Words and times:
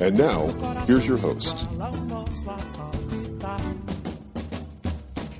And 0.00 0.18
now, 0.18 0.46
here's 0.86 1.06
your 1.06 1.18
host. 1.18 1.66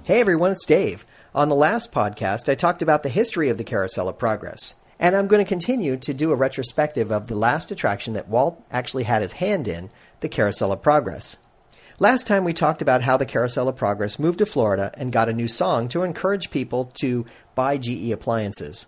Hey 0.05 0.21
everyone, 0.21 0.53
it's 0.53 0.65
Dave. 0.65 1.05
On 1.35 1.49
the 1.49 1.57
last 1.57 1.91
podcast, 1.91 2.49
I 2.49 2.55
talked 2.55 2.81
about 2.81 3.03
the 3.03 3.09
history 3.09 3.49
of 3.49 3.59
the 3.59 3.65
Carousel 3.65 4.09
of 4.09 4.19
Progress. 4.19 4.77
And 5.01 5.17
I'm 5.17 5.27
going 5.27 5.45
to 5.45 5.49
continue 5.49 5.97
to 5.97 6.15
do 6.15 6.31
a 6.31 6.37
retrospective 6.37 7.11
of 7.11 7.27
the 7.27 7.35
last 7.35 7.73
attraction 7.73 8.15
that 8.15 8.29
Walt 8.29 8.65
actually 8.71 9.05
had 9.05 9.23
his 9.23 9.33
hand 9.33 9.67
in, 9.67 9.91
the 10.21 10.29
Carousel 10.29 10.71
of 10.71 10.83
Progress. 10.83 11.37
Last 11.99 12.27
time 12.27 12.45
we 12.45 12.53
talked 12.53 12.81
about 12.81 13.03
how 13.03 13.17
the 13.17 13.27
Carousel 13.27 13.69
of 13.69 13.77
Progress 13.77 14.19
moved 14.19 14.39
to 14.39 14.47
Florida 14.47 14.93
and 14.97 15.13
got 15.13 15.29
a 15.29 15.33
new 15.33 15.49
song 15.49 15.89
to 15.89 16.03
encourage 16.03 16.51
people 16.51 16.85
to 17.01 17.27
buy 17.57 17.77
GE 17.77 18.11
appliances. 18.11 18.87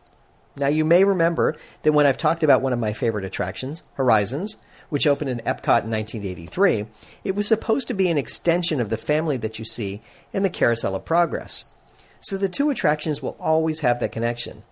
Now, 0.57 0.69
you 0.69 0.85
may 0.85 1.05
remember 1.05 1.57
that 1.83 1.93
when 1.93 2.07
I've 2.07 2.17
talked 2.17 2.43
about 2.43 2.63
one 2.63 2.73
of 2.73 2.79
my 2.79 2.93
favorite 2.93 3.25
attractions, 3.25 3.83
Horizons, 3.95 4.57
which 4.89 5.07
opened 5.07 5.31
in 5.31 5.39
Epcot 5.39 5.85
in 5.85 5.91
1983, 5.91 6.87
it 7.25 7.35
was 7.35 7.47
supposed 7.47 7.89
to 7.89 7.95
be 7.95 8.11
an 8.11 8.19
extension 8.19 8.81
of 8.81 8.91
the 8.91 8.97
family 8.97 9.37
that 9.37 9.59
you 9.59 9.65
see 9.65 10.03
in 10.33 10.43
the 10.43 10.51
Carousel 10.51 10.95
of 10.95 11.05
Progress. 11.05 11.67
So 12.21 12.37
the 12.37 12.49
two 12.49 12.71
attractions 12.71 13.23
will 13.23 13.37
always 13.39 13.81
have 13.81 14.01
that 14.01 14.13
connection. 14.13 14.63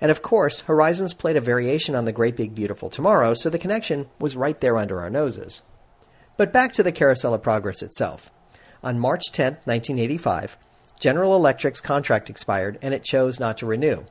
And 0.00 0.10
of 0.10 0.22
course, 0.22 0.60
Horizons 0.60 1.14
played 1.14 1.36
a 1.36 1.40
variation 1.40 1.94
on 1.94 2.04
the 2.04 2.12
Great 2.12 2.36
Big 2.36 2.54
Beautiful 2.54 2.88
Tomorrow, 2.88 3.34
so 3.34 3.50
the 3.50 3.58
connection 3.58 4.08
was 4.18 4.36
right 4.36 4.60
there 4.60 4.76
under 4.76 5.00
our 5.00 5.10
noses. 5.10 5.62
But 6.36 6.52
back 6.52 6.72
to 6.74 6.82
the 6.82 6.92
Carousel 6.92 7.34
of 7.34 7.42
Progress 7.42 7.82
itself. 7.82 8.30
On 8.82 8.98
March 8.98 9.32
10, 9.32 9.54
1985, 9.64 10.56
General 11.00 11.34
Electric's 11.34 11.80
contract 11.80 12.30
expired 12.30 12.78
and 12.80 12.94
it 12.94 13.02
chose 13.02 13.40
not 13.40 13.58
to 13.58 13.66
renew. 13.66 14.04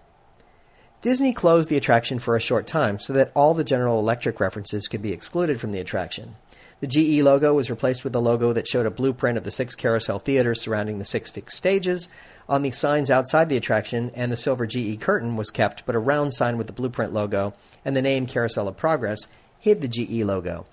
Disney 1.02 1.32
closed 1.32 1.70
the 1.70 1.78
attraction 1.78 2.18
for 2.18 2.36
a 2.36 2.42
short 2.42 2.66
time 2.66 2.98
so 2.98 3.14
that 3.14 3.32
all 3.36 3.54
the 3.54 3.64
General 3.64 4.00
Electric 4.00 4.40
references 4.40 4.88
could 4.88 5.02
be 5.02 5.14
excluded 5.14 5.60
from 5.60 5.72
the 5.72 5.80
attraction. 5.80 6.36
The 6.80 6.88
GE 6.88 7.22
logo 7.24 7.54
was 7.54 7.70
replaced 7.70 8.04
with 8.04 8.16
a 8.16 8.20
logo 8.20 8.52
that 8.54 8.68
showed 8.68 8.86
a 8.86 8.92
blueprint 8.92 9.38
of 9.38 9.44
the 9.44 9.52
six 9.52 9.76
carousel 9.76 10.20
theaters 10.20 10.62
surrounding 10.62 10.98
the 10.98 11.06
six 11.06 11.30
fixed 11.30 11.58
stages. 11.58 12.10
On 12.50 12.62
the 12.62 12.72
signs 12.72 13.12
outside 13.12 13.50
the 13.50 13.58
attraction, 13.58 14.12
and 14.16 14.32
the 14.32 14.38
silver 14.38 14.66
GE 14.66 15.00
curtain 15.00 15.36
was 15.36 15.52
kept, 15.52 15.86
but 15.86 15.96
a 15.96 16.00
round 16.00 16.34
sign 16.34 16.58
with 16.58 16.68
the 16.68 16.74
blueprint 16.74 17.14
logo 17.14 17.54
and 17.84 17.96
the 17.96 18.02
name 18.02 18.26
Carousel 18.26 18.68
of 18.68 18.78
Progress 18.78 19.28
hid 19.60 19.82
the 19.82 19.88
GE 19.88 20.24
logo. 20.24 20.66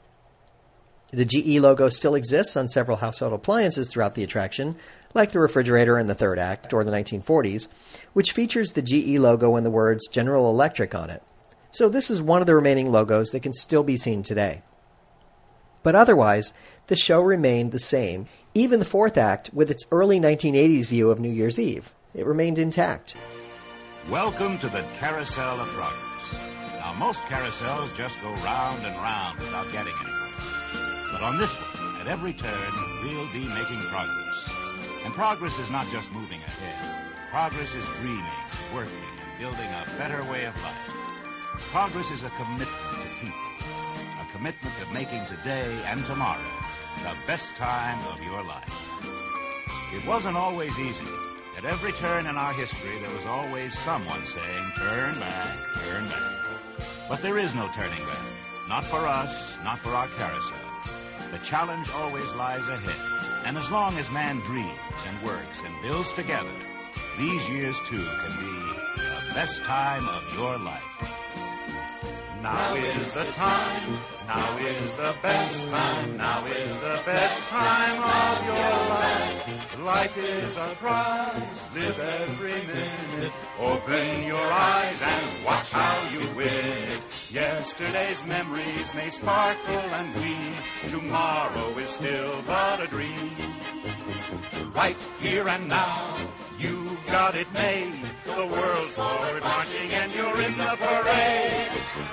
The 1.14 1.24
GE 1.24 1.60
logo 1.60 1.88
still 1.90 2.16
exists 2.16 2.56
on 2.56 2.68
several 2.68 2.96
household 2.96 3.34
appliances 3.34 3.88
throughout 3.88 4.16
the 4.16 4.24
attraction, 4.24 4.74
like 5.14 5.30
the 5.30 5.38
refrigerator 5.38 5.96
in 5.96 6.08
the 6.08 6.14
third 6.14 6.40
act 6.40 6.72
or 6.72 6.82
the 6.82 6.90
1940s, 6.90 7.68
which 8.14 8.32
features 8.32 8.72
the 8.72 8.82
GE 8.82 9.20
logo 9.20 9.54
and 9.54 9.64
the 9.64 9.70
words 9.70 10.08
General 10.08 10.50
Electric 10.50 10.92
on 10.92 11.10
it. 11.10 11.22
So 11.70 11.88
this 11.88 12.10
is 12.10 12.20
one 12.20 12.40
of 12.40 12.48
the 12.48 12.56
remaining 12.56 12.90
logos 12.90 13.30
that 13.30 13.44
can 13.44 13.52
still 13.52 13.84
be 13.84 13.96
seen 13.96 14.24
today. 14.24 14.62
But 15.84 15.94
otherwise, 15.94 16.52
the 16.88 16.96
show 16.96 17.20
remained 17.20 17.70
the 17.70 17.78
same, 17.78 18.26
even 18.52 18.80
the 18.80 18.84
fourth 18.84 19.16
act 19.16 19.50
with 19.54 19.70
its 19.70 19.84
early 19.92 20.18
1980s 20.18 20.88
view 20.88 21.12
of 21.12 21.20
New 21.20 21.30
Year's 21.30 21.60
Eve. 21.60 21.92
It 22.12 22.26
remained 22.26 22.58
intact. 22.58 23.14
Welcome 24.10 24.58
to 24.58 24.68
the 24.68 24.84
Carousel 24.98 25.60
of 25.60 25.68
Progress. 25.68 26.74
Now, 26.74 26.92
most 26.94 27.20
carousels 27.22 27.94
just 27.96 28.20
go 28.20 28.30
round 28.42 28.84
and 28.84 28.96
round 28.96 29.38
without 29.38 29.70
getting 29.70 29.94
anywhere. 30.02 30.23
But 31.14 31.22
on 31.22 31.38
this 31.38 31.54
one, 31.54 32.00
at 32.00 32.08
every 32.08 32.32
turn, 32.32 32.72
we'll 33.04 33.30
be 33.32 33.46
making 33.46 33.78
progress. 33.86 34.54
And 35.04 35.14
progress 35.14 35.60
is 35.60 35.70
not 35.70 35.88
just 35.90 36.12
moving 36.12 36.40
ahead. 36.42 37.06
Progress 37.30 37.72
is 37.72 37.86
dreaming, 38.00 38.24
working, 38.74 39.06
and 39.22 39.38
building 39.38 39.70
a 39.70 39.96
better 39.96 40.24
way 40.24 40.44
of 40.44 40.60
life. 40.64 40.90
Progress 41.70 42.10
is 42.10 42.24
a 42.24 42.30
commitment 42.30 42.98
to 42.98 43.08
people. 43.22 43.38
A 44.18 44.32
commitment 44.32 44.74
of 44.82 44.92
making 44.92 45.24
today 45.26 45.70
and 45.86 46.04
tomorrow 46.04 46.50
the 46.98 47.14
best 47.28 47.54
time 47.54 48.04
of 48.12 48.20
your 48.24 48.42
life. 48.42 48.74
It 49.94 50.04
wasn't 50.08 50.36
always 50.36 50.76
easy. 50.80 51.06
At 51.56 51.64
every 51.64 51.92
turn 51.92 52.26
in 52.26 52.36
our 52.36 52.52
history, 52.52 52.98
there 53.00 53.14
was 53.14 53.24
always 53.24 53.78
someone 53.78 54.26
saying, 54.26 54.72
turn 54.76 55.20
back, 55.20 55.56
turn 55.86 56.08
back. 56.08 56.80
But 57.08 57.22
there 57.22 57.38
is 57.38 57.54
no 57.54 57.70
turning 57.72 58.04
back. 58.04 58.26
Not 58.68 58.84
for 58.84 59.06
us, 59.06 59.60
not 59.62 59.78
for 59.78 59.90
our 59.90 60.08
carousel. 60.08 60.63
The 61.34 61.40
challenge 61.40 61.90
always 61.96 62.32
lies 62.34 62.68
ahead. 62.68 63.44
And 63.44 63.58
as 63.58 63.68
long 63.68 63.92
as 63.98 64.08
man 64.12 64.38
dreams 64.46 64.70
and 65.04 65.26
works 65.26 65.64
and 65.66 65.74
builds 65.82 66.12
together, 66.12 66.54
these 67.18 67.48
years 67.48 67.76
too 67.88 67.98
can 67.98 68.38
be 68.38 68.54
the 69.02 69.34
best 69.34 69.64
time 69.64 70.06
of 70.06 70.22
your 70.38 70.56
life. 70.58 70.94
Now 72.40 72.74
is 72.76 73.14
the 73.14 73.24
time, 73.32 73.98
now 74.28 74.58
is 74.58 74.96
the 74.96 75.12
best 75.22 75.68
time, 75.70 76.16
now 76.16 76.46
is 76.46 76.76
the 76.76 77.02
best 77.04 77.48
time 77.50 77.98
life. 79.84 80.16
Is 80.16 80.56
a 80.56 80.74
prize, 80.76 81.74
live 81.74 81.98
every 82.00 82.60
minute. 82.72 83.32
Open 83.60 84.24
your 84.24 84.46
eyes 84.52 85.02
and 85.02 85.44
watch 85.44 85.70
how 85.70 85.96
you 86.12 86.20
win. 86.34 87.00
Yesterday's 87.30 88.24
memories 88.26 88.94
may 88.94 89.10
sparkle 89.10 89.88
and 89.98 90.14
gleam. 90.14 90.52
Tomorrow 90.88 91.78
is 91.78 91.90
still 91.90 92.42
but 92.46 92.82
a 92.82 92.86
dream. 92.86 93.30
Right 94.74 94.96
here 95.20 95.48
and 95.48 95.68
now, 95.68 96.16
you've 96.94 97.06
got 97.06 97.34
it 97.34 97.52
made. 97.52 97.94
The 98.24 98.46
world's 98.46 98.94
forward 98.94 99.42
marching 99.42 99.90
and 99.90 100.14
you're 100.14 100.40
in 100.46 100.56
the 100.56 100.74
parade. 100.78 101.70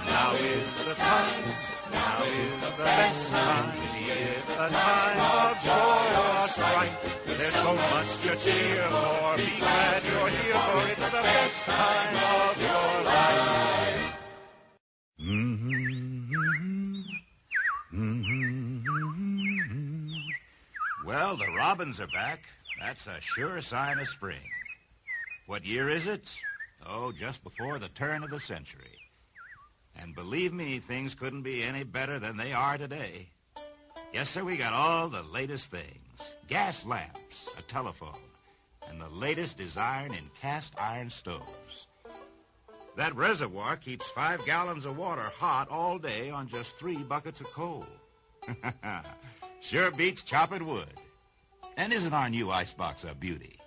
Now 0.08 0.34
is 0.34 0.70
the 0.86 0.96
time, 0.96 1.44
now 1.92 2.24
is 2.24 2.54
the 2.66 2.74
best 2.78 3.32
time. 3.32 3.78
If 4.08 4.60
a 4.60 4.70
time 4.70 5.20
of 5.38 5.54
joy 5.64 6.04
or 6.24 6.48
strife, 6.48 6.96
there's 7.26 7.58
so 7.66 7.74
much 7.94 8.10
to 8.24 8.32
cheer 8.44 8.88
for. 8.90 9.38
Be 9.38 9.60
glad 9.60 10.04
you're 10.10 10.32
here 10.40 10.62
for 10.66 10.88
it's 10.88 11.06
the 11.06 11.22
best 11.30 11.58
time 11.66 12.16
of 12.40 12.54
your 12.68 12.94
life. 13.06 14.18
Mm-hmm. 15.20 15.82
Mm-hmm. 17.94 18.80
Mm-hmm. 19.44 20.08
Well, 21.06 21.36
the 21.36 21.50
robins 21.56 22.00
are 22.00 22.08
back. 22.08 22.48
That's 22.80 23.06
a 23.06 23.22
sure 23.22 23.62
sign 23.62 24.00
of 24.00 24.10
spring. 24.10 24.42
What 25.52 25.66
year 25.66 25.90
is 25.90 26.08
it? 26.08 26.34
Oh, 26.88 27.12
just 27.12 27.44
before 27.44 27.78
the 27.78 27.90
turn 27.90 28.24
of 28.24 28.30
the 28.30 28.40
century. 28.40 29.12
And 29.98 30.16
believe 30.16 30.54
me, 30.54 30.80
things 30.80 31.14
couldn't 31.14 31.42
be 31.42 31.62
any 31.62 31.84
better 31.84 32.20
than 32.20 32.38
they 32.38 32.54
are 32.54 32.78
today. 32.78 33.32
Yes, 34.14 34.30
sir, 34.30 34.46
we 34.46 34.56
got 34.56 34.72
all 34.72 35.10
the 35.10 35.24
latest 35.24 35.70
things. 35.70 36.38
Gas 36.48 36.86
lamps, 36.86 37.50
a 37.60 37.62
telephone, 37.64 38.30
and 38.88 39.02
the 39.02 39.10
latest 39.10 39.58
design 39.58 40.14
in 40.14 40.32
cast 40.40 40.74
iron 40.80 41.10
stoves. 41.10 41.88
That 42.96 43.14
reservoir 43.18 43.76
keeps 43.76 44.10
five 44.12 44.46
gallons 44.46 44.86
of 44.86 44.98
water 44.98 45.30
hot 45.38 45.68
all 45.70 46.00
day 46.00 46.30
on 46.30 46.48
just 46.48 46.78
three 46.78 47.04
buckets 47.04 47.42
of 47.42 47.48
coal. 47.48 47.86
sure 49.60 49.92
beats 49.92 50.24
chopping 50.24 50.66
wood. 50.66 50.94
And 51.76 51.92
isn't 51.92 52.14
our 52.14 52.30
new 52.30 52.52
icebox 52.52 53.04
a 53.04 53.14
beauty? 53.14 53.61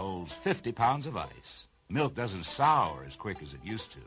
Holds 0.00 0.32
50 0.32 0.72
pounds 0.72 1.06
of 1.06 1.14
ice. 1.14 1.66
Milk 1.90 2.14
doesn't 2.14 2.46
sour 2.46 3.04
as 3.06 3.16
quick 3.16 3.42
as 3.42 3.52
it 3.52 3.60
used 3.62 3.92
to. 3.92 4.00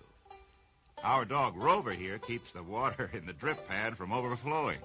Our 1.03 1.23
dog 1.23 1.55
Rover 1.55 1.91
here 1.91 2.17
keeps 2.17 2.49
the 2.49 2.63
water 2.63 3.11
in 3.13 3.27
the 3.27 3.33
drip 3.33 3.69
pan 3.69 3.93
from 3.93 4.11
overflowing. 4.11 4.79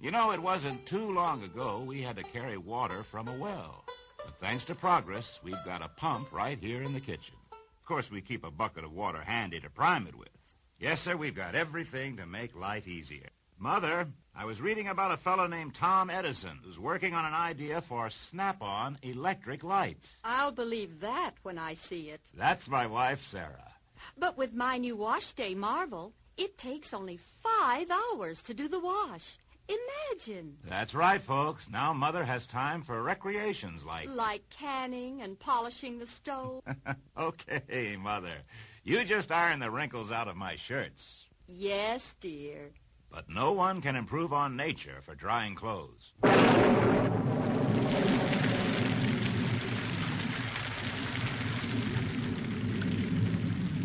You 0.00 0.10
know, 0.10 0.32
it 0.32 0.42
wasn't 0.42 0.86
too 0.86 1.12
long 1.12 1.44
ago 1.44 1.84
we 1.86 2.02
had 2.02 2.16
to 2.16 2.24
carry 2.24 2.56
water 2.56 3.04
from 3.04 3.28
a 3.28 3.38
well. 3.38 3.84
But 4.16 4.40
thanks 4.40 4.64
to 4.64 4.74
progress, 4.74 5.38
we've 5.44 5.64
got 5.64 5.84
a 5.84 5.88
pump 5.96 6.32
right 6.32 6.58
here 6.58 6.82
in 6.82 6.94
the 6.94 6.98
kitchen. 6.98 7.36
Of 7.52 7.86
course, 7.86 8.10
we 8.10 8.20
keep 8.20 8.44
a 8.44 8.50
bucket 8.50 8.82
of 8.82 8.92
water 8.92 9.22
handy 9.24 9.60
to 9.60 9.70
prime 9.70 10.08
it 10.08 10.18
with. 10.18 10.36
Yes, 10.80 11.00
sir, 11.00 11.16
we've 11.16 11.36
got 11.36 11.54
everything 11.54 12.16
to 12.16 12.26
make 12.26 12.56
life 12.56 12.88
easier. 12.88 13.28
Mother, 13.62 14.08
I 14.34 14.44
was 14.44 14.60
reading 14.60 14.88
about 14.88 15.12
a 15.12 15.16
fellow 15.16 15.46
named 15.46 15.72
Tom 15.72 16.10
Edison 16.10 16.58
who's 16.64 16.80
working 16.80 17.14
on 17.14 17.24
an 17.24 17.32
idea 17.32 17.80
for 17.80 18.10
snap-on 18.10 18.98
electric 19.02 19.62
lights. 19.62 20.16
I'll 20.24 20.50
believe 20.50 20.98
that 20.98 21.34
when 21.44 21.58
I 21.58 21.74
see 21.74 22.08
it. 22.08 22.20
That's 22.34 22.68
my 22.68 22.88
wife, 22.88 23.22
Sarah. 23.22 23.74
But 24.18 24.36
with 24.36 24.52
my 24.52 24.78
new 24.78 24.96
wash 24.96 25.32
day 25.34 25.54
Marvel, 25.54 26.12
it 26.36 26.58
takes 26.58 26.92
only 26.92 27.20
five 27.40 27.86
hours 27.88 28.42
to 28.42 28.52
do 28.52 28.66
the 28.66 28.80
wash. 28.80 29.38
Imagine. 29.68 30.56
That's 30.68 30.92
right, 30.92 31.22
folks. 31.22 31.70
Now 31.70 31.92
Mother 31.92 32.24
has 32.24 32.48
time 32.48 32.82
for 32.82 33.00
recreations 33.00 33.84
like... 33.84 34.08
Like 34.12 34.42
canning 34.50 35.22
and 35.22 35.38
polishing 35.38 36.00
the 36.00 36.08
stove. 36.08 36.64
okay, 37.16 37.96
Mother. 37.96 38.42
You 38.82 39.04
just 39.04 39.30
iron 39.30 39.60
the 39.60 39.70
wrinkles 39.70 40.10
out 40.10 40.26
of 40.26 40.36
my 40.36 40.56
shirts. 40.56 41.26
yes, 41.46 42.16
dear. 42.18 42.72
But 43.12 43.28
no 43.28 43.52
one 43.52 43.82
can 43.82 43.94
improve 43.94 44.32
on 44.32 44.56
nature 44.56 45.02
for 45.02 45.14
drying 45.14 45.54
clothes. 45.54 46.14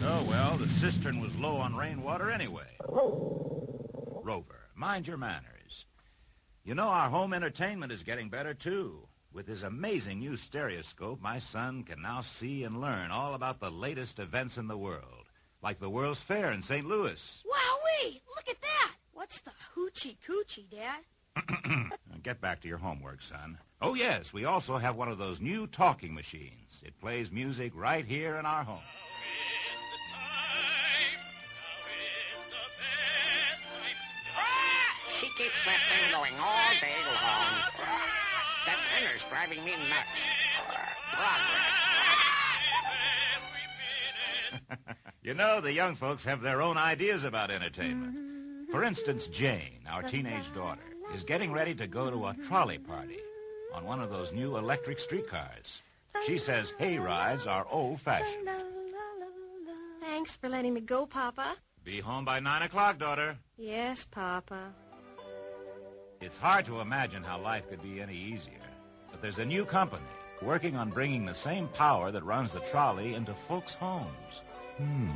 Oh, 0.10 0.24
well, 0.24 0.58
the 0.58 0.70
cistern 0.70 1.20
was 1.20 1.36
low 1.36 1.58
on 1.58 1.76
rainwater 1.76 2.32
anyway. 2.32 2.78
Rover, 2.88 4.70
mind 4.74 5.06
your 5.08 5.18
manners. 5.18 5.86
You 6.64 6.74
know, 6.76 6.88
our 6.88 7.10
home 7.10 7.34
entertainment 7.34 7.92
is 7.92 8.04
getting 8.04 8.30
better, 8.30 8.54
too. 8.54 9.10
With 9.34 9.48
his 9.48 9.64
amazing 9.64 10.20
new 10.20 10.38
stereoscope, 10.38 11.22
my 11.22 11.40
son 11.40 11.84
can 11.84 12.02
now 12.02 12.22
see 12.22 12.64
and 12.64 12.80
learn 12.80 13.12
all 13.12 13.34
about 13.34 13.60
the 13.60 13.70
latest 13.70 14.20
events 14.20 14.58
in 14.58 14.68
the 14.68 14.78
world, 14.78 15.28
like 15.62 15.80
the 15.80 15.90
World's 15.90 16.22
Fair 16.22 16.52
in 16.52 16.62
St. 16.62 16.88
Louis. 16.88 17.44
Wowee! 17.46 18.22
Look 18.36 18.48
at 18.50 18.62
that! 18.62 18.94
What's 19.18 19.40
the 19.40 19.52
hoochie 19.76 20.16
coochie, 20.20 20.70
Dad? 20.70 21.92
Get 22.22 22.40
back 22.40 22.62
to 22.62 22.68
your 22.68 22.78
homework, 22.78 23.24
son. 23.24 23.58
Oh, 23.82 23.96
yes, 23.96 24.32
we 24.32 24.46
also 24.46 24.78
have 24.78 24.96
one 24.96 25.08
of 25.08 25.18
those 25.18 25.42
new 25.42 25.66
talking 25.66 26.14
machines. 26.14 26.84
It 26.86 27.00
plays 27.02 27.32
music 27.32 27.72
right 27.74 28.06
here 28.06 28.36
in 28.36 28.46
our 28.46 28.64
home. 28.64 28.84
She 35.10 35.26
keeps 35.30 35.66
that 35.66 35.80
thing 35.90 36.12
going 36.12 36.34
all 36.40 36.70
day 36.80 36.94
long. 37.08 37.56
That 38.68 38.78
tenor's 38.94 39.24
driving 39.24 39.66
me 39.66 39.72
nuts. 39.90 40.26
Progress. 41.12 41.74
You 45.24 45.34
know, 45.34 45.60
the 45.60 45.74
young 45.74 45.96
folks 45.96 46.24
have 46.24 46.42
their 46.42 46.62
own 46.62 46.78
ideas 46.78 47.26
about 47.26 47.52
entertainment. 47.52 48.37
For 48.70 48.84
instance, 48.84 49.28
Jane, 49.28 49.80
our 49.90 50.04
teenage 50.04 50.54
daughter, 50.54 50.82
is 51.14 51.24
getting 51.24 51.52
ready 51.52 51.74
to 51.76 51.88
go 51.88 52.12
to 52.12 52.28
a 52.28 52.36
trolley 52.48 52.78
party 52.78 53.20
on 53.74 53.86
one 53.86 54.02
of 54.02 54.10
those 54.10 54.34
new 54.34 54.58
electric 54.58 55.00
streetcars. 55.00 55.82
She 56.26 56.38
says 56.38 56.74
hay 56.78 56.98
rides 56.98 57.48
are 57.48 57.66
old-fashioned. 57.72 58.50
Thanks 60.02 60.36
for 60.36 60.50
letting 60.50 60.74
me 60.74 60.82
go, 60.82 61.06
Papa. 61.06 61.56
Be 61.84 62.00
home 62.00 62.26
by 62.26 62.40
9 62.40 62.64
o'clock, 62.64 62.98
daughter. 62.98 63.38
Yes, 63.58 64.06
Papa. 64.06 64.74
It's 66.20 66.38
hard 66.38 66.66
to 66.66 66.82
imagine 66.82 67.24
how 67.24 67.40
life 67.40 67.70
could 67.70 67.82
be 67.82 68.02
any 68.02 68.16
easier. 68.16 68.54
But 69.12 69.22
there's 69.22 69.40
a 69.40 69.46
new 69.46 69.64
company 69.64 70.04
working 70.42 70.76
on 70.76 70.90
bringing 70.90 71.26
the 71.26 71.34
same 71.34 71.68
power 71.70 72.12
that 72.12 72.24
runs 72.24 72.52
the 72.52 72.60
trolley 72.62 73.14
into 73.14 73.34
folks' 73.34 73.74
homes. 73.76 74.42
Hmm. 74.78 75.10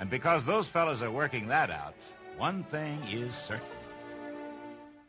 And 0.00 0.10
because 0.10 0.44
those 0.44 0.68
fellas 0.68 1.02
are 1.02 1.10
working 1.10 1.46
that 1.48 1.70
out, 1.70 1.94
one 2.36 2.64
thing 2.64 2.98
is 3.10 3.34
certain. 3.34 3.66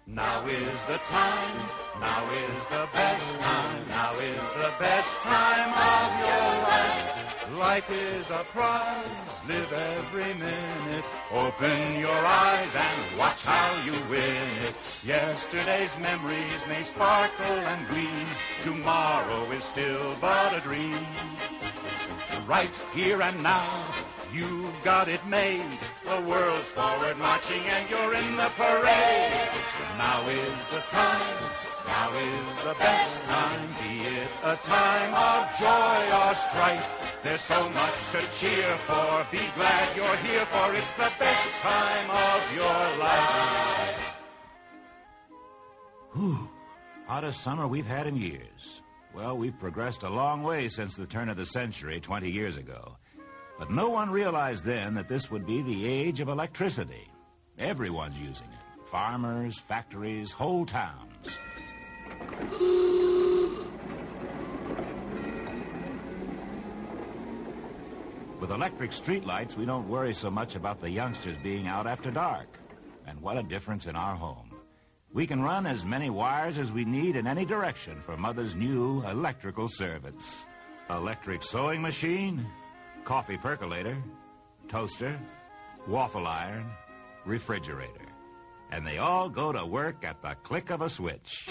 Now 0.08 0.46
is 0.46 0.86
the 0.86 0.98
time, 0.98 1.58
now 2.00 2.24
is 2.26 2.66
the 2.66 2.88
best 2.92 3.40
time, 3.40 3.88
now 3.88 4.14
is 4.16 4.54
the 4.54 4.74
best 4.80 5.18
time 5.20 5.72
of 5.72 6.20
your 6.20 6.50
life. 6.68 7.58
Life 7.58 7.92
is 7.92 8.30
a 8.32 8.44
prize, 8.52 9.48
live 9.48 9.72
every 9.72 10.34
minute. 10.34 11.06
Open 11.32 12.00
your 12.00 12.10
eyes 12.10 12.76
and 12.76 13.20
watch 13.20 13.46
how 13.46 13.86
you 13.86 13.94
win 14.10 14.48
it. 14.68 14.76
Yesterday's 15.04 15.98
memories 16.00 16.68
may 16.68 16.84
sparkle 16.84 17.46
and 17.46 17.88
gleam. 17.90 18.28
Tomorrow 18.64 19.52
is 19.52 19.64
still 19.64 20.16
but 20.20 20.58
a 20.58 20.62
dream. 20.62 21.06
Right 22.48 22.76
here 22.94 23.22
and 23.22 23.44
now, 23.44 23.86
you've 24.34 24.84
got 24.84 25.08
it 25.08 25.26
made. 25.28 25.80
The 26.06 26.22
world's 26.22 26.68
forward 26.68 27.18
marching 27.18 27.62
and 27.76 27.90
you're 27.90 28.14
in 28.14 28.36
the 28.36 28.50
parade. 28.56 29.32
Now 29.98 30.28
is 30.28 30.68
the 30.70 30.84
time, 30.90 31.38
now 31.88 32.10
is 32.12 32.64
the 32.64 32.76
best 32.80 33.24
time. 33.26 33.68
Be 33.82 34.02
it 34.08 34.30
a 34.44 34.56
time 34.58 35.14
of 35.14 35.42
joy 35.60 36.02
or 36.22 36.36
strife. 36.36 37.20
There's 37.24 37.42
so 37.42 37.70
much 37.70 37.98
to 38.12 38.22
cheer 38.40 38.72
for. 38.88 39.26
Be 39.32 39.44
glad 39.56 39.96
you're 39.96 40.18
here 40.18 40.46
for 40.46 40.76
it's 40.76 40.96
the 40.96 41.12
best 41.20 41.60
time 41.62 42.10
of 42.10 42.56
your 42.56 42.82
life. 43.00 44.16
Whew. 46.14 46.50
Hottest 47.08 47.44
summer 47.44 47.68
we've 47.68 47.88
had 47.88 48.08
in 48.08 48.16
years. 48.16 48.82
Well, 49.14 49.38
we've 49.38 49.60
progressed 49.60 50.04
a 50.04 50.10
long 50.10 50.44
way 50.44 50.70
since 50.70 50.96
the 50.96 51.06
turn 51.06 51.28
of 51.30 51.38
the 51.38 51.46
century 51.46 52.00
20 52.00 52.30
years 52.30 52.56
ago. 52.58 52.98
But 53.62 53.70
no 53.70 53.90
one 53.90 54.10
realized 54.10 54.66
then 54.66 54.96
that 54.96 55.08
this 55.08 55.30
would 55.30 55.46
be 55.46 55.62
the 55.62 55.86
age 55.86 56.20
of 56.20 56.30
electricity. 56.30 57.08
Everyone's 57.60 58.20
using 58.20 58.48
it. 58.48 58.88
Farmers, 58.88 59.60
factories, 59.60 60.32
whole 60.32 60.66
towns. 60.66 61.38
With 68.40 68.50
electric 68.50 68.90
streetlights, 68.90 69.56
we 69.56 69.68
don't 69.68 69.88
worry 69.88 70.16
so 70.16 70.32
much 70.32 70.56
about 70.56 70.82
the 70.82 70.90
youngsters 70.90 71.38
being 71.38 71.68
out 71.68 71.86
after 71.86 72.10
dark. 72.10 72.48
And 73.06 73.22
what 73.22 73.38
a 73.38 73.44
difference 73.44 73.86
in 73.86 73.96
our 73.96 74.16
home. 74.16 74.50
We 75.14 75.28
can 75.28 75.44
run 75.44 75.68
as 75.68 75.86
many 75.86 76.10
wires 76.10 76.58
as 76.58 76.74
we 76.74 76.84
need 76.84 77.16
in 77.16 77.28
any 77.28 77.46
direction 77.46 78.02
for 78.02 78.18
Mother's 78.18 78.56
new 78.56 79.04
electrical 79.06 79.68
servants. 79.68 80.48
Electric 80.90 81.44
sewing 81.44 81.84
machine, 81.84 82.48
coffee 83.04 83.38
percolator, 83.38 83.98
toaster, 84.68 85.20
waffle 85.88 86.28
iron, 86.28 86.70
refrigerator. 87.26 88.06
And 88.72 88.86
they 88.86 89.00
all 89.00 89.30
go 89.30 89.52
to 89.52 89.66
work 89.66 90.06
at 90.06 90.22
the 90.22 90.36
click 90.44 90.70
of 90.70 90.82
a 90.82 90.90
switch. 90.90 91.48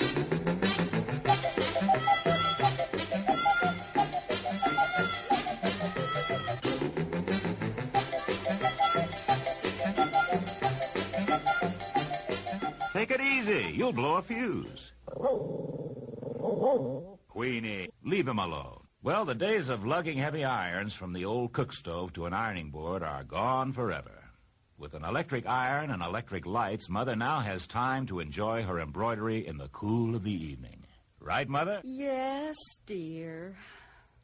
Take 12.94 13.10
it 13.10 13.20
easy. 13.20 13.72
You'll 13.74 13.92
blow 13.92 14.16
a 14.16 14.22
fuse. 14.22 14.92
Oh. 15.08 17.18
Queenie, 17.28 17.88
leave 18.04 18.28
him 18.28 18.38
alone. 18.38 18.79
Well, 19.02 19.24
the 19.24 19.34
days 19.34 19.70
of 19.70 19.86
lugging 19.86 20.18
heavy 20.18 20.44
irons 20.44 20.92
from 20.92 21.14
the 21.14 21.24
old 21.24 21.54
cook 21.54 21.72
stove 21.72 22.12
to 22.12 22.26
an 22.26 22.34
ironing 22.34 22.68
board 22.68 23.02
are 23.02 23.24
gone 23.24 23.72
forever. 23.72 24.24
With 24.76 24.92
an 24.92 25.04
electric 25.04 25.46
iron 25.46 25.90
and 25.90 26.02
electric 26.02 26.44
lights, 26.44 26.90
Mother 26.90 27.16
now 27.16 27.40
has 27.40 27.66
time 27.66 28.04
to 28.08 28.20
enjoy 28.20 28.62
her 28.62 28.78
embroidery 28.78 29.46
in 29.46 29.56
the 29.56 29.68
cool 29.68 30.14
of 30.14 30.24
the 30.24 30.32
evening. 30.32 30.84
Right, 31.18 31.48
Mother? 31.48 31.80
Yes, 31.82 32.58
dear. 32.84 33.54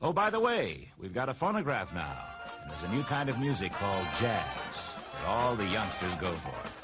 Oh, 0.02 0.12
by 0.12 0.28
the 0.28 0.40
way, 0.40 0.92
we've 0.98 1.14
got 1.14 1.30
a 1.30 1.34
phonograph 1.34 1.94
now, 1.94 2.26
and 2.60 2.70
there's 2.70 2.82
a 2.82 2.94
new 2.94 3.02
kind 3.04 3.30
of 3.30 3.40
music 3.40 3.72
called 3.72 4.06
jazz 4.20 4.94
that 5.14 5.26
all 5.26 5.56
the 5.56 5.64
youngsters 5.68 6.14
go 6.16 6.32
for. 6.34 6.75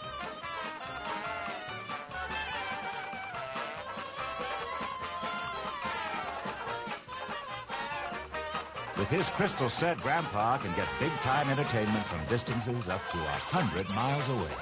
With 9.03 9.11
his 9.11 9.29
crystal 9.31 9.69
set, 9.69 10.01
Grandpa 10.01 10.59
can 10.59 10.73
get 10.77 10.87
big-time 11.01 11.49
entertainment 11.49 12.07
from 12.07 12.21
distances 12.29 12.87
up 12.87 13.01
to 13.11 13.19
a 13.19 13.39
hundred 13.51 13.89
miles 13.89 14.29
away. 14.29 14.55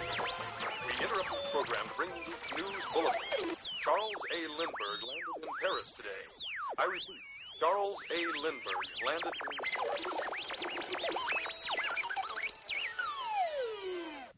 The 0.98 1.08
program 1.52 1.84
to 1.86 1.94
bring 1.94 2.08
you 2.08 2.32
news 2.56 2.86
bulletin. 2.90 3.54
Charles 3.82 4.22
A. 4.32 4.40
Lindbergh 4.56 5.02
landed 5.04 5.42
in 5.42 5.48
Paris 5.60 5.92
today. 5.94 6.24
I 6.78 6.84
repeat, 6.84 7.20
Charles 7.60 7.98
A. 8.12 8.20
Lindbergh 8.42 8.88
landed 9.06 9.26
in 9.26 9.32
Paris. 9.76 10.08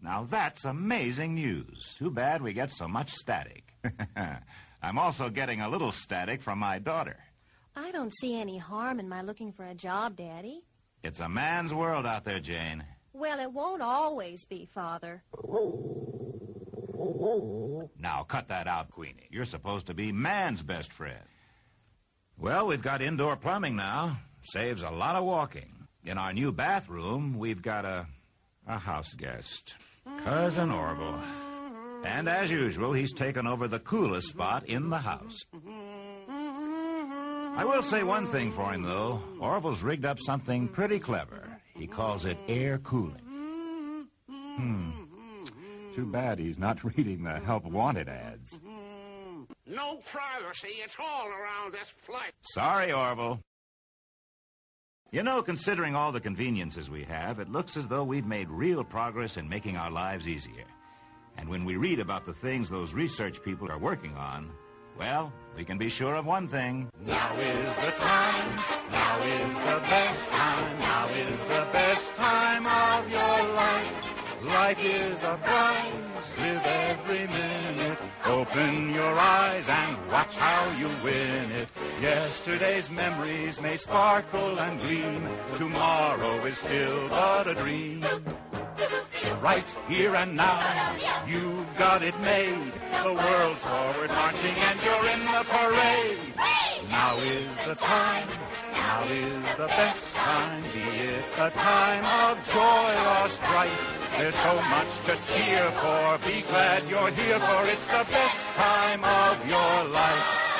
Now 0.02 0.26
that's 0.28 0.64
amazing 0.64 1.36
news. 1.36 1.94
Too 1.96 2.10
bad 2.10 2.42
we 2.42 2.52
get 2.52 2.72
so 2.72 2.88
much 2.88 3.12
static. 3.12 3.72
I'm 4.82 4.98
also 4.98 5.30
getting 5.30 5.60
a 5.60 5.68
little 5.68 5.92
static 5.92 6.42
from 6.42 6.58
my 6.58 6.80
daughter. 6.80 7.18
I 7.74 7.90
don't 7.90 8.12
see 8.20 8.38
any 8.38 8.58
harm 8.58 9.00
in 9.00 9.08
my 9.08 9.22
looking 9.22 9.52
for 9.52 9.64
a 9.64 9.74
job, 9.74 10.16
Daddy. 10.16 10.62
It's 11.02 11.20
a 11.20 11.28
man's 11.28 11.72
world 11.72 12.06
out 12.06 12.24
there, 12.24 12.40
Jane. 12.40 12.84
Well, 13.12 13.40
it 13.40 13.52
won't 13.52 13.82
always 13.82 14.44
be, 14.44 14.68
Father. 14.72 15.22
Now, 17.98 18.22
cut 18.22 18.48
that 18.48 18.66
out, 18.66 18.90
Queenie. 18.90 19.28
You're 19.30 19.44
supposed 19.44 19.86
to 19.86 19.94
be 19.94 20.12
man's 20.12 20.62
best 20.62 20.92
friend. 20.92 21.24
Well, 22.38 22.66
we've 22.66 22.82
got 22.82 23.02
indoor 23.02 23.36
plumbing 23.36 23.76
now. 23.76 24.18
Saves 24.42 24.82
a 24.82 24.90
lot 24.90 25.16
of 25.16 25.24
walking. 25.24 25.88
In 26.04 26.18
our 26.18 26.32
new 26.32 26.52
bathroom, 26.52 27.38
we've 27.38 27.62
got 27.62 27.84
a, 27.84 28.06
a 28.66 28.78
house 28.78 29.14
guest, 29.14 29.74
Cousin 30.24 30.70
Orville. 30.70 31.20
And 32.04 32.28
as 32.28 32.50
usual, 32.50 32.92
he's 32.92 33.12
taken 33.12 33.46
over 33.46 33.68
the 33.68 33.78
coolest 33.78 34.28
spot 34.28 34.66
in 34.66 34.90
the 34.90 34.98
house. 34.98 35.38
I 37.54 37.64
will 37.64 37.82
say 37.82 38.02
one 38.02 38.26
thing 38.26 38.50
for 38.50 38.72
him, 38.72 38.82
though. 38.82 39.22
Orville's 39.38 39.82
rigged 39.82 40.06
up 40.06 40.18
something 40.18 40.68
pretty 40.68 40.98
clever. 40.98 41.42
He 41.76 41.86
calls 41.86 42.24
it 42.24 42.38
air 42.48 42.78
cooling. 42.78 44.08
Hmm. 44.28 44.90
Too 45.94 46.06
bad 46.06 46.38
he's 46.38 46.58
not 46.58 46.82
reading 46.96 47.24
the 47.24 47.38
help 47.40 47.64
wanted 47.64 48.08
ads. 48.08 48.58
No 49.66 49.96
privacy 49.96 50.82
at 50.82 50.94
all 50.98 51.28
around 51.28 51.72
this 51.72 51.88
flight. 51.88 52.32
Sorry, 52.42 52.92
Orville. 52.92 53.40
You 55.10 55.22
know, 55.22 55.42
considering 55.42 55.94
all 55.94 56.10
the 56.10 56.20
conveniences 56.20 56.88
we 56.88 57.02
have, 57.04 57.38
it 57.38 57.50
looks 57.50 57.76
as 57.76 57.86
though 57.86 58.02
we've 58.02 58.26
made 58.26 58.48
real 58.48 58.82
progress 58.82 59.36
in 59.36 59.46
making 59.46 59.76
our 59.76 59.90
lives 59.90 60.26
easier. 60.26 60.64
And 61.36 61.48
when 61.48 61.66
we 61.66 61.76
read 61.76 62.00
about 62.00 62.24
the 62.24 62.32
things 62.32 62.70
those 62.70 62.94
research 62.94 63.42
people 63.42 63.70
are 63.70 63.78
working 63.78 64.16
on, 64.16 64.50
well, 64.98 65.32
we 65.56 65.64
can 65.64 65.78
be 65.78 65.88
sure 65.88 66.14
of 66.14 66.26
one 66.26 66.48
thing. 66.48 66.88
Now 67.06 67.32
is 67.34 67.76
the 67.76 67.92
time. 67.98 68.56
Now 68.90 69.18
is 69.18 69.54
the 69.54 69.80
best 69.88 70.30
time. 70.30 70.78
Now 70.78 71.06
is 71.08 71.44
the 71.44 71.66
best 71.72 72.14
time 72.16 72.66
of 72.66 73.10
your 73.10 73.54
life. 73.54 74.44
Life 74.44 74.84
is 74.84 75.22
a 75.22 75.38
prize. 75.42 76.38
Live 76.38 76.66
every 76.66 77.26
minute. 77.28 77.98
Open 78.26 78.92
your 78.92 79.14
eyes 79.18 79.68
and 79.68 79.96
watch 80.10 80.36
how 80.36 80.78
you 80.78 80.88
win 81.04 81.50
it. 81.52 81.68
Yesterday's 82.00 82.90
memories 82.90 83.60
may 83.60 83.76
sparkle 83.76 84.58
and 84.58 84.80
gleam. 84.80 85.22
Tomorrow 85.56 86.44
is 86.46 86.56
still 86.56 87.08
but 87.08 87.46
a 87.48 87.54
dream. 87.54 88.04
Right 89.42 89.68
here 89.88 90.14
and 90.14 90.36
now, 90.36 90.94
you've 91.26 91.76
got 91.76 92.00
it 92.00 92.16
made. 92.20 92.72
The 93.02 93.12
world's 93.12 93.58
forward 93.58 94.10
marching 94.10 94.54
and 94.54 94.78
you're 94.84 95.06
in 95.14 95.20
the 95.34 95.44
parade. 95.50 96.18
Now 96.88 97.16
is 97.16 97.56
the 97.66 97.74
time. 97.74 98.28
Now 98.72 99.02
is 99.02 99.40
the 99.56 99.66
best 99.66 100.14
time. 100.14 100.62
Be 100.72 100.78
it 100.78 101.24
a 101.40 101.50
time 101.50 102.04
of 102.30 102.38
joy 102.54 102.94
or 103.10 103.28
strife. 103.28 104.14
There's 104.16 104.34
so 104.36 104.54
much 104.54 104.92
to 105.06 105.14
cheer 105.34 105.70
for. 105.72 106.18
Be 106.24 106.42
glad 106.42 106.88
you're 106.88 107.10
here 107.10 107.40
for 107.40 107.66
it's 107.66 107.86
the 107.88 108.06
best 108.12 108.46
time 108.54 109.02
of 109.02 109.48
your 109.48 109.84
life. 109.90 110.52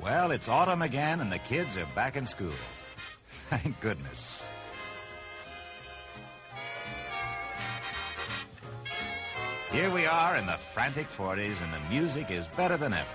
Well, 0.00 0.30
it's 0.30 0.48
autumn 0.48 0.82
again 0.82 1.20
and 1.20 1.32
the 1.32 1.40
kids 1.40 1.76
are 1.76 1.86
back 1.96 2.16
in 2.16 2.26
school. 2.26 2.54
Thank 3.50 3.80
goodness. 3.80 4.48
Here 9.72 9.90
we 9.90 10.06
are 10.06 10.36
in 10.36 10.46
the 10.46 10.52
frantic 10.52 11.08
40s 11.08 11.60
and 11.60 11.72
the 11.72 11.80
music 11.90 12.30
is 12.30 12.46
better 12.46 12.76
than 12.76 12.92
ever. 12.92 13.08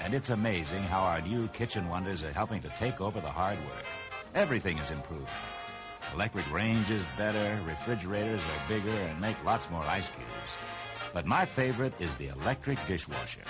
And 0.00 0.12
it's 0.12 0.28
amazing 0.28 0.82
how 0.82 1.00
our 1.00 1.22
new 1.22 1.48
kitchen 1.48 1.88
wonders 1.88 2.22
are 2.24 2.32
helping 2.32 2.60
to 2.60 2.68
take 2.76 3.00
over 3.00 3.22
the 3.22 3.30
hard 3.30 3.56
work. 3.60 3.86
Everything 4.34 4.76
is 4.76 4.90
improving. 4.90 5.24
Electric 6.12 6.52
range 6.52 6.90
is 6.90 7.06
better, 7.16 7.58
refrigerators 7.66 8.42
are 8.42 8.68
bigger, 8.68 8.90
and 8.90 9.18
make 9.18 9.42
lots 9.46 9.70
more 9.70 9.82
ice 9.84 10.10
cubes. 10.10 10.52
But 11.14 11.24
my 11.24 11.46
favorite 11.46 11.94
is 11.98 12.16
the 12.16 12.28
electric 12.28 12.76
dishwasher. 12.86 13.44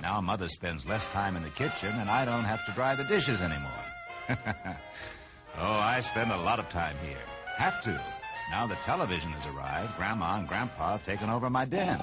Now 0.00 0.20
Mother 0.20 0.48
spends 0.48 0.86
less 0.86 1.06
time 1.06 1.34
in 1.34 1.42
the 1.42 1.50
kitchen, 1.50 1.92
and 1.96 2.08
I 2.08 2.24
don't 2.24 2.44
have 2.44 2.64
to 2.66 2.72
dry 2.72 2.94
the 2.94 3.02
dishes 3.02 3.42
anymore. 3.42 3.72
oh, 5.58 5.78
I 5.94 6.00
spend 6.00 6.32
a 6.32 6.36
lot 6.36 6.58
of 6.58 6.68
time 6.68 6.96
here. 7.04 7.18
Have 7.56 7.82
to. 7.82 8.00
Now 8.50 8.66
the 8.66 8.76
television 8.76 9.30
has 9.32 9.46
arrived, 9.46 9.96
Grandma 9.96 10.38
and 10.38 10.48
Grandpa 10.48 10.92
have 10.92 11.04
taken 11.04 11.30
over 11.30 11.50
my 11.50 11.64
den. 11.64 12.00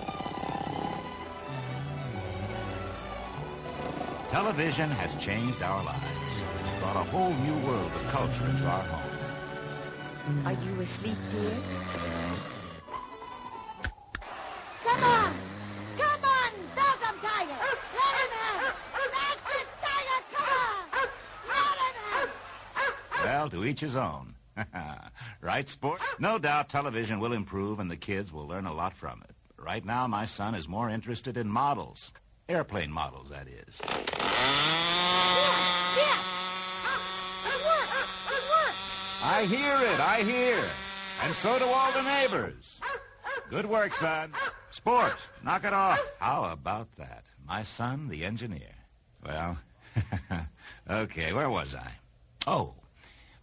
Television 4.29 4.89
has 4.89 5.13
changed 5.15 5.61
our 5.61 5.83
lives. 5.83 6.03
It's 6.61 6.79
brought 6.79 6.95
a 6.95 7.03
whole 7.11 7.33
new 7.35 7.55
world 7.67 7.91
of 7.93 8.07
culture 8.07 8.45
into 8.45 8.65
our 8.65 8.83
home. 8.83 10.45
Are 10.45 10.53
you 10.53 10.81
asleep, 10.81 11.17
dear? 11.29 11.57
Come 14.83 15.03
on! 15.03 15.33
Come 15.97 16.23
on! 16.23 16.51
Welcome, 16.75 17.19
Tiger! 17.21 17.61
Let 17.99 18.15
him 18.19 18.33
out! 18.41 18.73
That's 19.13 19.47
it, 19.53 19.67
Tiger! 19.83 20.19
Come 20.33 20.49
on! 20.49 21.07
Let 21.47 21.77
him 21.83 21.97
out! 22.15 22.29
Well, 23.33 23.49
to 23.49 23.65
each 23.65 23.79
his 23.79 23.97
own. 23.97 24.35
right, 25.41 25.67
sport? 25.67 25.99
No 26.19 26.37
doubt 26.37 26.69
television 26.69 27.19
will 27.19 27.33
improve 27.33 27.79
and 27.79 27.89
the 27.89 27.97
kids 27.97 28.31
will 28.31 28.47
learn 28.47 28.67
a 28.67 28.73
lot 28.73 28.93
from 28.93 29.23
it. 29.27 29.35
Right 29.57 29.83
now, 29.83 30.05
my 30.05 30.25
son 30.25 30.53
is 30.53 30.67
more 30.67 30.87
interested 30.87 31.35
in 31.35 31.47
models. 31.47 32.13
Airplane 32.47 32.91
models, 32.91 33.29
that 33.29 33.47
is. 33.47 33.79
Dad! 33.79 34.19
Dad! 35.95 36.21
It 37.47 37.65
works! 37.65 38.05
It 38.29 38.43
works! 38.53 38.99
I 39.23 39.45
hear 39.49 39.79
it, 39.81 39.99
I 39.99 40.21
hear. 40.21 40.63
And 41.23 41.33
so 41.33 41.57
do 41.57 41.65
all 41.65 41.91
the 41.91 42.03
neighbors. 42.03 42.81
Good 43.49 43.65
work, 43.65 43.95
son. 43.95 44.31
Sport, 44.69 45.17
knock 45.43 45.65
it 45.65 45.73
off. 45.73 45.99
How 46.19 46.51
about 46.51 46.95
that? 46.99 47.23
My 47.47 47.63
son, 47.63 48.09
the 48.09 48.25
engineer. 48.25 48.75
Well, 49.25 49.57
okay, 50.87 51.33
where 51.33 51.49
was 51.49 51.73
I? 51.73 51.93
Oh, 52.45 52.75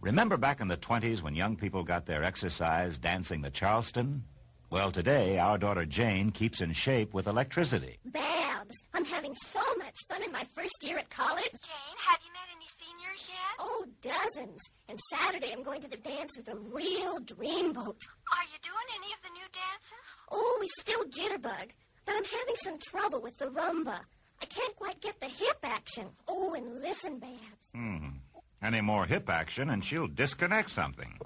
remember 0.01 0.37
back 0.37 0.59
in 0.61 0.67
the 0.67 0.77
20s 0.77 1.21
when 1.21 1.35
young 1.35 1.55
people 1.55 1.83
got 1.83 2.05
their 2.05 2.23
exercise 2.23 2.97
dancing 2.97 3.41
the 3.41 3.49
Charleston? 3.49 4.23
Well, 4.69 4.91
today, 4.91 5.37
our 5.37 5.57
daughter 5.57 5.85
Jane 5.85 6.31
keeps 6.31 6.61
in 6.61 6.71
shape 6.73 7.13
with 7.13 7.27
electricity. 7.27 7.97
Babs, 8.05 8.77
I'm 8.93 9.03
having 9.03 9.35
so 9.43 9.59
much 9.77 9.95
fun 10.07 10.23
in 10.23 10.31
my 10.31 10.43
first 10.55 10.77
year 10.81 10.97
at 10.97 11.09
college. 11.09 11.43
Jane, 11.43 11.97
have 12.07 12.19
you 12.25 12.31
met 12.31 12.47
any 12.55 12.67
seniors 12.79 13.27
yet? 13.27 13.59
Oh, 13.59 13.85
dozens. 14.01 14.61
And 14.87 14.97
Saturday 15.13 15.51
I'm 15.51 15.63
going 15.63 15.81
to 15.81 15.89
the 15.89 15.97
dance 15.97 16.31
with 16.37 16.47
a 16.47 16.55
real 16.55 17.19
dreamboat. 17.19 17.99
Are 18.31 18.47
you 18.47 18.59
doing 18.63 18.87
any 18.95 19.11
of 19.11 19.21
the 19.23 19.33
new 19.33 19.47
dances? 19.51 20.01
Oh, 20.31 20.57
we 20.61 20.67
still 20.79 21.03
jitterbug. 21.05 21.71
But 22.05 22.15
I'm 22.15 22.23
having 22.23 22.55
some 22.55 22.77
trouble 22.89 23.21
with 23.21 23.37
the 23.37 23.47
rumba. 23.47 23.99
I 24.41 24.45
can't 24.45 24.75
quite 24.77 25.01
get 25.01 25.19
the 25.19 25.27
hip 25.27 25.57
action. 25.63 26.07
Oh, 26.29 26.53
and 26.53 26.79
listen, 26.81 27.19
Babs. 27.19 27.67
Hmm. 27.75 28.07
Any 28.61 28.81
more 28.81 29.05
hip 29.05 29.29
action 29.29 29.69
and 29.69 29.83
she'll 29.83 30.07
disconnect 30.07 30.69
something. 30.69 31.17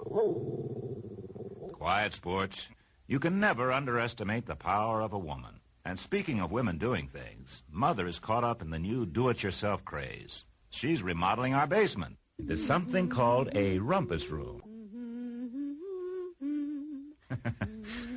Quiet, 1.72 2.12
sports. 2.12 2.68
You 3.06 3.18
can 3.20 3.38
never 3.38 3.70
underestimate 3.72 4.46
the 4.46 4.56
power 4.56 5.00
of 5.02 5.12
a 5.12 5.18
woman. 5.18 5.60
And 5.84 5.98
speaking 6.00 6.40
of 6.40 6.50
women 6.50 6.78
doing 6.78 7.06
things, 7.06 7.62
Mother 7.70 8.08
is 8.08 8.18
caught 8.18 8.42
up 8.42 8.62
in 8.62 8.70
the 8.70 8.78
new 8.78 9.06
do-it-yourself 9.06 9.84
craze. 9.84 10.44
She's 10.70 11.02
remodeling 11.02 11.54
our 11.54 11.66
basement. 11.66 12.16
There's 12.38 12.64
something 12.64 13.08
called 13.08 13.50
a 13.54 13.78
rumpus 13.78 14.28
room. 14.30 14.62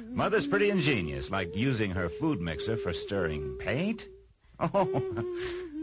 Mother's 0.09 0.47
pretty 0.47 0.69
ingenious, 0.69 1.29
like 1.29 1.55
using 1.55 1.91
her 1.91 2.09
food 2.09 2.41
mixer 2.41 2.75
for 2.77 2.93
stirring 2.93 3.55
paint. 3.59 4.07
Oh, 4.61 5.01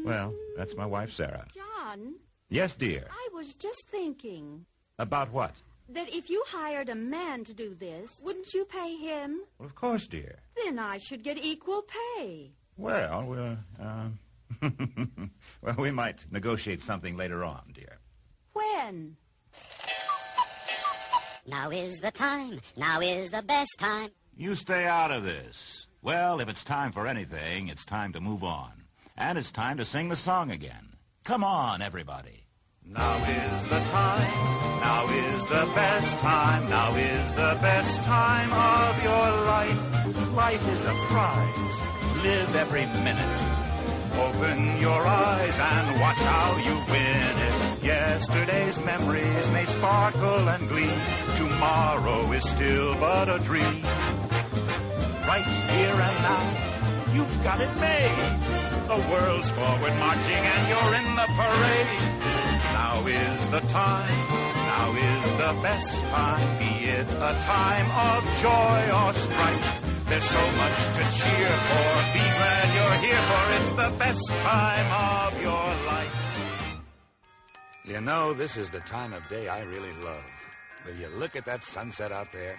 well, 0.04 0.34
that's 0.54 0.76
my 0.76 0.84
wife, 0.84 1.10
Sarah. 1.10 1.46
John, 1.54 2.16
Yes, 2.48 2.74
dear. 2.76 3.06
I 3.10 3.28
was 3.34 3.54
just 3.54 3.86
thinking 3.88 4.66
About 4.98 5.32
what? 5.32 5.54
that 5.88 6.12
if 6.12 6.28
you 6.28 6.42
hired 6.48 6.88
a 6.88 6.94
man 6.96 7.44
to 7.44 7.54
do 7.54 7.72
this, 7.74 8.20
wouldn't 8.24 8.52
you 8.52 8.64
pay 8.64 8.96
him? 8.96 9.40
Well, 9.58 9.66
of 9.68 9.74
course, 9.76 10.06
dear. 10.08 10.36
Then 10.64 10.78
I 10.80 10.98
should 10.98 11.22
get 11.22 11.38
equal 11.38 11.82
pay. 11.82 12.50
Well, 12.76 13.24
we'll, 13.24 13.56
um, 13.80 14.18
well, 15.62 15.76
we 15.78 15.90
might 15.92 16.24
negotiate 16.30 16.80
something 16.80 17.16
later 17.16 17.44
on, 17.44 17.62
dear. 17.72 17.98
When? 18.52 19.16
Now 21.46 21.70
is 21.70 22.00
the 22.00 22.10
time. 22.10 22.60
Now 22.76 23.00
is 23.00 23.30
the 23.30 23.42
best 23.42 23.76
time. 23.78 24.08
You 24.36 24.56
stay 24.56 24.86
out 24.86 25.12
of 25.12 25.22
this. 25.24 25.86
Well, 26.02 26.40
if 26.40 26.48
it's 26.48 26.64
time 26.64 26.90
for 26.92 27.06
anything, 27.06 27.68
it's 27.68 27.84
time 27.84 28.12
to 28.14 28.20
move 28.20 28.42
on. 28.42 28.72
And 29.16 29.38
it's 29.38 29.52
time 29.52 29.76
to 29.78 29.84
sing 29.84 30.08
the 30.08 30.16
song 30.16 30.50
again. 30.50 30.95
Come 31.26 31.42
on, 31.42 31.82
everybody. 31.82 32.44
Now 32.84 33.16
is 33.16 33.64
the 33.64 33.80
time. 33.90 34.30
Now 34.78 35.08
is 35.08 35.42
the 35.46 35.68
best 35.74 36.16
time. 36.20 36.70
Now 36.70 36.94
is 36.94 37.32
the 37.32 37.58
best 37.60 38.00
time 38.04 38.52
of 38.52 39.02
your 39.02 39.28
life. 39.52 40.36
Life 40.36 40.68
is 40.68 40.84
a 40.84 40.94
prize. 41.10 41.80
Live 42.22 42.54
every 42.54 42.86
minute. 43.02 43.40
Open 44.20 44.78
your 44.78 45.04
eyes 45.04 45.58
and 45.58 46.00
watch 46.00 46.22
how 46.30 46.58
you 46.58 46.74
win 46.92 47.34
it. 47.48 47.82
Yesterday's 47.82 48.78
memories 48.84 49.50
may 49.50 49.64
sparkle 49.64 50.48
and 50.48 50.68
gleam. 50.68 50.94
Tomorrow 51.34 52.30
is 52.30 52.48
still 52.48 52.94
but 53.00 53.28
a 53.28 53.40
dream. 53.40 53.82
Right 55.26 55.48
here 55.74 55.98
and 56.08 56.18
now, 56.22 57.12
you've 57.12 57.42
got 57.42 57.60
it 57.60 57.74
made. 57.80 58.45
The 58.86 59.02
world's 59.10 59.50
forward 59.50 59.94
marching 59.98 60.42
and 60.54 60.62
you're 60.70 60.94
in 61.00 61.08
the 61.20 61.28
parade. 61.38 62.02
Now 62.72 63.04
is 63.04 63.40
the 63.50 63.60
time, 63.66 64.18
now 64.70 64.88
is 64.94 65.26
the 65.42 65.52
best 65.60 66.00
time. 66.04 66.58
Be 66.60 66.72
it 66.86 67.08
a 67.10 67.32
time 67.42 67.88
of 68.08 68.22
joy 68.40 68.78
or 68.98 69.12
strife. 69.12 70.06
There's 70.08 70.22
so 70.22 70.44
much 70.62 70.78
to 70.96 71.02
cheer 71.18 71.52
for. 71.68 71.90
Be 72.14 72.24
glad 72.38 72.66
you're 72.76 72.98
here 73.06 73.22
for 73.30 73.44
it's 73.58 73.72
the 73.72 73.90
best 73.98 74.28
time 74.28 74.88
of 75.26 75.42
your 75.42 75.66
life. 75.90 76.76
You 77.84 78.00
know, 78.00 78.34
this 78.34 78.56
is 78.56 78.70
the 78.70 78.80
time 78.80 79.12
of 79.12 79.28
day 79.28 79.48
I 79.48 79.62
really 79.62 79.94
love. 80.04 80.35
Will 80.86 80.94
you 80.94 81.08
look 81.08 81.34
at 81.34 81.44
that 81.46 81.64
sunset 81.64 82.12
out 82.12 82.30
there? 82.32 82.56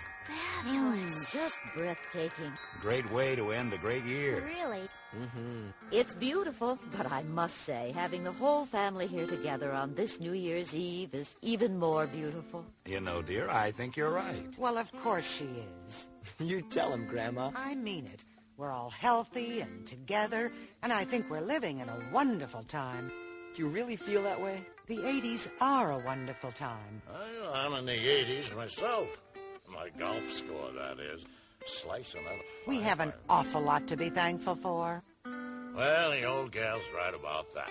Mm, 0.65 1.31
just 1.31 1.57
breathtaking. 1.75 2.51
Great 2.81 3.09
way 3.11 3.35
to 3.37 3.51
end 3.51 3.71
a 3.71 3.77
great 3.77 4.03
year. 4.03 4.43
Really? 4.43 4.89
Mm-hmm. 5.17 5.69
It's 5.91 6.13
beautiful, 6.13 6.77
but 6.97 7.09
I 7.09 7.23
must 7.23 7.59
say, 7.59 7.93
having 7.95 8.25
the 8.25 8.33
whole 8.33 8.65
family 8.65 9.07
here 9.07 9.25
together 9.25 9.71
on 9.71 9.95
this 9.95 10.19
New 10.19 10.33
Year's 10.33 10.75
Eve 10.75 11.13
is 11.13 11.37
even 11.41 11.79
more 11.79 12.05
beautiful. 12.05 12.65
You 12.85 12.99
know, 12.99 13.21
dear, 13.21 13.49
I 13.49 13.71
think 13.71 13.95
you're 13.95 14.11
right. 14.11 14.45
Well, 14.57 14.77
of 14.77 14.91
course 15.01 15.37
she 15.37 15.49
is. 15.87 16.09
you 16.39 16.61
tell 16.63 16.91
him, 16.91 17.07
Grandma. 17.07 17.51
I 17.55 17.75
mean 17.75 18.07
it. 18.07 18.25
We're 18.57 18.71
all 18.71 18.89
healthy 18.89 19.61
and 19.61 19.87
together, 19.87 20.51
and 20.83 20.91
I 20.91 21.05
think 21.05 21.29
we're 21.29 21.39
living 21.39 21.79
in 21.79 21.87
a 21.87 21.99
wonderful 22.11 22.63
time. 22.63 23.09
Do 23.55 23.61
you 23.61 23.69
really 23.69 23.95
feel 23.95 24.23
that 24.23 24.41
way? 24.41 24.65
The 24.87 24.97
80s 24.99 25.51
are 25.59 25.91
a 25.91 25.97
wonderful 25.97 26.49
time. 26.53 27.01
Well, 27.11 27.53
I'm 27.53 27.73
in 27.73 27.85
the 27.85 27.91
80s 27.91 28.55
myself. 28.55 29.09
My 29.69 29.89
golf 29.99 30.31
score, 30.31 30.71
that 30.77 30.97
is. 30.99 31.25
Slicing 31.65 32.21
out 32.25 32.37
a 32.37 32.69
We 32.69 32.79
have 32.79 33.01
an 33.01 33.11
awful 33.27 33.61
lot 33.61 33.85
to 33.87 33.97
be 33.97 34.09
thankful 34.09 34.55
for. 34.55 35.03
Well, 35.75 36.11
the 36.11 36.23
old 36.23 36.53
gal's 36.53 36.85
right 36.95 37.13
about 37.13 37.53
that. 37.53 37.69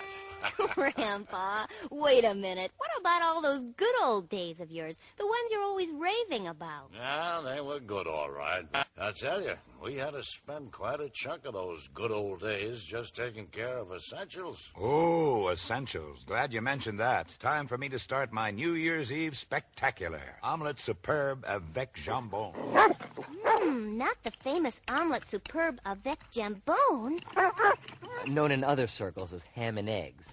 Grandpa, 0.75 1.67
wait 1.91 2.25
a 2.25 2.35
minute. 2.35 2.73
What 2.76 2.91
about 2.99 3.23
all 3.23 3.43
those 3.43 3.65
good 3.65 3.95
old 4.03 4.29
days 4.29 4.61
of 4.61 4.71
yours? 4.71 5.00
The 5.19 5.26
ones 5.26 5.50
you're 5.50 5.62
always 5.62 5.91
raving 5.93 6.49
about. 6.49 6.91
Yeah, 6.95 7.41
they 7.45 7.61
were 7.61 7.81
good, 7.81 8.07
all 8.07 8.31
right. 8.31 8.65
I 8.99 9.12
tell 9.12 9.43
you, 9.43 9.55
we 9.83 9.95
had 9.97 10.12
to 10.12 10.23
spend 10.25 10.73
quite 10.73 11.00
a 11.00 11.09
chunk 11.11 11.45
of 11.45 11.53
those 11.55 11.88
good 11.88 12.11
old 12.11 12.41
days 12.41 12.83
just 12.83 13.15
taking 13.15 13.47
care 13.47 13.79
of 13.79 13.93
essentials. 13.93 14.71
Oh, 14.79 15.49
essentials. 15.49 16.25
Glad 16.25 16.53
you 16.53 16.61
mentioned 16.62 16.99
that. 17.00 17.37
Time 17.38 17.67
for 17.67 17.76
me 17.79 17.88
to 17.91 17.99
start 17.99 18.33
my 18.33 18.50
New 18.50 18.73
Year's 18.73 19.12
Eve 19.12 19.37
spectacular. 19.37 20.37
Omelette 20.43 20.79
superbe 20.79 21.45
avec 21.47 21.95
jambon. 21.95 22.53
Hmm, 23.45 23.99
not 23.99 24.17
the 24.23 24.31
famous 24.43 24.81
omelette 24.88 25.29
superbe 25.29 25.79
avec 25.85 26.19
jambon. 26.33 27.19
Known 28.26 28.52
in 28.52 28.64
other 28.64 28.87
circles 28.87 29.33
as 29.33 29.42
ham 29.54 29.78
and 29.78 29.88
eggs. 29.88 30.33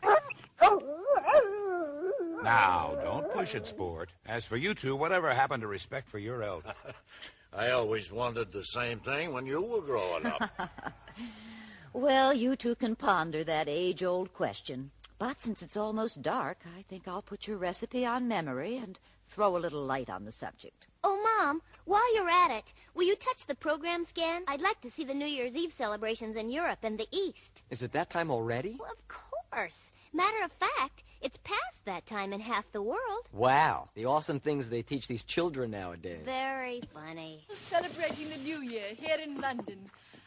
Now, 2.44 2.98
don't 3.02 3.32
push 3.32 3.56
it, 3.56 3.68
sport. 3.68 4.10
As 4.26 4.46
for 4.46 4.58
you 4.58 4.74
two, 4.74 4.96
whatever 4.98 5.34
happened 5.34 5.62
to 5.62 5.68
respect 5.68 6.10
for 6.10 6.20
your 6.20 6.44
elder? 6.44 6.74
I 7.54 7.70
always 7.72 8.12
wanted 8.12 8.52
the 8.52 8.64
same 8.64 9.00
thing 9.00 9.32
when 9.32 9.46
you 9.46 9.62
were 9.62 9.82
growing 9.82 10.26
up. 10.26 10.52
well, 11.94 12.34
you 12.34 12.56
two 12.56 12.76
can 12.76 12.96
ponder 12.96 13.44
that 13.44 13.70
age 13.70 14.04
old 14.04 14.34
question. 14.34 14.92
But 15.20 15.40
since 15.40 15.62
it's 15.62 15.78
almost 15.78 16.22
dark, 16.22 16.66
I 16.78 16.82
think 16.82 17.08
I'll 17.08 17.22
put 17.22 17.48
your 17.48 17.58
recipe 17.58 18.06
on 18.06 18.28
memory 18.28 18.76
and 18.76 19.00
throw 19.28 19.56
a 19.56 19.60
little 19.60 19.86
light 19.86 20.10
on 20.10 20.26
the 20.26 20.32
subject. 20.32 20.88
Oh, 21.06 21.20
Mom, 21.22 21.62
while 21.86 22.16
you're 22.16 22.30
at 22.30 22.52
it, 22.52 22.74
will 22.96 23.04
you 23.06 23.16
touch 23.16 23.46
the 23.46 23.56
program 23.56 24.06
scan? 24.06 24.44
I'd 24.48 24.62
like 24.62 24.80
to 24.82 24.90
see 24.90 25.04
the 25.04 25.14
New 25.14 25.26
Year's 25.26 25.58
Eve 25.58 25.74
celebrations 25.74 26.38
in 26.38 26.50
Europe 26.50 26.80
and 26.84 26.98
the 26.98 27.08
East. 27.12 27.62
Is 27.70 27.84
it 27.84 27.92
that 27.92 28.10
time 28.10 28.32
already? 28.32 28.78
Well, 28.80 28.92
of 28.92 29.08
course. 29.10 29.92
Matter 30.14 30.46
of 30.46 30.52
fact, 30.54 31.04
it's 31.22 31.38
past 31.44 31.84
that 31.86 32.06
time 32.06 32.32
in 32.32 32.40
half 32.40 32.72
the 32.72 32.82
world. 32.82 33.28
Wow, 33.34 33.90
the 33.96 34.06
awesome 34.06 34.40
things 34.40 34.70
they 34.70 34.82
teach 34.82 35.08
these 35.08 35.26
children 35.26 35.72
nowadays. 35.72 36.22
Very 36.24 36.82
funny. 36.94 37.46
Celebrating 37.50 38.30
the 38.30 38.38
New 38.38 38.62
Year 38.62 38.96
here 38.98 39.18
in 39.22 39.42
London. 39.42 39.80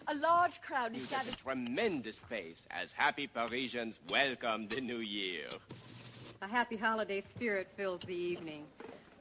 A 0.08 0.14
large 0.14 0.60
crowd 0.60 0.94
is 0.94 1.06
gathered. 1.06 1.34
A 1.34 1.36
Tremendous 1.36 2.18
pace 2.18 2.66
as 2.70 2.92
happy 2.92 3.26
Parisians 3.26 3.98
welcome 4.10 4.68
the 4.68 4.80
new 4.80 4.98
year. 4.98 5.46
A 6.42 6.48
happy 6.48 6.76
holiday 6.76 7.22
spirit 7.28 7.68
fills 7.76 8.02
the 8.02 8.14
evening. 8.14 8.64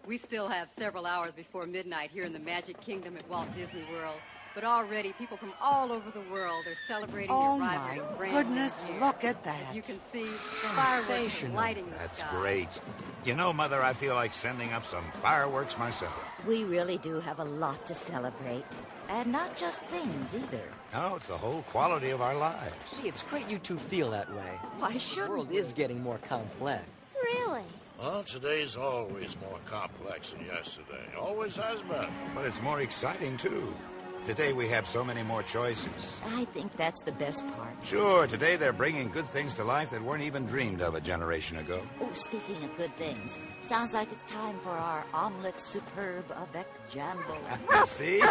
We 0.07 0.17
still 0.19 0.47
have 0.47 0.69
several 0.77 1.05
hours 1.05 1.31
before 1.31 1.65
midnight 1.65 2.11
here 2.11 2.25
in 2.25 2.33
the 2.33 2.39
Magic 2.39 2.79
Kingdom 2.79 3.17
at 3.17 3.27
Walt 3.29 3.47
Disney 3.55 3.83
World. 3.91 4.17
But 4.53 4.63
already 4.63 5.11
people 5.13 5.35
from 5.35 5.51
all 5.61 5.91
over 5.91 6.09
the 6.11 6.21
world 6.31 6.63
are 6.65 6.75
celebrating 6.87 7.29
oh 7.31 7.57
the 7.57 7.65
arrival 7.65 7.87
my 7.87 7.95
of 7.97 8.17
brand 8.17 8.33
goodness, 8.35 8.85
new 8.85 8.91
year. 8.93 9.01
look 9.01 9.23
at 9.25 9.43
that. 9.43 9.59
As 9.69 9.75
you 9.75 9.81
can 9.81 9.99
see, 10.13 10.25
fireworks 10.25 11.43
lighting 11.53 11.85
the 11.89 11.97
That's 11.97 12.19
sky. 12.19 12.27
great. 12.31 12.81
You 13.25 13.35
know, 13.35 13.51
Mother, 13.51 13.81
I 13.81 13.91
feel 13.93 14.13
like 14.13 14.31
sending 14.31 14.71
up 14.71 14.85
some 14.85 15.03
fireworks 15.21 15.77
myself. 15.77 16.13
We 16.47 16.63
really 16.63 16.97
do 16.99 17.19
have 17.19 17.39
a 17.39 17.43
lot 17.43 17.85
to 17.87 17.95
celebrate. 17.95 18.79
And 19.09 19.31
not 19.31 19.57
just 19.57 19.83
things 19.87 20.33
either. 20.35 20.61
No, 20.93 21.15
it's 21.15 21.27
the 21.27 21.37
whole 21.37 21.63
quality 21.63 22.11
of 22.11 22.21
our 22.21 22.35
lives. 22.35 22.73
Hey, 23.01 23.09
it's 23.09 23.23
great 23.23 23.49
you 23.49 23.59
two 23.59 23.77
feel 23.77 24.11
that 24.11 24.33
way. 24.33 24.59
Why 24.77 24.93
The 24.93 24.99
shouldn't 24.99 25.25
the 25.27 25.31
world 25.31 25.49
we? 25.49 25.57
is 25.57 25.73
getting 25.73 26.01
more 26.01 26.19
complex. 26.19 26.83
Really? 27.97 28.09
well, 28.09 28.23
today's 28.23 28.75
always 28.75 29.35
more 29.41 29.59
complex 29.65 30.31
than 30.31 30.45
yesterday. 30.45 31.05
Always 31.19 31.55
has 31.57 31.81
been. 31.83 32.07
But 32.33 32.45
it's 32.45 32.61
more 32.61 32.81
exciting, 32.81 33.37
too. 33.37 33.73
Today 34.25 34.53
we 34.53 34.67
have 34.69 34.87
so 34.87 35.03
many 35.03 35.21
more 35.21 35.43
choices. 35.43 36.19
I 36.25 36.45
think 36.45 36.75
that's 36.77 37.01
the 37.01 37.11
best 37.11 37.45
part. 37.55 37.75
Sure, 37.83 38.25
today 38.25 38.55
they're 38.55 38.73
bringing 38.73 39.11
good 39.11 39.27
things 39.29 39.53
to 39.53 39.63
life 39.63 39.91
that 39.91 40.01
weren't 40.01 40.23
even 40.23 40.47
dreamed 40.47 40.81
of 40.81 40.95
a 40.95 40.99
generation 40.99 41.57
ago. 41.57 41.79
Oh, 42.01 42.09
speaking 42.13 42.55
of 42.63 42.75
good 42.75 42.91
things, 42.95 43.37
sounds 43.61 43.93
like 43.93 44.11
it's 44.11 44.23
time 44.23 44.57
for 44.63 44.71
our 44.71 45.05
omelette 45.13 45.61
superb 45.61 46.25
avec 46.31 46.65
jambon. 46.89 47.87
See? 47.87 48.23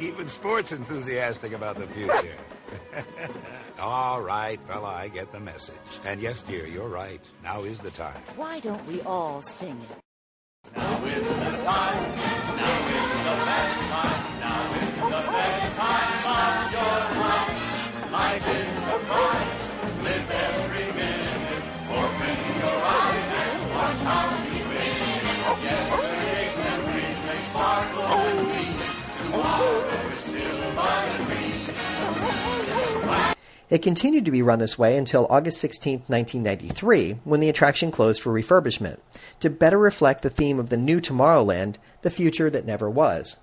Even 0.00 0.26
sports 0.26 0.72
enthusiastic 0.72 1.52
about 1.52 1.76
the 1.76 1.86
future. 1.86 2.38
all 3.78 4.20
right, 4.22 4.60
fella, 4.66 4.88
I 4.88 5.08
get 5.08 5.30
the 5.32 5.40
message. 5.40 5.74
And 6.04 6.20
yes, 6.20 6.42
dear, 6.42 6.66
you're 6.66 6.88
right. 6.88 7.20
Now 7.42 7.62
is 7.62 7.80
the 7.80 7.90
time. 7.90 8.20
Why 8.36 8.60
don't 8.60 8.84
we 8.86 9.00
all 9.02 9.42
sing 9.42 9.80
it? 9.90 9.98
Now 10.76 11.04
is 11.04 11.26
the 11.28 11.34
time. 11.64 12.02
Now 12.56 12.88
is 12.98 13.12
the 13.26 13.36
best 13.48 13.80
time. 13.90 14.40
Now 14.40 14.74
is 14.74 14.96
the 14.96 15.22
best 15.32 15.76
time 15.78 16.22
of 16.38 16.72
your 16.72 16.98
life. 17.22 18.12
Life 18.12 18.48
is 18.48 18.68
a 18.68 18.82
surprise. 18.90 19.62
Live 20.04 20.30
every 20.30 20.86
minute. 20.92 21.64
Open 21.90 22.38
your 22.62 22.78
eyes 23.00 23.30
and 23.42 23.70
watch 23.70 24.00
how 24.06 24.26
you 24.54 24.64
win. 24.70 25.22
Yesterday's 25.62 26.56
memories 26.58 27.18
may 27.26 27.40
sparkle 27.50 28.04
and 28.04 28.38
gleam. 28.46 28.76
Tomorrow 29.22 29.91
It 33.72 33.80
continued 33.80 34.26
to 34.26 34.30
be 34.30 34.42
run 34.42 34.58
this 34.58 34.78
way 34.78 34.98
until 34.98 35.26
August 35.30 35.58
16, 35.62 36.00
1993, 36.00 37.20
when 37.24 37.40
the 37.40 37.48
attraction 37.48 37.90
closed 37.90 38.20
for 38.20 38.30
refurbishment, 38.30 38.98
to 39.40 39.48
better 39.48 39.78
reflect 39.78 40.20
the 40.20 40.28
theme 40.28 40.58
of 40.58 40.68
the 40.68 40.76
new 40.76 41.00
Tomorrowland, 41.00 41.76
the 42.02 42.10
future 42.10 42.50
that 42.50 42.66
never 42.66 42.90
was. 42.90 43.38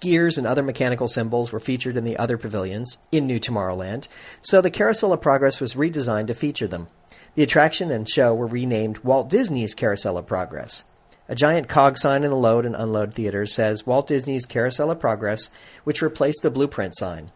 Gears 0.00 0.38
and 0.38 0.46
other 0.46 0.62
mechanical 0.62 1.08
symbols 1.08 1.52
were 1.52 1.60
featured 1.60 1.98
in 1.98 2.04
the 2.04 2.16
other 2.16 2.38
pavilions 2.38 2.96
in 3.12 3.26
New 3.26 3.38
Tomorrowland, 3.38 4.08
so 4.40 4.62
the 4.62 4.70
Carousel 4.70 5.12
of 5.12 5.20
Progress 5.20 5.60
was 5.60 5.74
redesigned 5.74 6.28
to 6.28 6.34
feature 6.34 6.66
them. 6.66 6.86
The 7.34 7.42
attraction 7.42 7.90
and 7.90 8.08
show 8.08 8.34
were 8.34 8.46
renamed 8.46 9.00
Walt 9.00 9.28
Disney's 9.28 9.74
Carousel 9.74 10.16
of 10.16 10.26
Progress. 10.26 10.84
A 11.28 11.34
giant 11.34 11.68
cog 11.68 11.98
sign 11.98 12.24
in 12.24 12.30
the 12.30 12.36
load 12.36 12.64
and 12.64 12.74
unload 12.74 13.12
theaters 13.12 13.52
says 13.52 13.86
Walt 13.86 14.06
Disney's 14.06 14.46
Carousel 14.46 14.90
of 14.90 14.98
Progress, 14.98 15.50
which 15.84 16.00
replaced 16.00 16.42
the 16.42 16.50
blueprint 16.50 16.96
sign. 16.96 17.30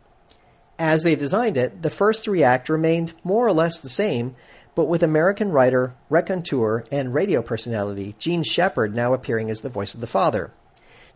As 0.78 1.02
they 1.02 1.14
designed 1.14 1.56
it, 1.56 1.82
the 1.82 1.90
first 1.90 2.22
three 2.22 2.42
act 2.42 2.68
remained 2.68 3.14
more 3.24 3.46
or 3.46 3.52
less 3.52 3.80
the 3.80 3.88
same, 3.88 4.36
but 4.74 4.84
with 4.84 5.02
American 5.02 5.50
writer, 5.50 5.94
raconteur, 6.10 6.84
and 6.92 7.14
radio 7.14 7.40
personality 7.40 8.14
Jean 8.18 8.42
Shepherd 8.42 8.94
now 8.94 9.14
appearing 9.14 9.48
as 9.48 9.62
the 9.62 9.70
voice 9.70 9.94
of 9.94 10.00
the 10.00 10.06
father. 10.06 10.52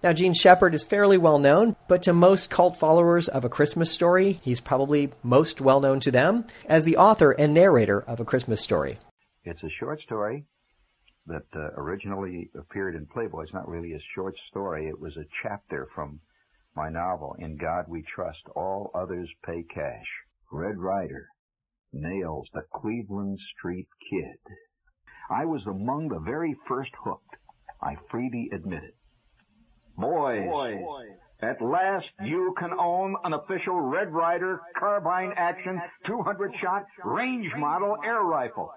Now, 0.02 0.14
Jean 0.14 0.32
Shepherd 0.32 0.72
is 0.72 0.82
fairly 0.82 1.18
well 1.18 1.38
known, 1.38 1.76
but 1.86 2.02
to 2.04 2.14
most 2.14 2.48
cult 2.48 2.74
followers 2.78 3.28
of 3.28 3.44
A 3.44 3.50
Christmas 3.50 3.90
Story, 3.90 4.40
he's 4.42 4.60
probably 4.60 5.10
most 5.22 5.60
well 5.60 5.78
known 5.78 6.00
to 6.00 6.10
them 6.10 6.46
as 6.64 6.86
the 6.86 6.96
author 6.96 7.32
and 7.32 7.52
narrator 7.52 8.00
of 8.00 8.18
A 8.18 8.24
Christmas 8.24 8.62
Story. 8.62 8.98
It's 9.44 9.62
a 9.62 9.68
short 9.78 10.00
story 10.00 10.46
that 11.26 11.44
uh, 11.54 11.68
originally 11.76 12.48
appeared 12.58 12.94
in 12.94 13.04
Playboy. 13.04 13.42
It's 13.42 13.52
not 13.52 13.68
really 13.68 13.92
a 13.92 14.00
short 14.14 14.34
story. 14.48 14.88
It 14.88 14.98
was 14.98 15.18
a 15.18 15.26
chapter 15.42 15.86
from 15.94 16.20
my 16.74 16.88
novel, 16.88 17.34
In 17.38 17.56
God 17.56 17.84
We 17.88 18.02
Trust, 18.14 18.42
All 18.54 18.90
Others 18.94 19.28
Pay 19.44 19.64
Cash. 19.74 20.06
Red 20.52 20.78
Ryder 20.78 21.26
Nails, 21.92 22.48
the 22.54 22.62
Cleveland 22.74 23.38
Street 23.56 23.88
Kid. 24.10 24.38
I 25.30 25.44
was 25.44 25.62
among 25.66 26.08
the 26.08 26.20
very 26.20 26.56
first 26.68 26.90
hooked. 27.04 27.36
I 27.82 27.96
freely 28.10 28.50
admit 28.52 28.82
it. 28.84 28.94
Boys, 29.96 30.48
at 31.42 31.60
last 31.62 32.06
you 32.24 32.54
can 32.58 32.72
own 32.72 33.16
an 33.24 33.32
official 33.32 33.80
Red 33.80 34.12
Ryder 34.12 34.60
carbine 34.78 35.32
action 35.36 35.80
200 36.06 36.52
shot 36.62 36.84
range 37.04 37.50
model 37.56 37.96
air 38.04 38.22
rifle. 38.22 38.70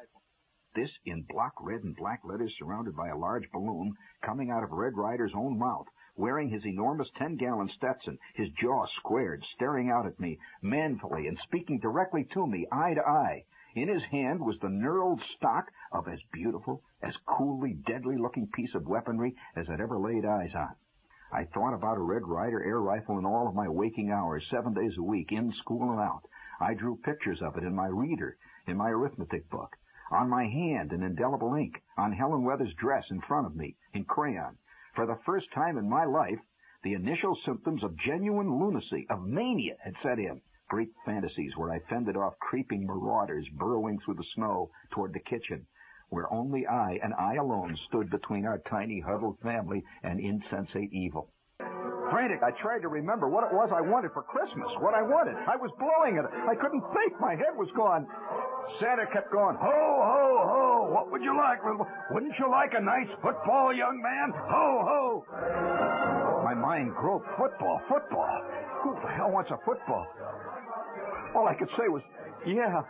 This 0.75 0.89
in 1.05 1.23
block 1.29 1.53
red 1.61 1.83
and 1.83 1.95
black 1.95 2.21
letters 2.23 2.53
surrounded 2.57 2.95
by 2.95 3.09
a 3.09 3.17
large 3.17 3.43
balloon 3.53 3.93
coming 4.25 4.49
out 4.49 4.63
of 4.63 4.71
Red 4.71 4.93
Ryder's 4.95 5.33
own 5.35 5.59
mouth, 5.59 5.85
wearing 6.15 6.49
his 6.49 6.65
enormous 6.65 7.09
10 7.17 7.37
gallon 7.37 7.69
Stetson, 7.75 8.17
his 8.35 8.49
jaw 8.51 8.85
squared, 8.97 9.43
staring 9.55 9.89
out 9.89 10.05
at 10.05 10.19
me 10.19 10.37
manfully 10.61 11.27
and 11.27 11.37
speaking 11.43 11.79
directly 11.79 12.23
to 12.33 12.45
me, 12.45 12.67
eye 12.71 12.93
to 12.93 13.07
eye. 13.07 13.43
In 13.75 13.87
his 13.87 14.03
hand 14.03 14.39
was 14.39 14.59
the 14.59 14.69
knurled 14.69 15.21
stock 15.35 15.71
of 15.91 16.07
as 16.07 16.19
beautiful, 16.31 16.83
as 17.01 17.15
coolly 17.25 17.73
deadly 17.73 18.17
looking 18.17 18.47
piece 18.47 18.75
of 18.75 18.87
weaponry 18.87 19.35
as 19.55 19.67
I'd 19.69 19.81
ever 19.81 19.97
laid 19.97 20.25
eyes 20.25 20.53
on. 20.53 20.75
I 21.31 21.45
thought 21.45 21.73
about 21.73 21.97
a 21.97 22.01
Red 22.01 22.27
Ryder 22.27 22.63
air 22.63 22.79
rifle 22.79 23.17
in 23.17 23.25
all 23.25 23.47
of 23.47 23.55
my 23.55 23.67
waking 23.67 24.11
hours, 24.11 24.47
seven 24.51 24.75
days 24.75 24.95
a 24.99 25.01
week, 25.01 25.31
in 25.31 25.51
school 25.53 25.89
and 25.89 25.99
out. 25.99 26.27
I 26.59 26.75
drew 26.75 26.97
pictures 26.97 27.41
of 27.41 27.57
it 27.57 27.63
in 27.63 27.73
my 27.73 27.87
reader, 27.87 28.37
in 28.67 28.77
my 28.77 28.91
arithmetic 28.91 29.49
book, 29.49 29.75
on 30.11 30.29
my 30.29 30.45
hand 30.45 30.93
in 30.93 31.01
indelible 31.01 31.55
ink, 31.55 31.81
on 31.97 32.11
Helen 32.11 32.43
Weathers' 32.43 32.75
dress 32.75 33.09
in 33.09 33.21
front 33.21 33.47
of 33.47 33.55
me, 33.55 33.75
in 33.93 34.05
crayon. 34.05 34.59
For 34.95 35.05
the 35.07 35.19
first 35.25 35.47
time 35.55 35.77
in 35.77 35.89
my 35.89 36.05
life, 36.05 36.39
the 36.83 36.93
initial 36.93 37.35
symptoms 37.45 37.83
of 37.83 37.97
genuine 38.05 38.59
lunacy, 38.59 39.07
of 39.09 39.25
mania, 39.25 39.75
had 39.83 39.93
set 40.03 40.19
in. 40.19 40.39
Great 40.69 40.89
fantasies 41.05 41.51
where 41.57 41.71
I 41.71 41.79
fended 41.89 42.15
off 42.15 42.37
creeping 42.39 42.85
marauders 42.85 43.47
burrowing 43.57 43.99
through 43.99 44.15
the 44.15 44.25
snow 44.35 44.69
toward 44.91 45.13
the 45.13 45.19
kitchen, 45.19 45.65
where 46.09 46.31
only 46.31 46.67
I 46.67 46.99
and 47.03 47.13
I 47.15 47.35
alone 47.35 47.75
stood 47.87 48.09
between 48.09 48.45
our 48.45 48.59
tiny 48.69 48.99
huddled 48.99 49.39
family 49.41 49.83
and 50.03 50.19
insensate 50.19 50.93
evil. 50.93 51.29
Frantic, 52.11 52.43
I 52.43 52.51
tried 52.61 52.81
to 52.83 52.89
remember 52.89 53.27
what 53.27 53.43
it 53.43 53.53
was 53.53 53.71
I 53.73 53.81
wanted 53.81 54.11
for 54.13 54.21
Christmas, 54.21 54.69
what 54.79 54.93
I 54.93 55.01
wanted. 55.01 55.35
I 55.47 55.55
was 55.55 55.71
blowing 55.79 56.17
it. 56.17 56.25
I 56.25 56.53
couldn't 56.53 56.83
think. 56.93 57.19
My 57.19 57.33
head 57.33 57.57
was 57.57 57.69
gone. 57.75 58.05
Santa 58.79 59.07
kept 59.11 59.31
going, 59.31 59.55
ho, 59.57 59.65
ho, 59.65 60.27
ho, 60.45 60.72
what 61.03 61.11
would 61.11 61.21
you 61.21 61.35
like? 61.35 61.59
Wouldn't 62.11 62.33
you 62.39 62.49
like 62.49 62.71
a 62.77 62.81
nice 62.81 63.11
football, 63.21 63.75
young 63.75 63.99
man? 64.01 64.31
Ho, 64.47 64.67
ho. 64.87 65.25
My 66.45 66.53
mind 66.53 66.95
groped 66.95 67.27
football, 67.35 67.81
football. 67.89 68.39
Who 68.83 68.95
the 69.03 69.11
hell 69.11 69.29
wants 69.29 69.51
a 69.51 69.57
football? 69.65 70.07
All 71.35 71.45
I 71.45 71.55
could 71.55 71.67
say 71.75 71.89
was, 71.89 72.01
yeah. 72.47 72.83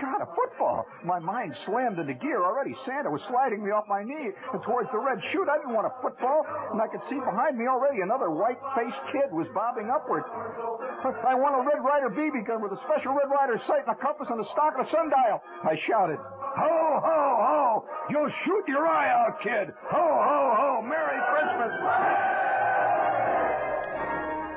God, 0.00 0.24
a 0.24 0.28
football. 0.32 0.88
My 1.04 1.20
mind 1.20 1.52
slammed 1.68 2.00
into 2.00 2.16
gear 2.16 2.40
already. 2.40 2.72
Santa 2.88 3.12
was 3.12 3.20
sliding 3.28 3.60
me 3.60 3.68
off 3.70 3.84
my 3.84 4.00
knee 4.00 4.32
and 4.32 4.60
towards 4.64 4.88
the 4.90 4.98
red 4.98 5.20
chute. 5.28 5.44
I 5.44 5.60
didn't 5.60 5.76
want 5.76 5.84
a 5.84 5.94
football, 6.00 6.48
and 6.72 6.80
I 6.80 6.88
could 6.88 7.04
see 7.12 7.20
behind 7.20 7.60
me 7.60 7.68
already 7.68 8.00
another 8.00 8.32
white-faced 8.32 9.02
kid 9.12 9.28
was 9.28 9.44
bobbing 9.52 9.92
upward. 9.92 10.24
I 10.24 11.36
want 11.36 11.60
a 11.60 11.62
Red 11.68 11.84
Ryder 11.84 12.10
BB 12.16 12.48
gun 12.48 12.64
with 12.64 12.72
a 12.72 12.80
special 12.88 13.12
Red 13.12 13.28
Ryder 13.28 13.60
sight 13.68 13.84
and 13.84 13.92
a 13.92 14.00
compass 14.00 14.28
and 14.32 14.40
a 14.40 14.48
stock 14.56 14.72
and 14.80 14.88
a 14.88 14.90
sundial. 14.90 15.44
I 15.68 15.76
shouted, 15.84 16.16
Ho, 16.16 16.74
ho, 17.04 17.20
ho! 17.44 17.84
You'll 18.08 18.32
shoot 18.48 18.64
your 18.68 18.88
eye 18.88 19.12
out, 19.12 19.36
kid! 19.44 19.68
Ho, 19.92 20.00
ho, 20.00 20.40
ho! 20.56 20.70
Merry 20.80 21.20
Christmas! 21.28 21.72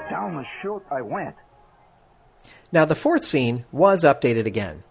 Down 0.07 0.35
the 0.39 0.45
chute 0.61 0.83
I 0.91 1.01
went. 1.01 1.35
Now, 2.71 2.85
the 2.85 2.95
fourth 2.95 3.23
scene 3.23 3.65
was 3.71 4.03
updated 4.03 4.45
again. 4.45 4.83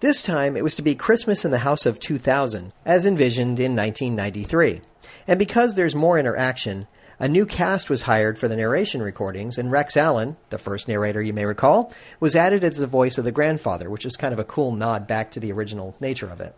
This 0.00 0.22
time 0.22 0.56
it 0.56 0.62
was 0.62 0.76
to 0.76 0.82
be 0.82 0.94
Christmas 0.94 1.44
in 1.44 1.50
the 1.50 1.58
House 1.58 1.84
of 1.84 1.98
2000, 1.98 2.72
as 2.86 3.04
envisioned 3.04 3.58
in 3.58 3.74
1993. 3.74 4.80
And 5.26 5.40
because 5.40 5.74
there's 5.74 5.96
more 5.96 6.16
interaction, 6.16 6.86
a 7.18 7.26
new 7.26 7.44
cast 7.44 7.90
was 7.90 8.02
hired 8.02 8.38
for 8.38 8.46
the 8.46 8.54
narration 8.54 9.02
recordings, 9.02 9.58
and 9.58 9.72
Rex 9.72 9.96
Allen, 9.96 10.36
the 10.50 10.58
first 10.58 10.86
narrator 10.86 11.20
you 11.20 11.32
may 11.32 11.44
recall, 11.44 11.92
was 12.20 12.36
added 12.36 12.62
as 12.62 12.78
the 12.78 12.86
voice 12.86 13.18
of 13.18 13.24
the 13.24 13.32
grandfather, 13.32 13.90
which 13.90 14.06
is 14.06 14.14
kind 14.14 14.32
of 14.32 14.38
a 14.38 14.44
cool 14.44 14.70
nod 14.70 15.08
back 15.08 15.32
to 15.32 15.40
the 15.40 15.50
original 15.50 15.96
nature 15.98 16.28
of 16.28 16.40
it. 16.40 16.54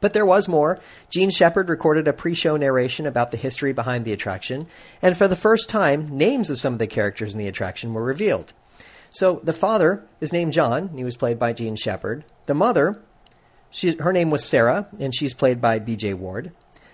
But 0.00 0.12
there 0.12 0.26
was 0.26 0.48
more. 0.48 0.80
Jean 1.10 1.30
Shepherd 1.30 1.68
recorded 1.68 2.08
a 2.08 2.12
pre 2.12 2.34
show 2.34 2.56
narration 2.56 3.06
about 3.06 3.30
the 3.30 3.36
history 3.36 3.72
behind 3.72 4.04
the 4.04 4.12
attraction, 4.12 4.66
and 5.00 5.16
for 5.16 5.28
the 5.28 5.36
first 5.36 5.68
time, 5.68 6.08
names 6.08 6.50
of 6.50 6.58
some 6.58 6.72
of 6.72 6.80
the 6.80 6.88
characters 6.88 7.34
in 7.34 7.38
the 7.38 7.46
attraction 7.46 7.94
were 7.94 8.02
revealed. 8.02 8.52
So 9.12 9.40
the 9.44 9.52
father 9.52 10.04
is 10.20 10.32
named 10.32 10.54
John, 10.54 10.88
and 10.88 10.98
he 10.98 11.04
was 11.04 11.18
played 11.18 11.38
by 11.38 11.52
Jean 11.52 11.76
Shepherd. 11.76 12.24
The 12.46 12.54
mother, 12.54 13.02
she, 13.70 13.94
her 13.98 14.12
name 14.12 14.30
was 14.30 14.44
Sarah, 14.44 14.88
and 14.98 15.14
she's 15.14 15.34
played 15.34 15.60
by 15.60 15.78
B.J. 15.78 16.14
Ward. 16.14 16.50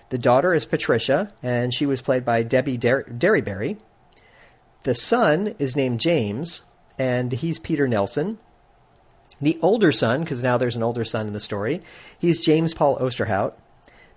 The 0.09 0.17
daughter 0.17 0.53
is 0.53 0.65
Patricia, 0.65 1.31
and 1.41 1.73
she 1.73 1.85
was 1.85 2.01
played 2.01 2.25
by 2.25 2.43
Debbie 2.43 2.77
Der- 2.77 3.03
Derryberry. 3.03 3.77
The 4.83 4.95
son 4.95 5.55
is 5.59 5.77
named 5.77 6.01
James, 6.01 6.61
and 6.97 7.31
he's 7.31 7.57
Peter 7.57 7.87
Nelson. 7.87 8.37
The 9.39 9.57
older 9.61 9.93
son, 9.93 10.21
because 10.21 10.43
now 10.43 10.57
there's 10.57 10.75
an 10.75 10.83
older 10.83 11.05
son 11.05 11.27
in 11.27 11.33
the 11.33 11.39
story, 11.39 11.79
he's 12.19 12.43
James 12.43 12.73
Paul 12.73 12.97
Osterhout. 12.97 13.53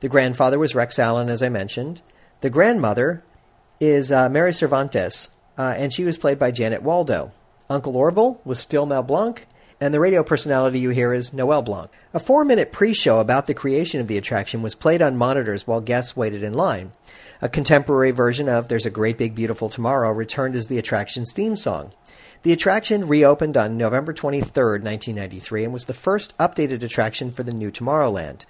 The 0.00 0.08
grandfather 0.08 0.58
was 0.58 0.74
Rex 0.74 0.98
Allen, 0.98 1.28
as 1.28 1.42
I 1.42 1.48
mentioned. 1.48 2.02
The 2.40 2.50
grandmother 2.50 3.22
is 3.78 4.10
uh, 4.10 4.28
Mary 4.28 4.52
Cervantes, 4.52 5.30
uh, 5.56 5.74
and 5.76 5.92
she 5.92 6.02
was 6.02 6.18
played 6.18 6.40
by 6.40 6.50
Janet 6.50 6.82
Waldo. 6.82 7.30
Uncle 7.72 7.96
Orville 7.96 8.38
was 8.44 8.60
still 8.60 8.84
Mel 8.84 9.02
Blanc, 9.02 9.46
and 9.80 9.94
the 9.94 10.00
radio 10.00 10.22
personality 10.22 10.78
you 10.78 10.90
hear 10.90 11.14
is 11.14 11.32
Noel 11.32 11.62
Blanc. 11.62 11.90
A 12.12 12.20
four 12.20 12.44
minute 12.44 12.70
pre 12.70 12.92
show 12.92 13.18
about 13.18 13.46
the 13.46 13.54
creation 13.54 13.98
of 13.98 14.08
the 14.08 14.18
attraction 14.18 14.60
was 14.60 14.74
played 14.74 15.00
on 15.00 15.16
monitors 15.16 15.66
while 15.66 15.80
guests 15.80 16.14
waited 16.14 16.42
in 16.42 16.52
line. 16.52 16.92
A 17.40 17.48
contemporary 17.48 18.10
version 18.10 18.46
of 18.46 18.68
There's 18.68 18.84
a 18.84 18.90
Great 18.90 19.16
Big 19.16 19.34
Beautiful 19.34 19.70
Tomorrow 19.70 20.12
returned 20.12 20.54
as 20.54 20.68
the 20.68 20.76
attraction's 20.76 21.32
theme 21.32 21.56
song. 21.56 21.92
The 22.42 22.52
attraction 22.52 23.08
reopened 23.08 23.56
on 23.56 23.78
November 23.78 24.12
23, 24.12 24.50
1993, 24.52 25.64
and 25.64 25.72
was 25.72 25.86
the 25.86 25.94
first 25.94 26.36
updated 26.36 26.82
attraction 26.82 27.30
for 27.30 27.42
the 27.42 27.54
new 27.54 27.70
Tomorrowland, 27.70 28.44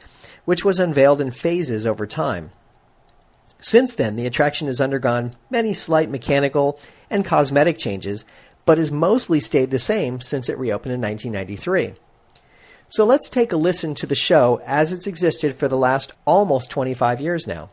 which 0.47 0.65
was 0.65 0.81
unveiled 0.81 1.21
in 1.21 1.31
phases 1.31 1.87
over 1.87 2.09
time. 2.09 2.51
Since 3.61 3.95
then, 3.95 4.17
the 4.17 4.27
attraction 4.27 4.67
has 4.67 4.81
undergone 4.81 5.37
many 5.49 5.73
slight 5.73 6.11
mechanical 6.11 6.81
and 7.09 7.25
cosmetic 7.25 7.79
changes, 7.79 8.25
but 8.65 8.79
has 8.79 8.93
mostly 8.93 9.41
stayed 9.41 9.71
the 9.71 9.79
same 9.79 10.21
since 10.21 10.49
it 10.49 10.59
reopened 10.59 10.95
in 10.95 11.01
1993. 11.01 11.95
So 12.89 13.05
let's 13.05 13.31
take 13.31 13.53
a 13.53 13.57
listen 13.57 13.95
to 13.97 14.07
the 14.07 14.15
show 14.15 14.61
as 14.67 14.93
it's 14.93 15.07
existed 15.07 15.55
for 15.55 15.67
the 15.67 15.79
last 15.79 16.13
almost 16.25 16.71
25 16.71 17.21
years 17.21 17.47
now. 17.47 17.71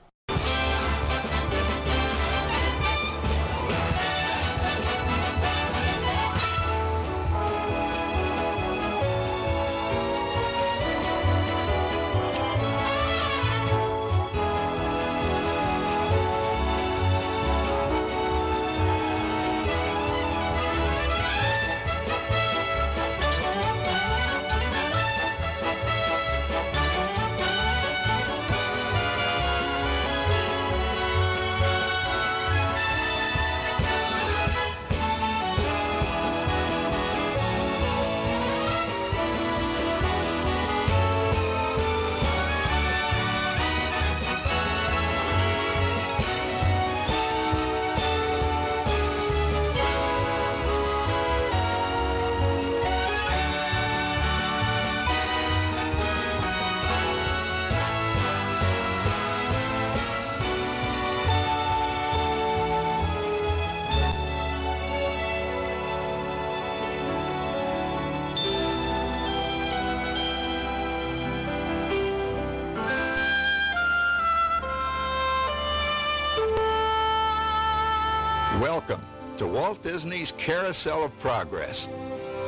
To 79.39 79.47
Walt 79.47 79.81
Disney's 79.81 80.33
Carousel 80.33 81.05
of 81.05 81.17
Progress. 81.19 81.87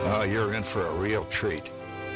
Oh, 0.04 0.24
you're 0.30 0.54
in 0.54 0.62
for 0.62 0.88
a 0.88 0.94
real 0.96 1.24
treat. 1.26 1.72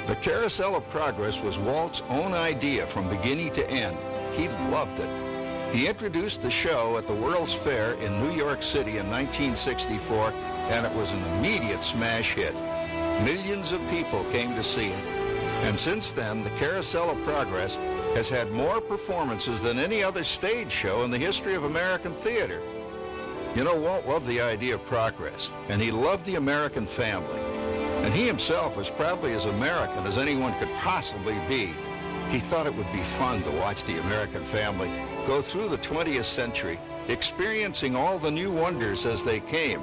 The 0.06 0.18
Carousel 0.18 0.76
of 0.76 0.90
Progress 0.90 1.40
was 1.40 1.58
Walt's 1.58 2.02
own 2.10 2.34
idea 2.34 2.86
from 2.88 3.08
beginning 3.08 3.54
to 3.54 3.70
end. 3.70 3.98
He 4.34 4.50
loved 4.70 5.00
it. 5.00 5.74
He 5.74 5.88
introduced 5.88 6.42
the 6.42 6.52
show 6.52 6.98
at 6.98 7.08
the 7.08 7.16
World's 7.16 7.54
Fair 7.54 7.94
in 7.94 8.20
New 8.20 8.36
York 8.36 8.62
City 8.62 8.98
in 8.98 9.10
1964, 9.10 10.32
and 10.34 10.86
it 10.86 10.94
was 10.94 11.14
an 11.14 11.24
immediate 11.38 11.82
smash 11.82 12.34
hit. 12.34 12.54
Millions 13.24 13.72
of 13.72 13.80
people 13.90 14.26
came 14.26 14.56
to 14.56 14.64
see 14.64 14.88
it. 14.88 15.06
And 15.64 15.80
since 15.80 16.12
then, 16.12 16.44
the 16.44 16.50
Carousel 16.60 17.12
of 17.12 17.24
Progress 17.24 17.78
has 18.14 18.28
had 18.28 18.52
more 18.52 18.82
performances 18.82 19.62
than 19.62 19.80
any 19.80 20.04
other 20.04 20.26
stage 20.26 20.70
show 20.70 21.04
in 21.04 21.12
the 21.12 21.18
history 21.18 21.56
of 21.56 21.64
American 21.64 22.14
theater. 22.16 22.62
You 23.56 23.64
know, 23.64 23.76
Walt 23.78 24.06
loved 24.06 24.26
the 24.26 24.42
idea 24.42 24.76
of 24.76 24.86
progress, 24.86 25.54
and 25.70 25.82
he 25.82 25.90
loved 25.90 26.26
the 26.26 26.36
American 26.36 26.86
family. 26.86 27.40
And 28.04 28.14
he 28.14 28.28
himself 28.28 28.76
was 28.76 28.90
probably 28.90 29.32
as 29.32 29.46
American 29.46 30.06
as 30.06 30.18
anyone 30.18 30.60
could 30.60 30.72
possibly 30.74 31.40
be. 31.48 31.74
He 32.30 32.40
thought 32.40 32.68
it 32.68 32.76
would 32.76 32.92
be 32.92 33.02
fun 33.18 33.44
to 33.44 33.52
watch 33.52 33.86
the 33.86 34.02
American 34.02 34.44
family 34.44 34.90
go 35.26 35.42
through 35.42 35.70
the 35.70 35.78
20th 35.78 36.26
century, 36.26 36.78
experiencing 37.08 37.96
all 37.96 38.20
the 38.20 38.30
new 38.30 38.52
wonders 38.52 39.06
as 39.06 39.24
they 39.24 39.40
came. 39.40 39.82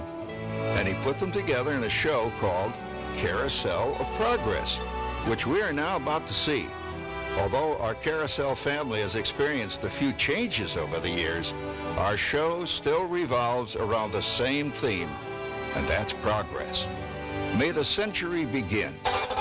And 0.77 0.87
he 0.87 0.93
put 1.03 1.19
them 1.19 1.33
together 1.33 1.73
in 1.73 1.85
a 1.85 1.89
show 1.89 2.31
called 2.41 2.75
Carousel 3.17 3.97
of 3.99 4.17
Progress, 4.17 4.77
which 5.27 5.47
we 5.47 5.63
are 5.63 5.73
now 5.73 5.97
about 5.97 6.27
to 6.27 6.35
see. 6.35 6.69
Although 7.39 7.79
our 7.79 7.95
Carousel 7.95 8.55
family 8.55 9.01
has 9.01 9.17
experienced 9.17 9.83
a 9.85 9.91
few 9.91 10.13
changes 10.13 10.77
over 10.77 11.01
the 11.01 11.09
years, 11.09 11.55
our 11.99 12.17
show 12.17 12.65
still 12.65 13.05
revolves 13.05 13.77
around 13.77 14.13
the 14.13 14.23
same 14.23 14.73
theme, 14.73 15.11
and 15.75 15.87
that's 15.87 16.13
progress. 16.15 16.89
May 17.57 17.71
the 17.71 17.85
century 17.85 18.47
begin. 18.47 18.95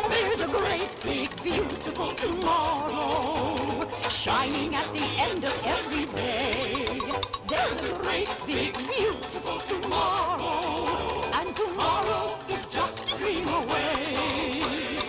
There's 0.09 0.41
a 0.41 0.47
great, 0.47 0.89
big, 1.01 1.29
beautiful 1.41 2.13
tomorrow 2.15 3.89
shining 4.09 4.75
at 4.75 4.91
the 4.91 5.03
end 5.17 5.45
of 5.45 5.53
every 5.63 6.05
day. 6.13 6.99
There's 7.47 7.83
a 7.83 7.93
great, 8.01 8.27
big, 8.45 8.77
beautiful 8.77 9.59
tomorrow, 9.59 11.23
and 11.33 11.55
tomorrow 11.55 12.37
is 12.49 12.65
just 12.67 12.99
a 12.99 13.17
dream 13.17 13.47
away. 13.47 14.99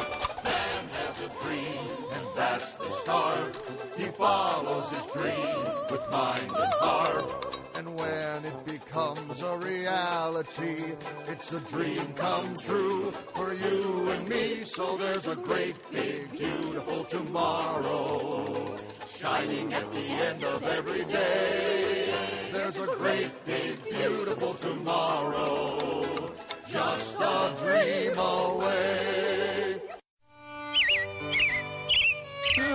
Man 0.45 0.89
has 0.93 1.23
a 1.23 1.29
dream, 1.43 2.07
and 2.13 2.27
that's 2.37 2.77
the 2.77 2.91
start. 2.91 3.57
He 3.97 4.05
follows 4.05 4.93
his 4.93 5.07
dream 5.07 5.72
with 5.93 6.11
mind 6.11 6.51
and 6.57 6.75
heart. 6.75 7.59
And 7.77 7.95
when 7.95 8.45
it 8.45 8.65
becomes 8.65 9.43
a 9.43 9.57
reality, 9.59 10.83
it's 11.29 11.53
a 11.53 11.61
dream 11.61 12.07
come 12.15 12.57
true 12.57 13.11
for 13.35 13.53
you 13.53 14.11
and 14.11 14.29
me. 14.29 14.65
So 14.65 14.97
there's 14.97 15.27
a 15.27 15.37
great, 15.37 15.77
big, 15.93 16.31
beautiful 16.31 17.05
tomorrow 17.05 18.77
shining 19.07 19.75
at 19.75 19.93
the 19.93 20.07
end 20.29 20.43
of 20.45 20.63
every 20.65 21.05
day. 21.05 22.15
There's 22.53 22.79
a 22.79 22.87
great, 22.87 23.31
big, 23.45 23.85
beautiful 23.85 24.55
tomorrow 24.55 26.33
just 26.73 27.21
a 27.21 27.55
dream 27.63 28.19
away. 28.19 29.22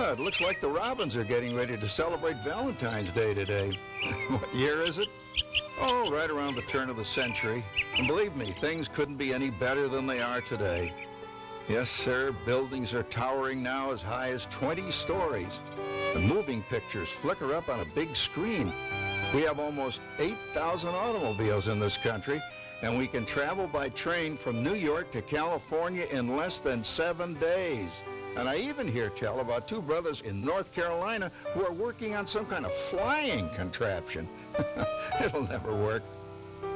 It 0.08 0.20
looks 0.20 0.40
like 0.40 0.62
the 0.62 0.70
Robins 0.70 1.16
are 1.16 1.24
getting 1.24 1.54
ready 1.54 1.76
to 1.76 1.86
celebrate 1.86 2.38
Valentine's 2.38 3.12
Day 3.12 3.34
today. 3.34 3.78
what 4.28 4.54
year 4.54 4.80
is 4.80 4.96
it? 4.96 5.08
Oh, 5.78 6.10
right 6.10 6.30
around 6.30 6.54
the 6.54 6.62
turn 6.62 6.88
of 6.88 6.96
the 6.96 7.04
century. 7.04 7.62
And 7.94 8.06
believe 8.06 8.34
me, 8.34 8.56
things 8.58 8.88
couldn't 8.88 9.18
be 9.18 9.34
any 9.34 9.50
better 9.50 9.86
than 9.86 10.06
they 10.06 10.22
are 10.22 10.40
today. 10.40 10.94
Yes, 11.68 11.90
sir, 11.90 12.34
buildings 12.46 12.94
are 12.94 13.02
towering 13.02 13.62
now 13.62 13.90
as 13.90 14.00
high 14.00 14.30
as 14.30 14.46
20 14.46 14.90
stories. 14.90 15.60
The 16.14 16.20
moving 16.20 16.62
pictures 16.70 17.10
flicker 17.10 17.52
up 17.52 17.68
on 17.68 17.80
a 17.80 17.94
big 17.94 18.16
screen. 18.16 18.72
We 19.34 19.42
have 19.42 19.60
almost 19.60 20.00
8,000 20.18 20.88
automobiles 20.88 21.68
in 21.68 21.78
this 21.78 21.98
country, 21.98 22.40
and 22.80 22.96
we 22.96 23.08
can 23.08 23.26
travel 23.26 23.68
by 23.68 23.90
train 23.90 24.38
from 24.38 24.64
New 24.64 24.74
York 24.74 25.10
to 25.12 25.20
California 25.20 26.06
in 26.10 26.34
less 26.34 26.60
than 26.60 26.82
seven 26.82 27.34
days. 27.34 27.90
And 28.38 28.48
I 28.48 28.56
even 28.58 28.86
hear 28.86 29.08
tell 29.10 29.40
about 29.40 29.66
two 29.66 29.82
brothers 29.82 30.20
in 30.20 30.44
North 30.44 30.72
Carolina 30.72 31.32
who 31.54 31.66
are 31.66 31.72
working 31.72 32.14
on 32.14 32.24
some 32.24 32.46
kind 32.46 32.64
of 32.64 32.72
flying 32.72 33.50
contraption. 33.50 34.28
It'll 35.20 35.42
never 35.42 35.74
work. 35.74 36.04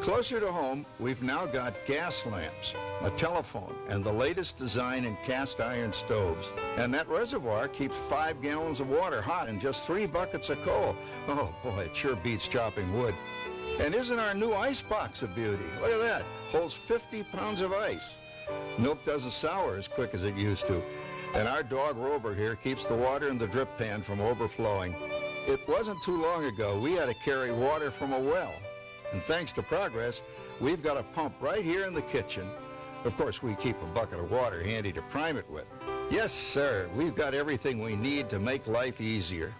Closer 0.00 0.40
to 0.40 0.50
home, 0.50 0.84
we've 0.98 1.22
now 1.22 1.46
got 1.46 1.74
gas 1.86 2.26
lamps, 2.26 2.74
a 3.02 3.10
telephone, 3.10 3.72
and 3.88 4.02
the 4.02 4.12
latest 4.12 4.58
design 4.58 5.04
in 5.04 5.16
cast 5.24 5.60
iron 5.60 5.92
stoves. 5.92 6.48
And 6.76 6.92
that 6.94 7.08
reservoir 7.08 7.68
keeps 7.68 7.94
five 8.08 8.42
gallons 8.42 8.80
of 8.80 8.88
water 8.90 9.22
hot 9.22 9.48
in 9.48 9.60
just 9.60 9.84
three 9.84 10.06
buckets 10.06 10.50
of 10.50 10.60
coal. 10.62 10.96
Oh 11.28 11.54
boy, 11.62 11.82
it 11.82 11.94
sure 11.94 12.16
beats 12.16 12.48
chopping 12.48 12.92
wood. 12.92 13.14
And 13.78 13.94
isn't 13.94 14.18
our 14.18 14.34
new 14.34 14.52
ice 14.52 14.82
box 14.82 15.22
a 15.22 15.28
beauty? 15.28 15.62
Look 15.80 15.92
at 15.92 16.00
that. 16.00 16.24
Holds 16.50 16.74
50 16.74 17.22
pounds 17.22 17.60
of 17.60 17.72
ice. 17.72 18.14
Milk 18.78 19.04
doesn't 19.04 19.30
sour 19.30 19.76
as 19.76 19.86
quick 19.86 20.14
as 20.14 20.24
it 20.24 20.34
used 20.34 20.66
to. 20.66 20.82
And 21.34 21.48
our 21.48 21.62
dog 21.62 21.96
Rover 21.96 22.34
here 22.34 22.56
keeps 22.56 22.84
the 22.84 22.94
water 22.94 23.28
in 23.28 23.38
the 23.38 23.46
drip 23.46 23.78
pan 23.78 24.02
from 24.02 24.20
overflowing. 24.20 24.94
It 25.46 25.66
wasn't 25.66 26.02
too 26.02 26.20
long 26.20 26.44
ago 26.44 26.78
we 26.78 26.92
had 26.92 27.06
to 27.06 27.14
carry 27.14 27.50
water 27.50 27.90
from 27.90 28.12
a 28.12 28.20
well. 28.20 28.52
And 29.12 29.22
thanks 29.22 29.50
to 29.52 29.62
progress, 29.62 30.20
we've 30.60 30.82
got 30.82 30.98
a 30.98 31.02
pump 31.02 31.34
right 31.40 31.64
here 31.64 31.86
in 31.86 31.94
the 31.94 32.02
kitchen. 32.02 32.48
Of 33.04 33.16
course, 33.16 33.42
we 33.42 33.54
keep 33.54 33.80
a 33.82 33.86
bucket 33.86 34.20
of 34.20 34.30
water 34.30 34.62
handy 34.62 34.92
to 34.92 35.02
prime 35.02 35.36
it 35.38 35.48
with. 35.50 35.64
Yes, 36.10 36.32
sir, 36.32 36.88
we've 36.94 37.14
got 37.14 37.32
everything 37.32 37.82
we 37.82 37.96
need 37.96 38.28
to 38.30 38.38
make 38.38 38.66
life 38.66 39.00
easier. 39.00 39.54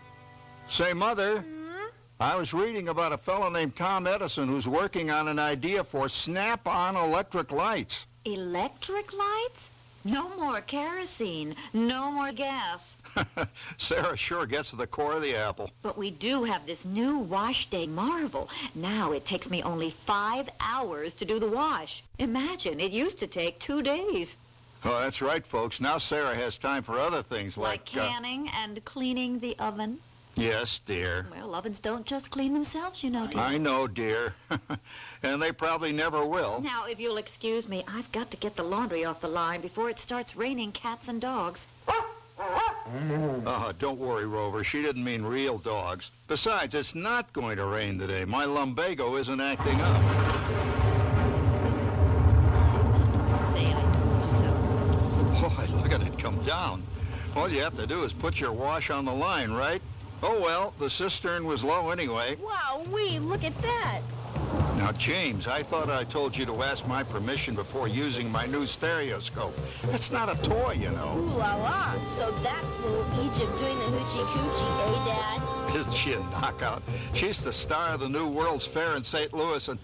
Say, 0.68 0.92
Mother, 0.92 1.38
mm-hmm. 1.38 1.86
I 2.20 2.36
was 2.36 2.52
reading 2.52 2.90
about 2.90 3.12
a 3.12 3.18
fellow 3.18 3.48
named 3.48 3.74
Tom 3.76 4.06
Edison 4.06 4.46
who's 4.46 4.68
working 4.68 5.10
on 5.10 5.26
an 5.26 5.38
idea 5.38 5.82
for 5.82 6.08
snap-on 6.08 6.96
electric 6.96 7.50
lights. 7.50 8.06
Electric 8.26 9.12
lights? 9.12 9.70
No 10.04 10.28
more 10.36 10.60
kerosene. 10.60 11.54
No 11.72 12.10
more 12.10 12.32
gas. 12.32 12.96
Sarah 13.76 14.16
sure 14.16 14.46
gets 14.46 14.70
to 14.70 14.76
the 14.76 14.86
core 14.86 15.14
of 15.14 15.22
the 15.22 15.36
apple. 15.36 15.70
But 15.82 15.96
we 15.96 16.10
do 16.10 16.42
have 16.44 16.66
this 16.66 16.84
new 16.84 17.18
wash 17.18 17.70
day 17.70 17.86
marvel. 17.86 18.48
Now 18.74 19.12
it 19.12 19.24
takes 19.24 19.48
me 19.48 19.62
only 19.62 19.90
five 19.90 20.48
hours 20.60 21.14
to 21.14 21.24
do 21.24 21.38
the 21.38 21.48
wash. 21.48 22.02
Imagine, 22.18 22.80
it 22.80 22.90
used 22.90 23.18
to 23.20 23.26
take 23.26 23.58
two 23.60 23.82
days. 23.82 24.36
Oh, 24.84 25.00
that's 25.00 25.22
right, 25.22 25.46
folks. 25.46 25.80
Now 25.80 25.98
Sarah 25.98 26.34
has 26.34 26.58
time 26.58 26.82
for 26.82 26.98
other 26.98 27.22
things 27.22 27.56
like... 27.56 27.94
Like 27.94 28.02
uh, 28.02 28.08
canning 28.08 28.48
and 28.56 28.84
cleaning 28.84 29.38
the 29.38 29.56
oven. 29.60 30.00
Yes, 30.34 30.80
dear. 30.84 31.26
Well, 31.30 31.54
ovens 31.54 31.78
don't 31.78 32.06
just 32.06 32.30
clean 32.30 32.54
themselves, 32.54 33.02
you 33.02 33.10
know, 33.10 33.26
dear. 33.26 33.40
I 33.40 33.58
know, 33.58 33.86
dear. 33.86 34.34
and 35.22 35.40
they 35.40 35.52
probably 35.52 35.92
never 35.92 36.24
will. 36.26 36.60
Now, 36.60 36.86
if 36.86 36.98
you'll 36.98 37.16
excuse 37.18 37.68
me, 37.68 37.84
I've 37.88 38.10
got 38.12 38.30
to 38.30 38.36
get 38.36 38.56
the 38.56 38.62
laundry 38.62 39.04
off 39.04 39.20
the 39.20 39.28
line 39.28 39.60
before 39.60 39.90
it 39.90 39.98
starts 39.98 40.36
raining 40.36 40.72
cats 40.72 41.08
and 41.08 41.20
dogs. 41.20 41.66
Oh, 43.46 43.72
don't 43.78 43.98
worry, 43.98 44.26
Rover. 44.26 44.64
She 44.64 44.82
didn't 44.82 45.04
mean 45.04 45.22
real 45.22 45.58
dogs. 45.58 46.10
Besides, 46.28 46.74
it's 46.74 46.94
not 46.94 47.32
going 47.32 47.56
to 47.56 47.64
rain 47.64 47.98
today. 47.98 48.24
My 48.24 48.44
lumbago 48.44 49.16
isn't 49.16 49.40
acting 49.40 49.80
up. 49.80 50.02
Say 53.52 53.66
I 53.66 53.82
told 53.94 54.24
you 54.24 55.40
so. 55.40 55.48
Boy, 55.48 55.82
look 55.82 55.92
at 55.92 56.02
it 56.02 56.18
come 56.18 56.40
down. 56.42 56.82
All 57.34 57.48
you 57.48 57.62
have 57.62 57.76
to 57.76 57.86
do 57.86 58.02
is 58.04 58.12
put 58.12 58.40
your 58.40 58.52
wash 58.52 58.90
on 58.90 59.04
the 59.04 59.12
line, 59.12 59.52
right? 59.52 59.80
Oh, 60.22 60.40
well, 60.40 60.72
the 60.78 60.88
cistern 60.88 61.46
was 61.46 61.64
low 61.64 61.90
anyway. 61.90 62.36
Wow, 62.36 62.84
we 62.92 63.18
look 63.18 63.42
at 63.42 63.60
that. 63.62 64.00
Now, 64.76 64.92
James, 64.92 65.48
I 65.48 65.62
thought 65.62 65.90
I 65.90 66.04
told 66.04 66.36
you 66.36 66.46
to 66.46 66.62
ask 66.62 66.86
my 66.86 67.02
permission 67.02 67.54
before 67.54 67.88
using 67.88 68.30
my 68.30 68.46
new 68.46 68.64
stereoscope. 68.66 69.54
It's 69.84 70.12
not 70.12 70.28
a 70.28 70.40
toy, 70.42 70.76
you 70.78 70.88
Ooh 70.88 70.92
know. 70.92 71.14
la 71.36 71.56
la. 71.56 72.00
So 72.02 72.30
that's 72.42 72.70
little 72.80 73.04
Egypt 73.24 73.56
doing 73.58 73.78
the 73.78 73.84
hoochie 73.86 74.24
coochie, 74.26 74.86
eh, 74.86 75.06
Dad? 75.06 75.76
Isn't 75.76 75.94
she 75.94 76.12
a 76.12 76.20
knockout? 76.20 76.82
She's 77.14 77.42
the 77.42 77.52
star 77.52 77.94
of 77.94 78.00
the 78.00 78.08
new 78.08 78.28
World's 78.28 78.66
Fair 78.66 78.96
in 78.96 79.04
St. 79.04 79.32
Louis, 79.32 79.68
and... 79.68 79.78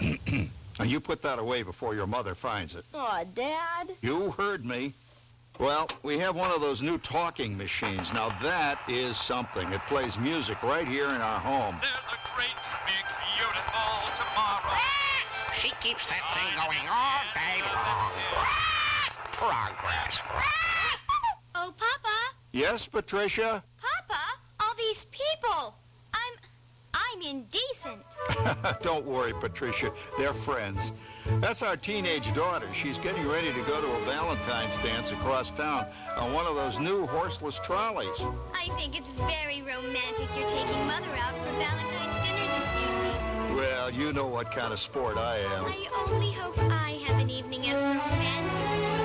Now, 0.78 0.86
you 0.86 1.00
put 1.00 1.20
that 1.20 1.38
away 1.38 1.62
before 1.62 1.94
your 1.94 2.06
mother 2.06 2.34
finds 2.34 2.74
it. 2.74 2.86
Aw, 2.94 3.24
Dad. 3.34 3.92
You 4.00 4.30
heard 4.30 4.64
me. 4.64 4.94
Well, 5.58 5.88
we 6.02 6.18
have 6.18 6.34
one 6.34 6.50
of 6.50 6.60
those 6.60 6.82
new 6.82 6.98
talking 6.98 7.56
machines. 7.56 8.12
Now, 8.12 8.30
that 8.42 8.78
is 8.88 9.16
something. 9.16 9.70
It 9.72 9.80
plays 9.86 10.18
music 10.18 10.62
right 10.62 10.88
here 10.88 11.06
in 11.08 11.20
our 11.20 11.38
home. 11.38 11.78
There's 11.80 11.92
a 11.92 12.34
great 12.34 12.56
big 12.86 13.04
beautiful 13.36 13.92
tomorrow. 14.16 14.74
Ah, 14.74 15.52
she 15.52 15.70
keeps 15.80 16.06
that 16.06 16.24
thing 16.32 16.50
going 16.56 16.88
all 16.88 17.22
day 17.34 17.60
long. 17.62 18.12
Progress. 19.32 20.20
Oh, 21.54 21.72
Papa, 21.76 22.34
Yes, 22.52 22.86
Patricia? 22.86 23.62
Papa, 23.80 24.20
all 24.60 24.74
these 24.76 25.06
people. 25.06 25.74
I'm, 26.14 26.32
I'm 26.94 27.22
indecent. 27.22 28.02
Don't 28.82 29.04
worry, 29.04 29.32
Patricia. 29.34 29.92
They're 30.18 30.34
friends. 30.34 30.92
That's 31.26 31.62
our 31.62 31.76
teenage 31.76 32.32
daughter. 32.34 32.68
She's 32.72 32.98
getting 32.98 33.26
ready 33.28 33.52
to 33.52 33.62
go 33.62 33.80
to 33.80 33.86
a 33.86 34.04
Valentine's 34.04 34.76
dance 34.78 35.12
across 35.12 35.50
town 35.50 35.86
on 36.16 36.32
one 36.32 36.46
of 36.46 36.56
those 36.56 36.78
new 36.78 37.06
horseless 37.06 37.60
trolleys. 37.60 38.20
I 38.54 38.68
think 38.76 38.98
it's 38.98 39.10
very 39.10 39.62
romantic 39.62 40.28
you're 40.36 40.48
taking 40.48 40.86
Mother 40.86 41.10
out 41.18 41.34
for 41.34 41.52
Valentine's 41.58 42.26
dinner 42.26 42.46
this 42.58 42.74
evening. 42.74 43.56
Well, 43.56 43.90
you 43.90 44.12
know 44.12 44.26
what 44.26 44.50
kind 44.50 44.72
of 44.72 44.80
sport 44.80 45.16
I 45.16 45.38
am. 45.38 45.64
I 45.66 45.86
only 46.08 46.32
hope 46.32 46.58
I 46.58 46.92
have 47.06 47.20
an 47.20 47.30
evening 47.30 47.68
as 47.68 47.82
romantic 47.82 48.60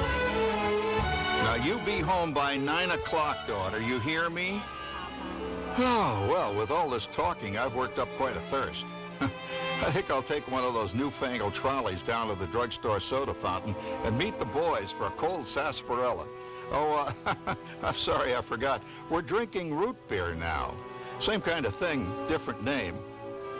as 0.05 1.43
Now, 1.43 1.55
you 1.63 1.79
be 1.85 1.99
home 1.99 2.33
by 2.33 2.57
9 2.57 2.91
o'clock, 2.91 3.47
daughter. 3.47 3.79
You 3.79 3.99
hear 3.99 4.29
me? 4.29 4.53
Yes, 4.53 4.81
Papa. 4.93 5.75
Oh, 5.79 6.27
well, 6.31 6.55
with 6.55 6.71
all 6.71 6.89
this 6.89 7.07
talking, 7.07 7.57
I've 7.57 7.75
worked 7.75 7.99
up 7.99 8.09
quite 8.17 8.35
a 8.35 8.41
thirst. 8.51 8.87
I 9.81 9.91
think 9.91 10.09
I'll 10.09 10.23
take 10.23 10.49
one 10.49 10.63
of 10.63 10.73
those 10.73 10.93
newfangled 10.93 11.53
trolleys 11.53 12.03
down 12.03 12.29
to 12.29 12.35
the 12.35 12.47
drugstore 12.47 12.99
soda 12.99 13.33
fountain 13.33 13.75
and 14.03 14.17
meet 14.17 14.39
the 14.39 14.45
boys 14.45 14.91
for 14.91 15.07
a 15.07 15.11
cold 15.11 15.47
sarsaparilla. 15.47 16.27
Oh, 16.71 17.13
uh, 17.25 17.55
I'm 17.83 17.95
sorry, 17.95 18.35
I 18.35 18.41
forgot. 18.41 18.81
We're 19.09 19.21
drinking 19.21 19.75
root 19.75 19.95
beer 20.07 20.35
now. 20.35 20.73
Same 21.19 21.41
kind 21.41 21.65
of 21.65 21.75
thing, 21.75 22.11
different 22.27 22.63
name. 22.63 22.97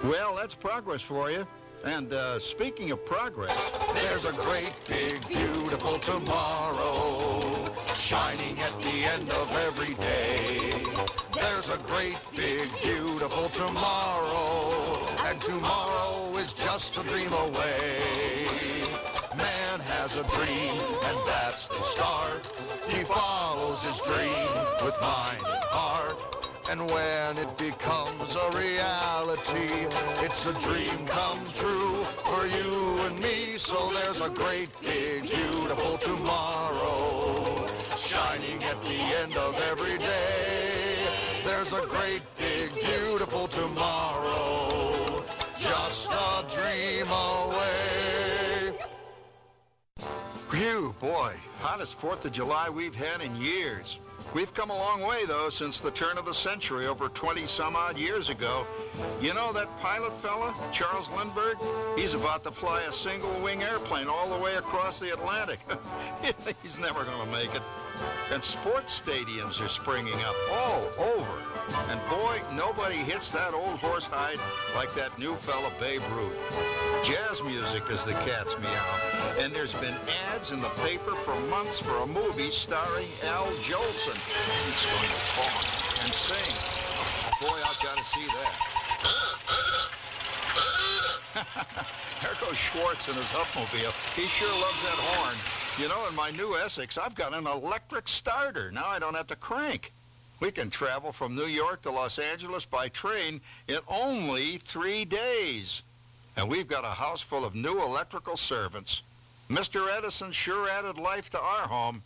Well, 0.04 0.36
that's 0.36 0.54
progress 0.54 1.02
for 1.02 1.32
you. 1.32 1.48
And 1.84 2.12
uh, 2.12 2.39
speaking 2.39 2.91
of 2.91 3.06
progress, 3.06 3.56
There's 3.93 4.26
a 4.26 4.34
great, 4.34 4.74
big, 4.88 5.28
beautiful 5.28 6.00
tomorrow 6.00 7.74
shining 7.96 8.60
at 8.60 8.76
the 8.82 9.04
end 9.04 9.30
of 9.32 9.52
every 9.52 9.93
day. 9.96 10.77
There's 11.39 11.69
a 11.69 11.78
great, 11.78 12.17
big, 12.36 12.69
beautiful 12.82 13.50
tomorrow, 13.50 15.06
and 15.26 15.39
tomorrow 15.41 16.36
is 16.38 16.54
just 16.54 16.97
a 16.97 17.04
dream 17.04 17.32
away. 17.32 18.84
Man 19.36 19.80
has 19.82 20.15
a 20.15 20.23
dream, 20.23 20.82
and 21.06 21.17
that's 21.28 21.67
the 21.67 21.82
start. 21.82 22.47
He 22.88 23.04
follows 23.04 23.84
his 23.84 24.00
dream 24.02 24.50
with 24.84 24.95
mind 25.00 25.43
and 25.45 25.63
heart. 25.65 26.17
And 26.69 26.82
when 26.88 27.38
it 27.38 27.58
becomes 27.58 28.36
a 28.36 28.52
reality, 28.58 29.88
it's 30.26 30.45
a 30.47 30.54
dream 30.60 31.06
come 31.08 31.45
true 31.54 32.04
for 32.26 32.47
you 32.47 33.00
and 33.06 33.19
me. 33.19 33.58
So 33.58 33.91
there's 33.93 34.21
a 34.21 34.30
great, 34.30 34.69
big, 34.82 35.21
beautiful 35.23 35.97
tomorrow 35.97 37.67
shining 37.97 38.63
at 38.63 38.82
the 38.84 39.00
end 39.21 39.36
of 39.36 39.56
every 39.60 39.97
day. 39.97 40.57
A 41.78 41.86
great, 41.86 42.22
big, 42.40 42.74
beautiful 42.74 43.48
tomorrow, 43.48 45.24
just 45.60 46.10
a 46.10 46.44
dream 46.50 47.06
away. 47.08 48.74
Phew, 50.50 50.96
boy, 51.00 51.36
hottest 51.60 52.00
4th 52.02 52.26
of 52.26 52.32
July 52.32 52.68
we've 52.68 52.96
had 52.96 53.22
in 53.22 53.36
years. 53.36 54.00
We've 54.34 54.52
come 54.56 54.72
a 54.72 54.76
long 54.76 55.02
way, 55.04 55.26
though, 55.26 55.50
since 55.50 55.80
the 55.80 55.92
turn 55.92 56.18
of 56.18 56.26
the 56.26 56.34
century, 56.34 56.88
over 56.88 57.10
20 57.10 57.46
some 57.46 57.76
odd 57.76 57.96
years 57.96 58.30
ago. 58.30 58.66
You 59.22 59.36
know 59.36 59.54
that 59.54 59.78
pilot 59.78 60.20
fella, 60.20 60.56
Charles 60.72 61.12
Lindbergh? 61.12 61.58
He's 61.96 62.16
about 62.16 62.44
to 62.46 62.52
fly 62.52 62.82
a 62.84 62.92
single 62.92 63.40
wing 63.42 63.62
airplane 63.62 64.08
all 64.08 64.36
the 64.36 64.44
way 64.44 64.56
across 64.56 65.00
the 65.00 65.13
Atlantic. 65.13 65.60
He's 66.63 66.80
never 66.80 67.04
going 67.04 67.24
to 67.24 67.32
make 67.32 67.54
it. 67.54 67.62
And 68.31 68.43
sports 68.43 69.01
stadiums 69.01 69.63
are 69.63 69.69
springing 69.69 70.19
up 70.21 70.36
all 70.51 70.89
over. 70.97 71.41
And 71.89 71.99
boy, 72.10 72.41
nobody 72.53 72.97
hits 72.97 73.31
that 73.31 73.53
old 73.53 73.79
horse 73.79 74.05
hide 74.05 74.39
like 74.75 74.93
that 74.95 75.17
new 75.17 75.36
fella 75.36 75.71
Babe 75.79 76.01
Ruth. 76.13 76.38
Jazz 77.03 77.41
music 77.43 77.83
is 77.89 78.05
the 78.05 78.13
cat's 78.13 78.57
meow. 78.60 78.99
And 79.39 79.53
there's 79.53 79.73
been 79.73 79.95
ads 80.31 80.51
in 80.51 80.62
the 80.62 80.69
paper 80.86 81.15
for 81.15 81.36
months 81.47 81.79
for 81.79 81.97
a 81.97 82.07
movie 82.07 82.51
starring 82.51 83.10
Al 83.23 83.47
Jolson. 83.57 84.17
He's 84.65 84.86
going 84.86 85.10
to 85.10 85.21
talk 85.36 85.65
and 86.03 86.13
sing. 86.13 86.53
Boy, 87.41 87.60
I've 87.63 87.79
got 87.83 87.97
to 87.97 88.03
see 88.03 88.25
that. 88.25 88.53
there 92.21 92.36
goes 92.41 92.57
Schwartz 92.57 93.07
in 93.07 93.13
his 93.13 93.27
Hupmobile. 93.27 93.93
He 94.15 94.27
sure 94.27 94.51
loves 94.51 94.81
that 94.83 94.97
horn. 94.97 95.38
You 95.78 95.88
know, 95.88 96.08
in 96.08 96.16
my 96.16 96.32
new 96.32 96.58
Essex, 96.58 96.98
I've 96.98 97.13
got 97.13 97.36
an 97.36 97.46
electric 97.46 98.08
starter. 98.08 98.72
Now 98.72 98.88
I 98.88 98.98
don't 98.98 99.13
have 99.13 99.28
to 99.28 99.36
crank. 99.36 99.94
We 100.40 100.50
can 100.50 100.72
travel 100.72 101.12
from 101.12 101.36
New 101.36 101.46
York 101.46 101.84
to 101.84 101.92
Los 101.92 102.18
Angeles 102.18 102.66
by 102.66 102.90
train 102.90 103.40
in 103.68 103.78
only 103.88 104.58
three 104.58 105.06
days. 105.06 105.84
And 106.36 106.50
we've 106.50 106.68
got 106.68 106.84
a 106.84 106.88
house 106.90 107.22
full 107.22 107.46
of 107.46 107.54
new 107.54 107.80
electrical 107.80 108.38
servants. 108.38 109.04
Mr. 109.52 109.88
Edison 109.96 110.32
sure 110.32 110.68
added 110.68 110.98
life 110.98 111.30
to 111.30 111.40
our 111.40 111.68
home. 111.68 112.02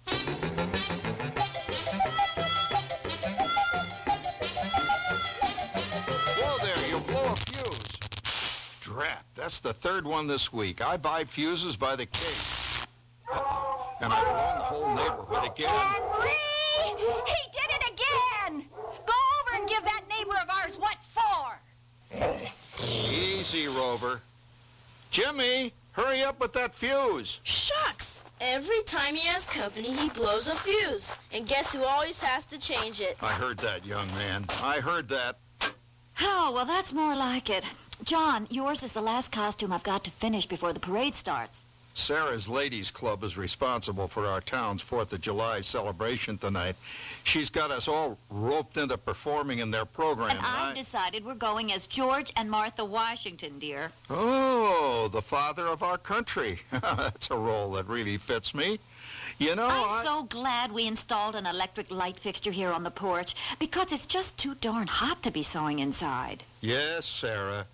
Whoa 6.37 6.57
there, 6.61 6.89
you'll 6.89 6.99
blow 7.01 7.31
a 7.31 7.35
fuse. 7.37 7.99
Drat, 8.81 9.23
that's 9.33 9.61
the 9.61 9.73
third 9.73 10.05
one 10.05 10.27
this 10.27 10.51
week. 10.51 10.85
I 10.85 10.97
buy 10.97 11.23
fuses 11.23 11.77
by 11.77 11.95
the 11.95 12.05
case. 12.05 12.70
Uh-oh. 14.01 14.05
And 14.05 14.13
I've 14.13 14.25
blown 14.25 14.57
the 14.57 14.63
whole 14.63 14.95
neighborhood 14.95 15.51
again. 15.51 15.69
Henry! 15.69 16.29
He 17.27 17.41
did 17.51 17.69
it 17.69 17.83
again! 17.91 18.65
Go 19.05 19.13
over 19.41 19.55
and 19.59 19.69
give 19.69 19.83
that 19.83 20.03
neighbor 20.09 20.37
of 20.41 20.49
ours 20.49 20.77
what 20.77 20.97
for. 21.13 21.59
Easy, 22.83 23.67
Rover. 23.67 24.21
Jimmy, 25.11 25.73
hurry 25.91 26.23
up 26.23 26.39
with 26.39 26.53
that 26.53 26.73
fuse. 26.73 27.39
Shucks! 27.43 28.21
Every 28.39 28.81
time 28.83 29.13
he 29.13 29.27
has 29.27 29.47
company, 29.47 29.91
he 29.91 30.09
blows 30.09 30.47
a 30.47 30.55
fuse. 30.55 31.15
And 31.31 31.47
guess 31.47 31.73
who 31.73 31.83
always 31.83 32.19
has 32.21 32.45
to 32.47 32.57
change 32.57 32.99
it? 33.01 33.17
I 33.21 33.31
heard 33.31 33.59
that, 33.59 33.85
young 33.85 34.07
man. 34.15 34.45
I 34.63 34.79
heard 34.79 35.07
that. 35.09 35.37
Oh, 36.19 36.51
well, 36.53 36.65
that's 36.65 36.91
more 36.91 37.15
like 37.15 37.51
it. 37.51 37.63
John, 38.03 38.47
yours 38.49 38.81
is 38.81 38.93
the 38.93 39.01
last 39.01 39.31
costume 39.31 39.71
I've 39.71 39.83
got 39.83 40.03
to 40.05 40.11
finish 40.11 40.47
before 40.47 40.73
the 40.73 40.79
parade 40.79 41.13
starts. 41.15 41.63
Sarah's 41.93 42.47
Ladies 42.47 42.89
Club 42.89 43.23
is 43.23 43.37
responsible 43.37 44.07
for 44.07 44.25
our 44.25 44.41
town's 44.41 44.83
4th 44.83 45.11
of 45.11 45.21
July 45.21 45.61
celebration 45.61 46.37
tonight. 46.37 46.75
She's 47.23 47.49
got 47.49 47.69
us 47.69 47.87
all 47.87 48.17
roped 48.29 48.77
into 48.77 48.97
performing 48.97 49.59
in 49.59 49.71
their 49.71 49.85
program. 49.85 50.31
And 50.31 50.39
I've 50.41 50.75
decided 50.75 51.25
we're 51.25 51.35
going 51.35 51.73
as 51.73 51.87
George 51.87 52.31
and 52.37 52.49
Martha 52.49 52.85
Washington, 52.85 53.59
dear. 53.59 53.91
Oh, 54.09 55.09
the 55.11 55.21
father 55.21 55.67
of 55.67 55.83
our 55.83 55.97
country. 55.97 56.59
That's 56.71 57.29
a 57.29 57.37
role 57.37 57.71
that 57.73 57.87
really 57.87 58.17
fits 58.17 58.55
me. 58.55 58.79
You 59.37 59.55
know, 59.55 59.67
I'm 59.67 59.99
I... 59.99 60.03
so 60.03 60.23
glad 60.23 60.71
we 60.71 60.87
installed 60.87 61.35
an 61.35 61.45
electric 61.45 61.91
light 61.91 62.19
fixture 62.19 62.51
here 62.51 62.71
on 62.71 62.83
the 62.83 62.91
porch 62.91 63.35
because 63.59 63.91
it's 63.91 64.05
just 64.05 64.37
too 64.37 64.55
darn 64.55 64.87
hot 64.87 65.23
to 65.23 65.31
be 65.31 65.43
sewing 65.43 65.79
inside. 65.79 66.43
Yes, 66.61 67.05
Sarah. 67.05 67.65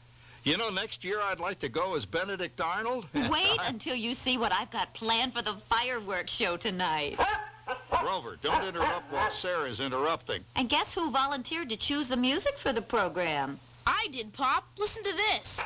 You 0.48 0.56
know, 0.56 0.70
next 0.70 1.04
year 1.04 1.20
I'd 1.22 1.42
like 1.42 1.60
to 1.60 1.68
go 1.68 1.98
as 1.98 2.06
Benedict 2.06 2.62
Arnold. 2.62 3.06
Wait 3.30 3.60
until 3.66 3.96
you 3.96 4.14
see 4.14 4.38
what 4.38 4.54
I've 4.54 4.72
got 4.72 4.94
planned 4.94 5.34
for 5.34 5.42
the 5.42 5.56
fireworks 5.70 6.32
show 6.32 6.56
tonight. 6.56 7.20
Rover, 8.06 8.38
don't 8.42 8.64
interrupt 8.64 9.12
while 9.12 9.30
Sarah's 9.30 9.82
interrupting. 9.82 10.46
And 10.56 10.70
guess 10.70 10.94
who 10.94 11.12
volunteered 11.12 11.68
to 11.68 11.76
choose 11.76 12.08
the 12.08 12.16
music 12.16 12.58
for 12.58 12.72
the 12.72 12.82
program? 12.82 13.60
I 13.86 14.08
did, 14.10 14.32
Pop. 14.32 14.64
Listen 14.78 15.04
to 15.04 15.12
this. 15.12 15.60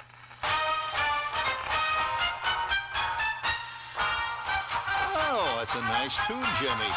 Oh, 5.24 5.58
that's 5.60 5.76
a 5.76 5.82
nice 5.82 6.18
tune, 6.26 6.44
Jimmy. 6.60 6.92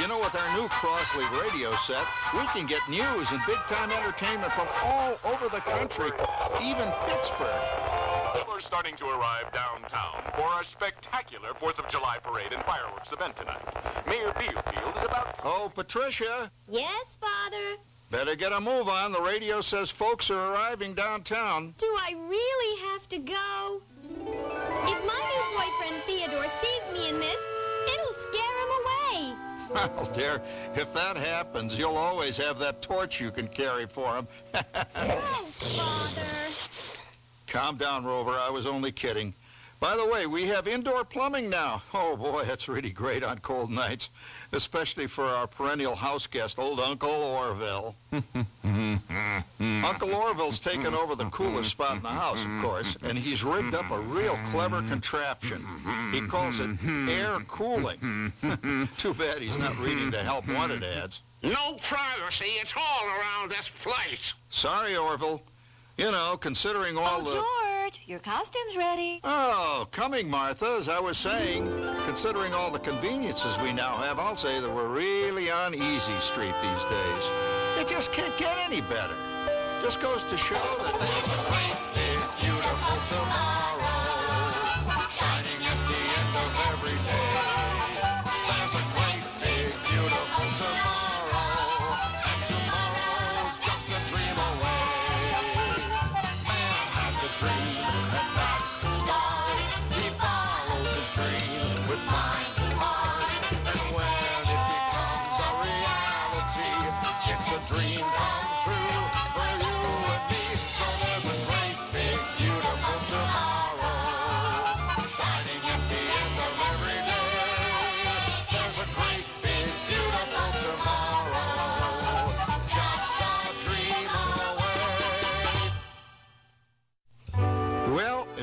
You 0.00 0.06
know, 0.08 0.18
with 0.18 0.34
our 0.34 0.52
new 0.54 0.68
Crosley 0.68 1.24
radio 1.42 1.74
set, 1.76 2.04
we 2.34 2.40
can 2.48 2.66
get 2.66 2.80
news 2.88 3.30
and 3.32 3.40
big-time 3.46 3.90
entertainment 3.90 4.52
from 4.52 4.68
all 4.84 5.18
over 5.24 5.48
the 5.48 5.60
country, 5.60 6.10
even 6.62 6.92
Pittsburgh. 7.06 7.62
We're 8.46 8.60
starting 8.60 8.94
to 8.96 9.06
arrive 9.06 9.50
downtown 9.52 10.22
for 10.34 10.42
our 10.42 10.64
spectacular 10.64 11.50
4th 11.54 11.78
of 11.78 11.88
July 11.88 12.18
parade 12.22 12.52
and 12.52 12.62
fireworks 12.64 13.10
event 13.12 13.36
tonight. 13.36 13.62
Mayor 14.06 14.32
Beerfield 14.38 14.96
is 14.98 15.02
about... 15.04 15.38
Oh, 15.44 15.72
Patricia, 15.74 16.50
Yes, 16.68 17.16
Father? 17.20 17.80
better 18.10 18.34
get 18.36 18.52
a 18.52 18.60
move 18.60 18.88
on. 18.88 19.12
The 19.12 19.20
radio 19.22 19.60
says 19.62 19.90
folks 19.90 20.30
are 20.30 20.52
arriving 20.52 20.94
downtown. 20.94 21.74
Do 21.78 21.86
I 21.86 22.14
really 22.28 22.80
have 22.92 23.08
to 23.08 23.18
go? 23.18 23.82
If 24.04 25.06
my 25.06 25.22
new 25.32 25.44
boyfriend 25.58 26.02
Theodore 26.06 26.48
sees 26.48 26.92
me 26.92 27.08
in 27.08 27.18
this, 27.18 27.40
it'll 27.94 28.12
scare 28.14 28.14
him 28.14 28.15
Well, 29.72 30.10
dear, 30.14 30.40
if 30.74 30.92
that 30.94 31.16
happens, 31.16 31.76
you'll 31.76 31.96
always 31.96 32.36
have 32.36 32.58
that 32.60 32.82
torch 32.82 33.20
you 33.20 33.30
can 33.30 33.48
carry 33.48 33.86
for 33.86 34.16
him. 34.16 34.28
Oh, 34.54 34.62
Father. 35.52 36.26
Calm 37.46 37.76
down, 37.76 38.04
Rover. 38.04 38.32
I 38.32 38.50
was 38.50 38.66
only 38.66 38.92
kidding. 38.92 39.34
By 39.78 39.94
the 39.94 40.06
way, 40.06 40.26
we 40.26 40.46
have 40.46 40.66
indoor 40.66 41.04
plumbing 41.04 41.50
now. 41.50 41.82
Oh 41.92 42.16
boy, 42.16 42.44
that's 42.46 42.66
really 42.66 42.90
great 42.90 43.22
on 43.22 43.38
cold 43.40 43.70
nights, 43.70 44.10
especially 44.52 45.06
for 45.06 45.24
our 45.24 45.46
perennial 45.46 45.94
house 45.94 46.26
guest, 46.26 46.58
old 46.58 46.80
Uncle 46.80 47.10
Orville. 47.10 47.94
Uncle 49.60 50.14
Orville's 50.14 50.58
taken 50.58 50.94
over 50.94 51.14
the 51.14 51.26
coolest 51.26 51.70
spot 51.70 51.96
in 51.96 52.02
the 52.02 52.08
house, 52.08 52.44
of 52.44 52.62
course, 52.62 52.96
and 53.02 53.18
he's 53.18 53.44
rigged 53.44 53.74
up 53.74 53.90
a 53.90 54.00
real 54.00 54.38
clever 54.50 54.82
contraption. 54.82 55.64
He 56.10 56.22
calls 56.22 56.58
it 56.60 56.70
air 57.08 57.38
cooling. 57.46 58.32
Too 58.96 59.14
bad 59.14 59.42
he's 59.42 59.58
not 59.58 59.78
reading 59.78 60.10
the 60.10 60.22
help 60.22 60.48
wanted 60.48 60.82
ads. 60.84 61.20
No 61.42 61.76
privacy. 61.82 62.46
It's 62.60 62.72
all 62.76 63.06
around 63.06 63.50
this 63.50 63.68
place. 63.68 64.34
Sorry, 64.48 64.96
Orville. 64.96 65.42
You 65.96 66.10
know, 66.10 66.36
considering 66.38 66.98
all 66.98 67.22
oh, 67.22 67.24
the... 67.24 67.42
George, 67.82 68.02
your 68.06 68.18
costume's 68.18 68.76
ready. 68.76 69.18
Oh, 69.24 69.88
coming, 69.92 70.28
Martha. 70.28 70.76
As 70.78 70.90
I 70.90 71.00
was 71.00 71.16
saying, 71.16 71.64
considering 72.04 72.52
all 72.52 72.70
the 72.70 72.78
conveniences 72.78 73.58
we 73.58 73.72
now 73.72 73.96
have, 73.96 74.18
I'll 74.18 74.36
say 74.36 74.60
that 74.60 74.70
we're 74.70 74.88
really 74.88 75.50
on 75.50 75.74
easy 75.74 76.18
street 76.20 76.54
these 76.62 76.84
days. 76.84 77.30
It 77.78 77.88
just 77.88 78.12
can't 78.12 78.36
get 78.36 78.58
any 78.58 78.82
better. 78.82 79.16
Just 79.80 80.02
goes 80.02 80.22
to 80.24 80.36
show 80.36 80.54
that 80.54 81.85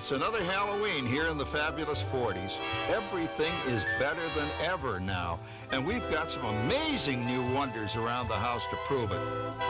it's 0.04 0.12
another 0.12 0.44
Halloween 0.44 1.08
here 1.08 1.28
in 1.28 1.38
the 1.38 1.46
fabulous 1.46 2.04
40s. 2.12 2.58
Everything 2.90 3.54
is 3.68 3.86
better 4.00 4.28
than 4.36 4.50
ever 4.62 5.00
now, 5.00 5.40
and 5.72 5.88
we've 5.88 6.04
got 6.12 6.30
some 6.30 6.44
amazing 6.44 7.26
new 7.26 7.42
wonders 7.54 7.96
around 7.96 8.28
the 8.28 8.36
house 8.36 8.68
to 8.68 8.76
prove 8.86 9.14
it. 9.14 9.22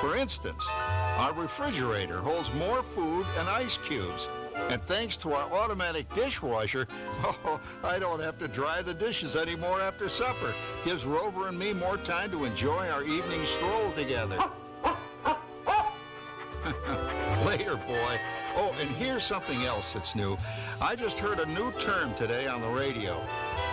For 0.02 0.16
instance, 0.16 0.66
our 0.72 1.34
refrigerator 1.34 2.20
holds 2.20 2.52
more 2.56 2.82
food 2.82 3.28
and 3.38 3.48
ice 3.48 3.78
cubes. 3.78 4.28
And 4.70 4.82
thanks 4.88 5.18
to 5.18 5.34
our 5.34 5.54
automatic 5.54 6.12
dishwasher, 6.16 6.88
oh, 7.46 7.62
I 7.84 8.00
don't 8.00 8.20
have 8.20 8.40
to 8.40 8.48
dry 8.48 8.82
the 8.82 8.96
dishes 8.96 9.36
anymore 9.36 9.82
after 9.82 10.10
supper. 10.10 10.52
Gives 10.84 11.06
Rover 11.06 11.48
and 11.48 11.60
me 11.60 11.74
more 11.74 11.98
time 11.98 12.32
to 12.32 12.46
enjoy 12.46 12.90
our 12.90 13.04
evening 13.04 13.46
stroll 13.46 13.92
together. 13.92 14.44
Later, 17.46 17.76
boy. 17.76 18.20
Oh, 18.56 18.76
and 18.80 18.90
here's 18.92 19.24
something 19.24 19.64
else 19.64 19.94
that's 19.94 20.16
new. 20.16 20.38
I 20.80 20.96
just 20.96 21.18
heard 21.18 21.40
a 21.40 21.46
new 21.46 21.72
term 21.74 22.14
today 22.14 22.48
on 22.48 22.62
the 22.62 22.70
radio. 22.70 23.20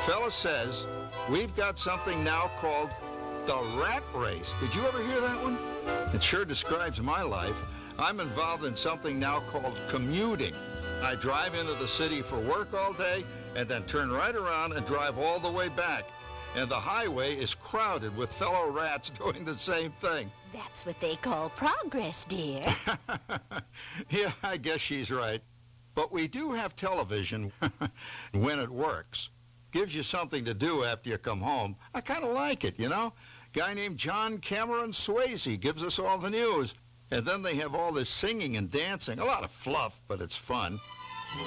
Fella 0.07 0.31
says 0.31 0.87
we've 1.29 1.55
got 1.55 1.79
something 1.79 2.25
now 2.25 2.51
called 2.59 2.89
the 3.45 3.59
rat 3.79 4.03
race. 4.15 4.55
Did 4.61 4.75
you 4.75 4.87
ever 4.87 5.03
hear 5.03 5.21
that 5.21 5.43
one? 5.43 5.59
It 6.15 6.23
sure 6.23 6.47
describes 6.47 7.01
my 7.01 7.23
life. 7.23 7.57
I'm 7.99 8.21
involved 8.21 8.65
in 8.65 8.75
something 8.75 9.19
now 9.19 9.41
called 9.51 9.79
commuting. 9.89 10.55
I 11.03 11.15
drive 11.15 11.55
into 11.55 11.75
the 11.75 11.89
city 11.89 12.23
for 12.23 12.39
work 12.41 12.73
all 12.73 12.95
day 12.95 13.25
and 13.57 13.69
then 13.69 13.83
turn 13.85 14.11
right 14.11 14.35
around 14.35 14.73
and 14.73 14.87
drive 14.87 15.19
all 15.19 15.39
the 15.39 15.51
way 15.51 15.69
back. 15.69 16.05
And 16.57 16.71
the 16.71 16.81
highway 16.81 17.37
is 17.37 17.55
crowded 17.55 18.17
with 18.17 18.33
fellow 18.33 18.71
rats 18.71 19.11
doing 19.19 19.45
the 19.45 19.59
same 19.59 19.93
thing. 20.01 20.31
That's 20.53 20.85
what 20.85 21.01
they 21.01 21.17
call 21.17 21.51
progress, 21.51 22.25
dear. 22.29 22.65
Yeah, 24.11 24.33
I 24.43 24.57
guess 24.57 24.81
she's 24.81 25.11
right. 25.11 25.43
But 25.95 26.13
we 26.13 26.27
do 26.29 26.53
have 26.53 26.77
television 26.77 27.53
when 28.33 28.59
it 28.59 28.69
works. 28.71 29.29
Gives 29.73 29.95
you 29.95 30.03
something 30.03 30.45
to 30.45 30.55
do 30.55 30.85
after 30.85 31.11
you 31.11 31.19
come 31.19 31.41
home. 31.41 31.77
I 31.95 32.01
kind 32.01 32.25
of 32.25 32.33
like 32.33 32.65
it, 32.65 32.79
you 32.79 32.89
know? 32.89 33.13
Guy 33.53 33.75
named 33.75 33.99
John 33.99 34.39
Cameron 34.39 34.91
Swayze 34.91 35.59
gives 35.61 35.83
us 35.83 35.99
all 35.99 36.19
the 36.19 36.31
news. 36.31 36.75
And 37.11 37.27
then 37.27 37.43
they 37.43 37.57
have 37.57 37.75
all 37.75 37.93
this 37.93 38.09
singing 38.09 38.57
and 38.57 38.71
dancing. 38.71 39.19
A 39.19 39.25
lot 39.25 39.45
of 39.45 39.51
fluff, 39.51 40.01
but 40.09 40.21
it's 40.21 40.37
fun. 40.37 40.81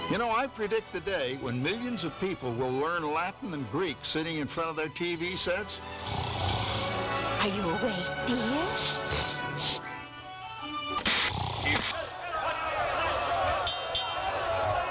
You 0.09 0.17
know, 0.17 0.31
I 0.31 0.47
predict 0.47 0.91
the 0.93 1.01
day 1.01 1.37
when 1.41 1.61
millions 1.61 2.03
of 2.03 2.17
people 2.19 2.53
will 2.53 2.71
learn 2.71 3.13
Latin 3.13 3.53
and 3.53 3.69
Greek 3.71 3.97
sitting 4.03 4.37
in 4.37 4.47
front 4.47 4.69
of 4.69 4.75
their 4.75 4.89
TV 4.89 5.37
sets. 5.37 5.79
Are 7.43 7.49
you 7.49 7.61
awake, 7.61 8.09
dear? 8.25 8.37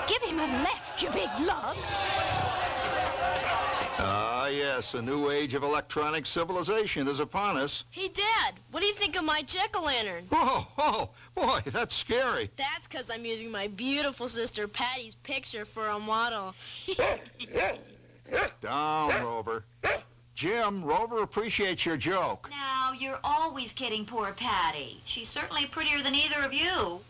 Give 0.06 0.22
him 0.22 0.38
a 0.38 0.46
left, 0.62 1.02
you 1.02 1.08
big 1.12 1.30
lug. 1.46 1.78
Ah, 3.98 4.48
yes, 4.48 4.92
a 4.92 5.00
new 5.00 5.30
age 5.30 5.54
of 5.54 5.62
electronic 5.62 6.26
civilization 6.26 7.08
is 7.08 7.20
upon 7.20 7.56
us. 7.56 7.84
Hey, 7.88 8.08
Dad, 8.08 8.56
what 8.70 8.80
do 8.80 8.86
you 8.86 8.94
think 8.96 9.16
of 9.16 9.24
my 9.24 9.40
jack-o'-lantern? 9.40 10.24
Oh, 10.30 10.68
oh, 10.76 11.08
boy, 11.34 11.62
that's 11.64 11.94
scary. 11.94 12.50
That's 12.56 12.86
because 12.86 13.10
I'm 13.10 13.24
using 13.24 13.50
my 13.50 13.68
beautiful 13.68 14.28
sister 14.28 14.68
Patty's 14.68 15.14
picture 15.14 15.64
for 15.64 15.88
a 15.88 15.98
model. 15.98 16.54
Down, 18.60 19.24
Rover. 19.24 19.64
Jim, 20.34 20.82
Rover 20.82 21.22
appreciates 21.22 21.84
your 21.84 21.96
joke. 21.96 22.48
Now, 22.50 22.92
you're 22.92 23.20
always 23.22 23.72
kidding 23.72 24.04
poor 24.04 24.32
Patty. 24.32 25.00
She's 25.04 25.28
certainly 25.28 25.66
prettier 25.66 26.02
than 26.02 26.14
either 26.14 26.42
of 26.42 26.52
you. 26.52 27.00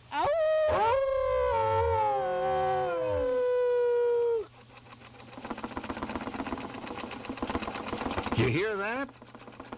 You 8.36 8.48
hear 8.48 8.76
that? 8.76 9.08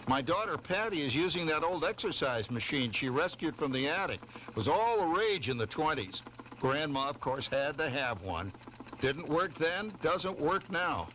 My 0.09 0.23
daughter 0.23 0.57
Patty 0.57 1.03
is 1.03 1.15
using 1.15 1.47
that 1.47 1.63
old 1.63 1.85
exercise 1.85 2.51
machine 2.51 2.91
she 2.93 3.09
rescued 3.09 3.55
from 3.57 3.73
the 3.73 3.89
attic. 3.89 4.21
It 4.49 4.57
was 4.57 4.69
all 4.69 5.01
the 5.01 5.07
rage 5.07 5.49
in 5.49 5.59
the 5.59 5.67
20s. 5.67 6.23
Grandma, 6.61 7.09
of 7.09 7.21
course, 7.21 7.47
had 7.47 7.77
to 7.79 7.91
have 7.91 8.23
one. 8.23 8.53
Didn't 9.01 9.29
work 9.29 9.55
then, 9.55 9.93
doesn't 10.03 10.39
work 10.39 10.71
now. 10.71 11.09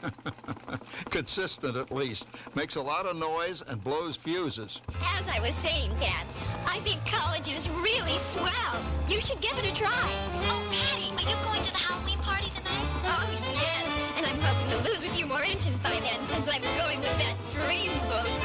Consistent, 1.10 1.76
at 1.78 1.92
least. 1.92 2.28
Makes 2.56 2.76
a 2.76 2.82
lot 2.82 3.06
of 3.06 3.16
noise 3.16 3.64
and 3.68 3.84
blows 3.84 4.16
fuses. 4.16 4.82
As 5.18 5.28
I 5.28 5.40
was 5.40 5.56
saying, 5.56 5.92
Babs, 6.00 6.38
I 6.66 6.80
think 6.80 7.04
college 7.06 7.52
is 7.52 7.70
really 7.70 8.18
swell. 8.18 8.84
You 9.08 9.22
should 9.22 9.42
give 9.42 9.58
it 9.58 9.66
a 9.66 9.74
try. 9.74 10.12
Oh, 10.50 10.68
Patty, 10.72 11.12
are 11.16 11.30
you 11.30 11.44
going 11.44 11.64
to 11.64 11.72
the 11.72 11.78
Halloween 11.78 12.20
party 12.20 12.52
tonight? 12.56 12.88
Oh, 13.06 13.28
yes. 13.54 13.88
And 14.18 14.26
I'm 14.26 14.40
hoping 14.42 14.70
to 14.72 14.90
lose 14.90 15.04
a 15.04 15.10
few 15.10 15.26
more 15.26 15.44
inches 15.44 15.80
by 15.80 16.00
then 16.00 16.26
since 16.28 16.50
I'm 16.50 16.62
going 16.78 17.00
with 17.00 17.18
that 17.18 17.36
dreamboat 17.52 18.00
Wilfred. 18.10 18.39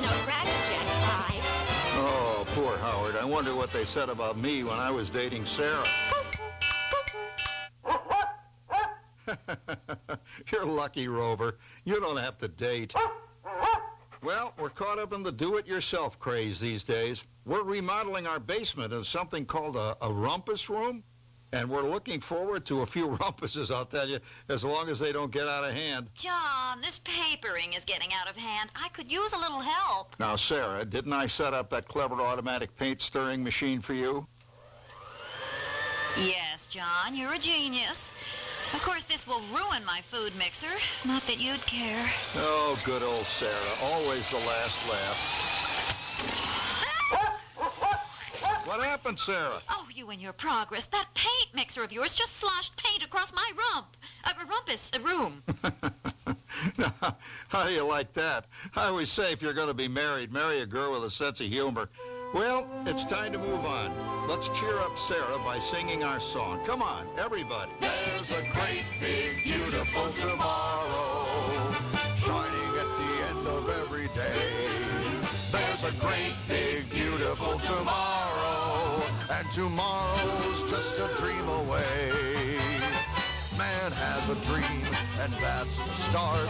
No 0.00 0.08
prize. 0.24 1.46
Oh, 1.96 2.46
poor 2.54 2.76
Howard. 2.78 3.16
I 3.16 3.24
wonder 3.24 3.54
what 3.54 3.72
they 3.72 3.84
said 3.84 4.08
about 4.08 4.38
me 4.38 4.64
when 4.64 4.78
I 4.78 4.90
was 4.90 5.10
dating 5.10 5.46
Sarah. 5.46 5.84
You're 10.52 10.66
lucky, 10.66 11.08
Rover. 11.08 11.58
You 11.84 12.00
don't 12.00 12.16
have 12.16 12.38
to 12.38 12.48
date. 12.48 12.94
Well, 14.22 14.52
we're 14.58 14.70
caught 14.70 14.98
up 14.98 15.12
in 15.12 15.22
the 15.22 15.32
do-it-yourself 15.32 16.18
craze 16.18 16.60
these 16.60 16.82
days. 16.82 17.24
We're 17.46 17.62
remodeling 17.62 18.26
our 18.26 18.38
basement 18.38 18.92
into 18.92 19.04
something 19.04 19.46
called 19.46 19.76
a, 19.76 19.96
a 20.02 20.12
rumpus 20.12 20.68
room. 20.68 21.02
And 21.52 21.68
we're 21.68 21.82
looking 21.82 22.20
forward 22.20 22.64
to 22.66 22.82
a 22.82 22.86
few 22.86 23.08
rumpuses, 23.16 23.74
I'll 23.74 23.86
tell 23.86 24.08
you, 24.08 24.20
as 24.48 24.64
long 24.64 24.88
as 24.88 24.98
they 24.98 25.12
don't 25.12 25.32
get 25.32 25.48
out 25.48 25.64
of 25.64 25.72
hand. 25.72 26.08
John, 26.14 26.80
this 26.80 27.00
papering 27.04 27.72
is 27.72 27.84
getting 27.84 28.10
out 28.12 28.30
of 28.30 28.36
hand. 28.36 28.70
I 28.74 28.88
could 28.90 29.10
use 29.10 29.32
a 29.32 29.38
little 29.38 29.60
help. 29.60 30.14
Now, 30.20 30.36
Sarah, 30.36 30.84
didn't 30.84 31.12
I 31.12 31.26
set 31.26 31.52
up 31.52 31.70
that 31.70 31.88
clever 31.88 32.20
automatic 32.20 32.74
paint 32.76 33.02
stirring 33.02 33.42
machine 33.42 33.80
for 33.80 33.94
you? 33.94 34.26
Yes, 36.16 36.66
John, 36.66 37.14
you're 37.14 37.34
a 37.34 37.38
genius. 37.38 38.12
Of 38.72 38.82
course, 38.82 39.04
this 39.04 39.26
will 39.26 39.42
ruin 39.52 39.84
my 39.84 40.00
food 40.10 40.32
mixer. 40.36 40.68
Not 41.04 41.26
that 41.26 41.40
you'd 41.40 41.64
care. 41.66 42.08
Oh, 42.36 42.78
good 42.84 43.02
old 43.02 43.24
Sarah. 43.24 43.52
Always 43.82 44.28
the 44.30 44.36
last 44.36 44.88
laugh. 44.88 45.49
What 48.70 48.84
happened, 48.84 49.18
Sarah? 49.18 49.60
Oh, 49.68 49.88
you 49.92 50.10
and 50.10 50.22
your 50.22 50.32
progress. 50.32 50.86
That 50.86 51.08
paint 51.14 51.48
mixer 51.56 51.82
of 51.82 51.90
yours 51.90 52.14
just 52.14 52.36
sloshed 52.36 52.76
paint 52.76 53.02
across 53.02 53.32
my 53.32 53.50
rump. 53.58 53.96
Uh, 54.22 54.30
rumpus, 54.48 54.92
a 54.94 55.00
room. 55.00 55.42
now, 56.78 57.16
How 57.48 57.64
do 57.64 57.72
you 57.72 57.82
like 57.82 58.12
that? 58.12 58.46
I 58.76 58.84
always 58.86 59.10
say 59.10 59.32
if 59.32 59.42
you're 59.42 59.54
going 59.54 59.66
to 59.66 59.74
be 59.74 59.88
married, 59.88 60.30
marry 60.30 60.60
a 60.60 60.66
girl 60.66 60.92
with 60.92 61.02
a 61.02 61.10
sense 61.10 61.40
of 61.40 61.48
humor. 61.48 61.88
Well, 62.32 62.70
it's 62.86 63.04
time 63.04 63.32
to 63.32 63.38
move 63.38 63.64
on. 63.64 64.28
Let's 64.28 64.48
cheer 64.50 64.78
up 64.78 64.96
Sarah 64.96 65.40
by 65.44 65.58
singing 65.58 66.04
our 66.04 66.20
song. 66.20 66.64
Come 66.64 66.80
on, 66.80 67.08
everybody. 67.18 67.72
There's 67.80 68.30
a 68.30 68.42
great, 68.52 68.84
big, 69.00 69.42
beautiful 69.42 70.12
tomorrow 70.12 71.74
shining 72.18 72.78
at 72.78 72.98
the 72.98 73.26
end 73.30 73.46
of 73.48 73.68
every 73.68 74.06
day. 74.14 75.10
There's 75.50 75.82
a 75.82 75.90
great, 75.98 76.34
big, 76.46 76.88
beautiful 76.90 77.58
tomorrow, 77.58 78.29
and 79.30 79.50
tomorrow's 79.50 80.62
just 80.70 80.98
a 80.98 81.08
dream 81.16 81.48
away. 81.48 82.58
Man 83.56 83.92
has 83.92 84.28
a 84.28 84.34
dream, 84.46 84.86
and 85.20 85.32
that's 85.34 85.76
the 85.76 85.94
start. 86.10 86.48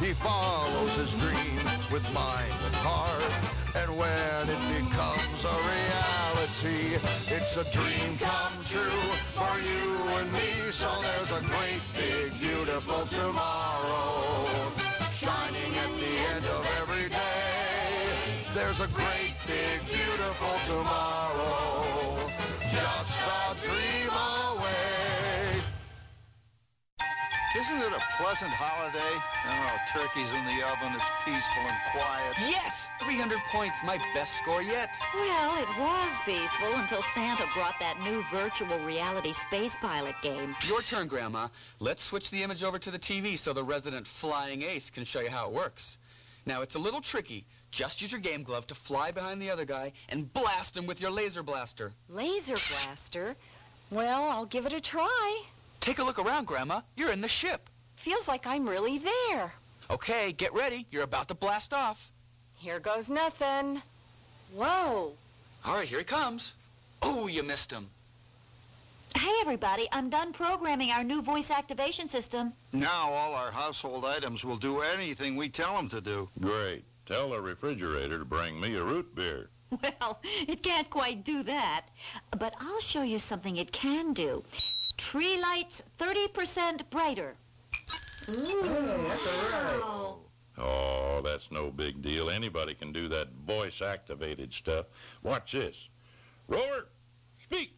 He 0.00 0.12
follows 0.14 0.96
his 0.96 1.14
dream 1.14 1.60
with 1.92 2.02
mind 2.12 2.54
and 2.66 2.74
heart. 2.82 3.32
And 3.74 3.96
when 3.96 4.42
it 4.48 4.62
becomes 4.74 5.44
a 5.44 5.56
reality, 5.74 6.98
it's 7.28 7.56
a 7.56 7.64
dream 7.70 8.18
come 8.18 8.64
true 8.64 9.04
for 9.34 9.58
you 9.60 9.92
and 10.18 10.32
me. 10.32 10.70
So 10.70 10.90
there's 11.02 11.30
a 11.30 11.42
great, 11.46 11.82
big, 11.94 12.38
beautiful 12.40 13.06
tomorrow 13.06 14.72
shining 15.12 15.74
at 15.76 15.92
the 15.94 16.12
end 16.34 16.44
of 16.46 16.66
every 16.80 17.08
day. 17.08 18.44
There's 18.54 18.80
a 18.80 18.88
great, 18.88 19.34
big, 19.46 19.80
beautiful 19.86 20.56
tomorrow, 20.66 21.75
just 22.70 23.20
a 23.20 23.56
dream 23.64 24.10
away. 24.10 25.62
Isn't 27.58 27.78
it 27.78 27.92
a 27.92 28.02
pleasant 28.20 28.50
holiday? 28.52 29.14
Oh, 29.48 29.76
turkey's 29.90 30.30
in 30.30 30.44
the 30.44 30.60
oven, 30.66 30.92
it's 30.94 31.04
peaceful 31.24 31.62
and 31.62 31.78
quiet. 31.92 32.36
Yes! 32.50 32.86
300 33.00 33.38
points, 33.50 33.78
my 33.82 33.98
best 34.12 34.34
score 34.36 34.60
yet. 34.60 34.90
Well, 35.14 35.62
it 35.62 35.68
was 35.78 36.12
peaceful 36.24 36.74
until 36.74 37.02
Santa 37.14 37.44
brought 37.54 37.78
that 37.80 37.98
new 38.02 38.22
virtual 38.30 38.78
reality 38.80 39.32
space 39.32 39.74
pilot 39.80 40.14
game. 40.22 40.54
Your 40.68 40.82
turn, 40.82 41.06
Grandma. 41.06 41.48
Let's 41.80 42.02
switch 42.02 42.30
the 42.30 42.42
image 42.42 42.62
over 42.62 42.78
to 42.78 42.90
the 42.90 42.98
TV 42.98 43.38
so 43.38 43.52
the 43.52 43.64
resident 43.64 44.06
flying 44.06 44.62
ace 44.62 44.90
can 44.90 45.04
show 45.04 45.20
you 45.20 45.30
how 45.30 45.46
it 45.46 45.52
works. 45.52 45.96
Now, 46.44 46.60
it's 46.60 46.74
a 46.74 46.78
little 46.78 47.00
tricky. 47.00 47.46
Just 47.76 48.00
use 48.00 48.10
your 48.10 48.22
game 48.22 48.42
glove 48.42 48.66
to 48.68 48.74
fly 48.74 49.10
behind 49.10 49.40
the 49.42 49.50
other 49.50 49.66
guy 49.66 49.92
and 50.08 50.32
blast 50.32 50.74
him 50.74 50.86
with 50.86 50.98
your 50.98 51.10
laser 51.10 51.42
blaster. 51.42 51.92
Laser 52.08 52.54
blaster? 52.54 53.36
Well, 53.90 54.30
I'll 54.30 54.46
give 54.46 54.64
it 54.64 54.72
a 54.72 54.80
try. 54.80 55.42
Take 55.80 55.98
a 55.98 56.02
look 56.02 56.18
around, 56.18 56.46
Grandma. 56.46 56.80
You're 56.96 57.12
in 57.12 57.20
the 57.20 57.28
ship. 57.28 57.68
Feels 57.96 58.28
like 58.28 58.46
I'm 58.46 58.66
really 58.66 58.96
there. 58.96 59.52
Okay, 59.90 60.32
get 60.32 60.54
ready. 60.54 60.86
You're 60.90 61.02
about 61.02 61.28
to 61.28 61.34
blast 61.34 61.74
off. 61.74 62.10
Here 62.54 62.80
goes 62.80 63.10
nothing. 63.10 63.82
Whoa. 64.54 65.12
All 65.62 65.74
right, 65.74 65.86
here 65.86 65.98
he 65.98 66.04
comes. 66.06 66.54
Oh, 67.02 67.26
you 67.26 67.42
missed 67.42 67.70
him. 67.70 67.90
Hey, 69.14 69.34
everybody, 69.42 69.86
I'm 69.92 70.08
done 70.08 70.32
programming 70.32 70.92
our 70.92 71.04
new 71.04 71.20
voice 71.20 71.50
activation 71.50 72.08
system. 72.08 72.54
Now 72.72 73.10
all 73.10 73.34
our 73.34 73.50
household 73.50 74.06
items 74.06 74.46
will 74.46 74.56
do 74.56 74.80
anything 74.80 75.36
we 75.36 75.50
tell 75.50 75.76
them 75.76 75.90
to 75.90 76.00
do. 76.00 76.30
Great. 76.40 76.82
Tell 77.06 77.30
the 77.30 77.40
refrigerator 77.40 78.18
to 78.18 78.24
bring 78.24 78.60
me 78.60 78.74
a 78.74 78.82
root 78.82 79.14
beer. 79.14 79.48
Well, 79.70 80.20
it 80.22 80.62
can't 80.62 80.90
quite 80.90 81.24
do 81.24 81.42
that. 81.44 81.86
But 82.36 82.54
I'll 82.60 82.80
show 82.80 83.02
you 83.02 83.18
something 83.18 83.56
it 83.56 83.72
can 83.72 84.12
do. 84.12 84.42
Tree 84.96 85.40
lights 85.40 85.82
30% 85.98 86.88
brighter. 86.90 87.36
Oh, 88.28 90.18
oh, 90.58 91.20
that's 91.24 91.50
no 91.52 91.70
big 91.70 92.02
deal. 92.02 92.28
Anybody 92.28 92.74
can 92.74 92.92
do 92.92 93.08
that 93.08 93.28
voice-activated 93.46 94.52
stuff. 94.52 94.86
Watch 95.22 95.52
this. 95.52 95.76
Rover, 96.48 96.88
speak. 97.44 97.76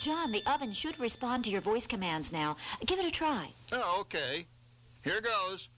John, 0.00 0.32
the 0.32 0.42
oven 0.46 0.72
should 0.72 0.98
respond 0.98 1.44
to 1.44 1.50
your 1.50 1.60
voice 1.60 1.86
commands 1.86 2.32
now. 2.32 2.56
Give 2.86 2.98
it 2.98 3.04
a 3.04 3.10
try. 3.10 3.52
Oh, 3.70 4.00
okay. 4.00 4.46
Here 5.04 5.20
goes. 5.20 5.68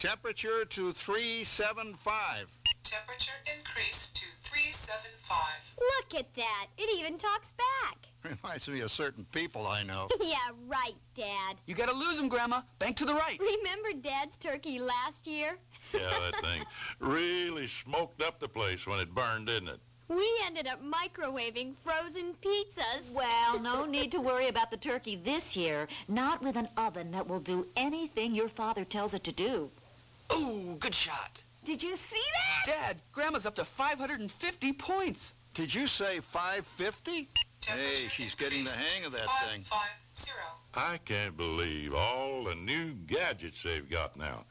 Temperature 0.00 0.64
to 0.64 0.94
375. 0.94 2.46
Temperature 2.84 3.32
increased 3.54 4.16
to 4.16 4.24
375. 4.44 5.36
Look 5.78 6.18
at 6.18 6.34
that. 6.36 6.68
It 6.78 6.98
even 6.98 7.18
talks 7.18 7.52
back. 7.52 7.98
Reminds 8.42 8.66
me 8.66 8.80
of 8.80 8.90
certain 8.90 9.26
people 9.30 9.66
I 9.66 9.82
know. 9.82 10.08
yeah, 10.22 10.36
right, 10.66 10.94
Dad. 11.14 11.56
You 11.66 11.74
gotta 11.74 11.92
lose 11.92 12.18
him, 12.18 12.30
Grandma. 12.30 12.62
Bank 12.78 12.96
to 12.96 13.04
the 13.04 13.12
right. 13.12 13.38
Remember 13.38 13.90
Dad's 14.00 14.36
turkey 14.36 14.78
last 14.78 15.26
year? 15.26 15.58
Yeah, 15.92 16.08
that 16.20 16.40
thing 16.40 16.62
really 17.00 17.66
smoked 17.66 18.22
up 18.22 18.38
the 18.38 18.46
place 18.46 18.86
when 18.86 19.00
it 19.00 19.12
burned, 19.12 19.48
didn't 19.48 19.70
it? 19.70 19.80
We 20.08 20.28
ended 20.46 20.68
up 20.68 20.80
microwaving 20.82 21.74
frozen 21.84 22.34
pizzas. 22.40 23.12
Well, 23.12 23.58
no 23.60 23.84
need 23.84 24.12
to 24.12 24.20
worry 24.20 24.46
about 24.46 24.70
the 24.70 24.76
turkey 24.76 25.16
this 25.16 25.56
year. 25.56 25.88
Not 26.06 26.42
with 26.44 26.54
an 26.54 26.68
oven 26.76 27.10
that 27.10 27.26
will 27.26 27.40
do 27.40 27.66
anything 27.76 28.36
your 28.36 28.48
father 28.48 28.84
tells 28.84 29.14
it 29.14 29.24
to 29.24 29.32
do. 29.32 29.68
Ooh, 30.34 30.76
good 30.78 30.94
shot. 30.94 31.42
Did 31.64 31.82
you 31.82 31.96
see 31.96 32.22
that? 32.66 32.66
Dad, 32.66 32.96
Grandma's 33.12 33.46
up 33.46 33.54
to 33.56 33.64
550 33.64 34.72
points. 34.74 35.34
Did 35.54 35.74
you 35.74 35.86
say 35.86 36.20
550? 36.20 37.28
Hey, 37.66 38.08
she's 38.10 38.34
getting 38.34 38.64
the 38.64 38.70
hang 38.70 39.04
of 39.04 39.12
that 39.12 39.28
thing. 39.48 39.64
I 40.74 40.98
can't 40.98 41.36
believe 41.36 41.94
all 41.94 42.44
the 42.44 42.54
new 42.54 42.94
gadgets 43.06 43.62
they've 43.62 43.88
got 43.88 44.16
now. 44.16 44.44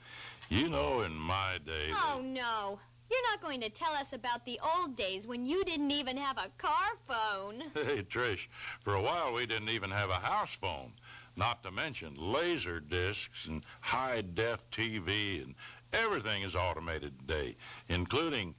You 0.50 0.70
know, 0.70 1.02
in 1.02 1.14
my 1.14 1.58
day... 1.66 1.92
Oh, 1.94 2.22
no. 2.24 2.80
You're 3.10 3.32
not 3.32 3.42
going 3.42 3.60
to 3.62 3.70
tell 3.70 3.94
us 3.94 4.14
about 4.14 4.46
the 4.46 4.60
old 4.78 4.96
days 4.96 5.26
when 5.26 5.46
you 5.46 5.64
didn't 5.64 5.92
even 5.92 6.16
have 6.18 6.38
a 6.38 6.50
car 6.58 6.92
phone. 7.08 7.64
Hey, 7.74 8.04
Trish, 8.04 8.48
for 8.84 8.96
a 8.96 9.02
while 9.02 9.34
we 9.34 9.46
didn't 9.48 9.70
even 9.70 9.90
have 9.90 10.10
a 10.12 10.16
house 10.16 10.56
phone. 10.62 10.92
Not 11.36 11.64
to 11.64 11.72
mention 11.72 12.16
laser 12.18 12.80
discs 12.80 13.46
and 13.48 13.64
high-def 13.82 14.60
TV 14.72 15.44
and 15.44 15.56
everything 15.94 16.44
is 16.44 16.56
automated 16.56 17.18
today, 17.20 17.56
including... 17.88 18.56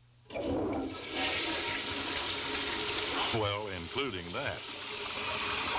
Well, 3.34 3.68
including 3.80 4.24
that. 4.32 4.58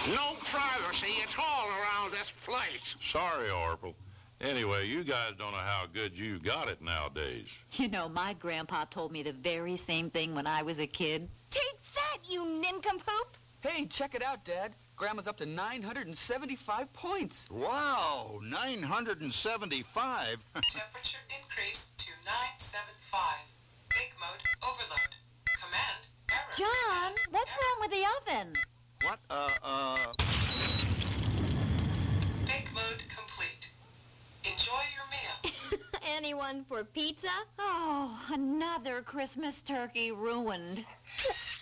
No 0.09 0.35
privacy 0.45 1.21
at 1.21 1.37
all 1.37 1.67
around 1.67 2.11
this 2.11 2.31
place. 2.45 2.95
Sorry, 3.03 3.49
Orville. 3.49 3.95
Anyway, 4.41 4.87
you 4.87 5.03
guys 5.03 5.33
don't 5.37 5.51
know 5.51 5.57
how 5.57 5.85
good 5.93 6.17
you 6.17 6.39
got 6.39 6.67
it 6.67 6.81
nowadays. 6.81 7.45
You 7.73 7.89
know, 7.89 8.09
my 8.09 8.33
grandpa 8.33 8.85
told 8.85 9.11
me 9.11 9.21
the 9.21 9.33
very 9.33 9.77
same 9.77 10.09
thing 10.09 10.33
when 10.33 10.47
I 10.47 10.63
was 10.63 10.79
a 10.79 10.87
kid. 10.87 11.29
Take 11.51 11.79
that, 11.93 12.17
you 12.31 12.45
nincompoop! 12.45 13.37
Hey, 13.61 13.85
check 13.85 14.15
it 14.15 14.23
out, 14.23 14.43
Dad. 14.43 14.75
Grandma's 14.95 15.27
up 15.27 15.37
to 15.37 15.45
975 15.45 16.93
points. 16.93 17.47
Wow, 17.49 18.39
975? 18.43 20.37
Temperature 20.71 21.17
increased 21.29 21.97
to 21.99 22.11
975. 22.25 23.21
Bake 23.89 24.13
mode 24.19 24.41
overload. 24.63 25.15
Command 25.59 26.07
error. 26.29 26.39
John, 26.57 27.13
what's 27.31 27.51
wrong 27.51 27.81
with 27.81 27.91
the 27.91 28.05
oven? 28.17 28.53
What? 29.03 29.19
Uh, 29.29 29.49
uh... 29.63 29.97
Bake 32.45 32.73
mode 32.73 33.03
complete. 33.09 33.60
Enjoy 34.43 34.81
your 34.95 35.05
meal. 35.11 35.79
Anyone 36.17 36.65
for 36.67 36.83
pizza? 36.83 37.29
Oh, 37.59 38.19
another 38.29 39.01
Christmas 39.01 39.61
turkey 39.61 40.11
ruined. 40.11 40.85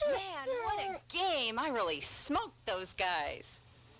Man, 0.07 0.47
what 0.63 0.80
a 0.80 0.99
game. 1.09 1.59
I 1.59 1.69
really 1.69 1.99
smoked 1.99 2.65
those 2.65 2.93
guys. 2.93 3.59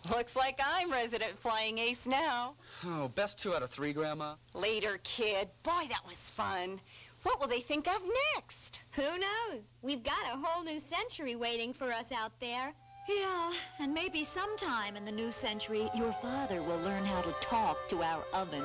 Looks 0.10 0.36
like 0.36 0.60
I'm 0.66 0.92
resident 0.92 1.38
flying 1.38 1.78
ace 1.78 2.06
now. 2.06 2.54
Oh, 2.86 3.10
best 3.10 3.38
two 3.38 3.54
out 3.54 3.64
of 3.64 3.70
three, 3.70 3.92
Grandma. 3.92 4.36
Later, 4.54 5.00
kid. 5.04 5.50
Boy, 5.64 5.88
that 5.90 6.06
was 6.08 6.18
fun. 6.18 6.80
What 7.24 7.42
will 7.42 7.48
they 7.48 7.60
think 7.60 7.88
of 7.88 8.02
next? 8.36 8.80
Who 8.92 9.02
knows? 9.02 9.62
We've 9.82 10.04
got 10.04 10.34
a 10.34 10.38
whole 10.38 10.64
new 10.64 10.80
century 10.80 11.36
waiting 11.36 11.74
for 11.74 11.92
us 11.92 12.14
out 12.14 12.32
there. 12.40 12.74
Yeah, 13.10 13.52
and 13.80 13.92
maybe 13.92 14.24
sometime 14.24 14.96
in 14.96 15.04
the 15.04 15.12
new 15.12 15.32
century, 15.32 15.90
your 15.96 16.16
father 16.22 16.62
will 16.62 16.78
learn 16.78 17.04
how 17.04 17.22
to 17.22 17.32
talk 17.42 17.88
to 17.88 18.04
our 18.04 18.24
oven. 18.34 18.64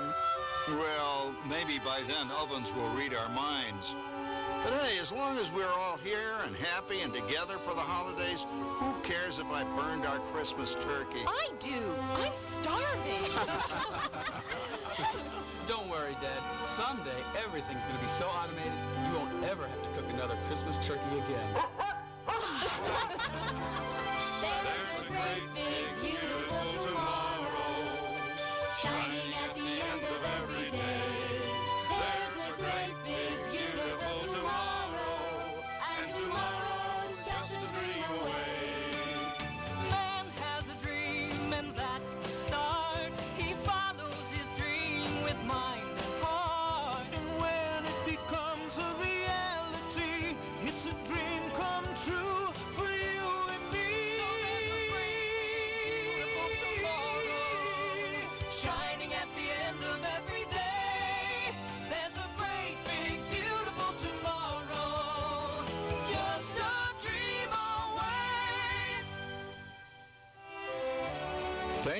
Well, 0.68 1.34
maybe 1.48 1.78
by 1.78 2.02
then 2.06 2.30
ovens 2.30 2.70
will 2.74 2.90
read 2.90 3.14
our 3.14 3.30
minds. 3.30 3.94
But 4.62 4.74
hey, 4.80 4.98
as 4.98 5.10
long 5.10 5.38
as 5.38 5.50
we're 5.50 5.72
all 5.72 5.96
here 5.96 6.34
and 6.44 6.54
happy 6.56 7.00
and 7.00 7.12
together 7.12 7.56
for 7.56 7.72
the 7.72 7.80
holidays, 7.80 8.44
who 8.50 8.94
cares 9.02 9.38
if 9.38 9.46
I 9.46 9.64
burned 9.64 10.04
our 10.04 10.18
Christmas 10.34 10.74
turkey? 10.74 11.24
I 11.26 11.48
do. 11.58 11.94
I'm 12.12 12.32
starving. 12.50 13.30
Don't 15.66 15.88
worry, 15.88 16.16
Dad. 16.20 16.42
Someday 16.76 17.24
everything's 17.42 17.84
gonna 17.86 17.98
be 17.98 18.08
so 18.08 18.26
automated 18.26 18.72
you 19.08 19.18
won't 19.18 19.44
ever 19.44 19.66
have 19.66 19.82
to 19.82 19.88
cook 19.90 20.10
another 20.10 20.36
Christmas 20.48 20.76
turkey 20.78 21.18
again. 21.24 21.64
There's 22.26 22.36
a 25.00 25.04
great 25.08 25.44
big 25.54 25.86
beautiful 26.02 26.66
tomorrow. 26.84 27.72
Shining 28.80 29.23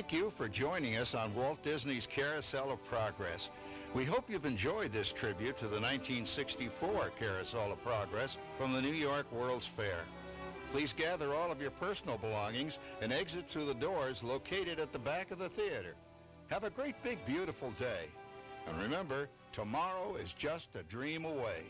Thank 0.07 0.21
you 0.21 0.29
for 0.29 0.47
joining 0.47 0.97
us 0.97 1.15
on 1.15 1.33
Walt 1.33 1.63
Disney's 1.63 2.05
Carousel 2.05 2.69
of 2.69 2.83
Progress. 2.83 3.49
We 3.95 4.05
hope 4.05 4.29
you've 4.29 4.45
enjoyed 4.45 4.93
this 4.93 5.11
tribute 5.11 5.57
to 5.57 5.65
the 5.65 5.81
1964 5.81 7.11
Carousel 7.17 7.71
of 7.71 7.83
Progress 7.83 8.37
from 8.55 8.71
the 8.71 8.81
New 8.83 8.93
York 8.93 9.25
World's 9.31 9.65
Fair. 9.65 10.01
Please 10.71 10.93
gather 10.93 11.33
all 11.33 11.51
of 11.51 11.59
your 11.59 11.71
personal 11.71 12.19
belongings 12.19 12.77
and 13.01 13.11
exit 13.11 13.47
through 13.47 13.65
the 13.65 13.73
doors 13.73 14.23
located 14.23 14.79
at 14.79 14.93
the 14.93 14.99
back 14.99 15.31
of 15.31 15.39
the 15.39 15.49
theater. 15.49 15.95
Have 16.51 16.65
a 16.65 16.69
great 16.69 17.01
big 17.01 17.25
beautiful 17.25 17.71
day. 17.71 18.05
And 18.67 18.79
remember, 18.79 19.27
tomorrow 19.51 20.17
is 20.21 20.33
just 20.33 20.75
a 20.75 20.83
dream 20.83 21.25
away. 21.25 21.63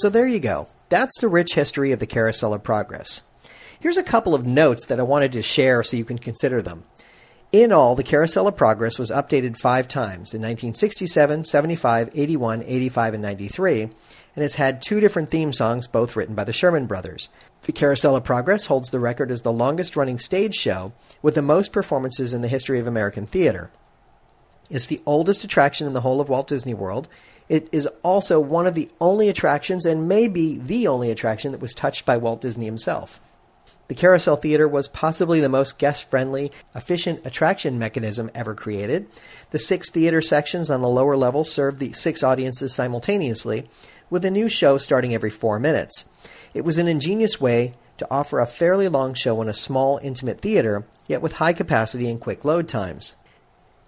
So 0.00 0.08
there 0.08 0.26
you 0.26 0.40
go. 0.40 0.66
That's 0.88 1.20
the 1.20 1.28
rich 1.28 1.52
history 1.52 1.92
of 1.92 1.98
the 1.98 2.06
Carousel 2.06 2.54
of 2.54 2.62
Progress. 2.62 3.20
Here's 3.78 3.98
a 3.98 4.02
couple 4.02 4.34
of 4.34 4.46
notes 4.46 4.86
that 4.86 4.98
I 4.98 5.02
wanted 5.02 5.30
to 5.32 5.42
share 5.42 5.82
so 5.82 5.98
you 5.98 6.06
can 6.06 6.18
consider 6.18 6.62
them. 6.62 6.84
In 7.52 7.70
all, 7.70 7.94
the 7.94 8.02
Carousel 8.02 8.48
of 8.48 8.56
Progress 8.56 8.98
was 8.98 9.10
updated 9.10 9.58
five 9.58 9.88
times 9.88 10.32
in 10.32 10.40
1967, 10.40 11.44
75, 11.44 12.10
81, 12.14 12.62
85, 12.62 13.12
and 13.12 13.22
93, 13.22 13.82
and 13.82 13.92
has 14.36 14.54
had 14.54 14.80
two 14.80 15.00
different 15.00 15.28
theme 15.28 15.52
songs, 15.52 15.86
both 15.86 16.16
written 16.16 16.34
by 16.34 16.44
the 16.44 16.52
Sherman 16.54 16.86
Brothers. 16.86 17.28
The 17.64 17.72
Carousel 17.72 18.16
of 18.16 18.24
Progress 18.24 18.66
holds 18.66 18.88
the 18.88 19.00
record 19.00 19.30
as 19.30 19.42
the 19.42 19.52
longest 19.52 19.96
running 19.96 20.18
stage 20.18 20.54
show 20.54 20.94
with 21.20 21.34
the 21.34 21.42
most 21.42 21.72
performances 21.72 22.32
in 22.32 22.40
the 22.40 22.48
history 22.48 22.78
of 22.78 22.86
American 22.86 23.26
theater. 23.26 23.70
It's 24.70 24.86
the 24.86 25.02
oldest 25.04 25.44
attraction 25.44 25.86
in 25.86 25.92
the 25.92 26.00
whole 26.00 26.22
of 26.22 26.30
Walt 26.30 26.48
Disney 26.48 26.72
World. 26.72 27.06
It 27.50 27.68
is 27.72 27.88
also 28.04 28.38
one 28.38 28.68
of 28.68 28.74
the 28.74 28.88
only 29.00 29.28
attractions, 29.28 29.84
and 29.84 30.08
maybe 30.08 30.56
the 30.56 30.86
only 30.86 31.10
attraction, 31.10 31.50
that 31.50 31.60
was 31.60 31.74
touched 31.74 32.06
by 32.06 32.16
Walt 32.16 32.40
Disney 32.40 32.64
himself. 32.64 33.20
The 33.88 33.96
Carousel 33.96 34.36
Theater 34.36 34.68
was 34.68 34.86
possibly 34.86 35.40
the 35.40 35.48
most 35.48 35.76
guest 35.76 36.08
friendly, 36.08 36.52
efficient 36.76 37.26
attraction 37.26 37.76
mechanism 37.76 38.30
ever 38.36 38.54
created. 38.54 39.08
The 39.50 39.58
six 39.58 39.90
theater 39.90 40.22
sections 40.22 40.70
on 40.70 40.80
the 40.80 40.88
lower 40.88 41.16
level 41.16 41.42
served 41.42 41.80
the 41.80 41.92
six 41.92 42.22
audiences 42.22 42.72
simultaneously, 42.72 43.68
with 44.10 44.24
a 44.24 44.30
new 44.30 44.48
show 44.48 44.78
starting 44.78 45.12
every 45.12 45.30
four 45.30 45.58
minutes. 45.58 46.04
It 46.54 46.64
was 46.64 46.78
an 46.78 46.86
ingenious 46.86 47.40
way 47.40 47.74
to 47.96 48.06
offer 48.12 48.38
a 48.38 48.46
fairly 48.46 48.86
long 48.86 49.12
show 49.12 49.42
in 49.42 49.48
a 49.48 49.54
small, 49.54 49.98
intimate 50.04 50.40
theater, 50.40 50.84
yet 51.08 51.20
with 51.20 51.34
high 51.34 51.52
capacity 51.52 52.08
and 52.08 52.20
quick 52.20 52.44
load 52.44 52.68
times. 52.68 53.16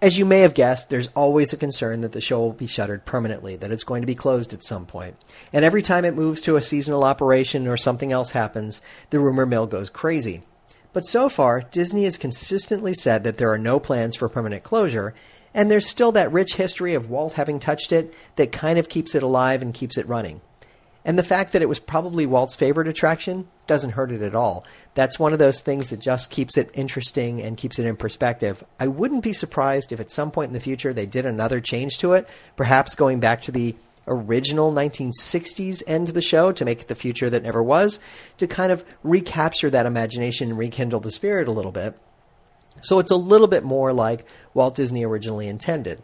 As 0.03 0.19
you 0.19 0.25
may 0.25 0.41
have 0.41 0.55
guessed, 0.55 0.91
there's 0.91 1.11
always 1.15 1.53
a 1.53 1.57
concern 1.57 2.01
that 2.01 2.11
the 2.11 2.21
show 2.21 2.41
will 2.41 2.53
be 2.53 2.67
shuttered 2.67 3.05
permanently, 3.05 3.55
that 3.55 3.71
it's 3.71 3.85
going 3.85 4.03
to 4.03 4.07
be 4.07 4.17
closed 4.17 4.53
at 4.53 4.65
some 4.65 4.85
point. 4.85 5.17
And 5.53 5.65
every 5.65 5.81
time 5.81 6.05
it 6.05 6.17
moves 6.17 6.41
to 6.41 6.57
a 6.57 6.61
seasonal 6.61 7.05
operation 7.05 7.69
or 7.69 7.77
something 7.77 8.11
else 8.11 8.33
happens, 8.33 8.83
the 9.11 9.21
rumor 9.21 9.47
mill 9.47 9.69
goes 9.69 9.91
crazy. 9.91 10.43
But 10.93 11.07
so 11.07 11.29
far, 11.29 11.61
Disney 11.61 12.03
has 12.03 12.19
consistently 12.19 12.95
said 12.95 13.23
that 13.23 13.37
there 13.37 13.53
are 13.53 13.59
no 13.59 13.79
plans 13.79 14.17
for 14.17 14.29
permanent 14.29 14.65
closure, 14.65 15.15
and 15.55 15.71
there's 15.71 15.87
still 15.87 16.11
that 16.11 16.33
rich 16.33 16.57
history 16.57 16.95
of 16.95 17.09
Walt 17.09 17.35
having 17.35 17.61
touched 17.61 17.93
it 17.93 18.13
that 18.35 18.51
kind 18.51 18.81
of 18.81 18.89
keeps 18.89 19.15
it 19.15 19.23
alive 19.23 19.63
and 19.63 19.73
keeps 19.73 19.97
it 19.97 20.09
running. 20.09 20.41
And 21.05 21.19
the 21.19 21.25
fact 21.25 21.53
that 21.53 21.63
it 21.63 21.69
was 21.69 21.81
probably 21.81 22.27
Walt's 22.27 22.55
favorite 22.55 22.87
attraction 22.87 23.49
doesn't 23.67 23.91
hurt 23.91 24.13
it 24.13 24.23
at 24.23 24.37
all. 24.37 24.65
That's 24.95 25.19
one 25.19 25.33
of 25.33 25.39
those 25.39 25.61
things 25.61 25.91
that 25.91 26.01
just 26.01 26.31
keeps 26.31 26.57
it 26.57 26.71
interesting 26.75 27.43
and 27.43 27.57
keeps 27.57 27.79
it 27.79 27.87
in 27.87 27.97
perspective. 27.97 28.63
I 28.79 28.87
wouldn't 28.87 29.25
be 29.25 29.33
surprised 29.33 29.91
if 29.91 29.99
at 29.99 30.13
some 30.13 30.31
point 30.31 30.49
in 30.49 30.55
the 30.55 30.61
future 30.61 30.93
they 30.93 31.07
did 31.07 31.27
another 31.27 31.61
change 31.61 31.99
to 31.99 32.13
it, 32.13 32.29
perhaps 32.55 32.95
going 32.95 33.19
back 33.19 33.43
to 33.43 33.53
the 33.53 33.75
original 34.07 34.73
1960s 34.73 35.83
end 35.87 36.09
of 36.09 36.15
the 36.15 36.23
show 36.23 36.53
to 36.53 36.65
make 36.65 36.83
it 36.83 36.89
the 36.89 36.95
future 36.95 37.31
that 37.31 37.43
never 37.43 37.63
was, 37.63 37.99
to 38.39 38.47
kind 38.47 38.73
of 38.73 38.85
recapture 39.03 39.71
that 39.71 39.87
imagination 39.87 40.51
and 40.51 40.59
rekindle 40.59 41.01
the 41.01 41.11
spirit 41.11 41.49
a 41.49 41.53
little 41.53 41.73
bit. 41.73 41.99
So 42.81 42.99
it's 42.99 43.11
a 43.11 43.17
little 43.17 43.47
bit 43.47 43.63
more 43.65 43.93
like 43.93 44.27
Walt 44.55 44.75
Disney 44.75 45.05
originally 45.05 45.47
intended. 45.47 46.03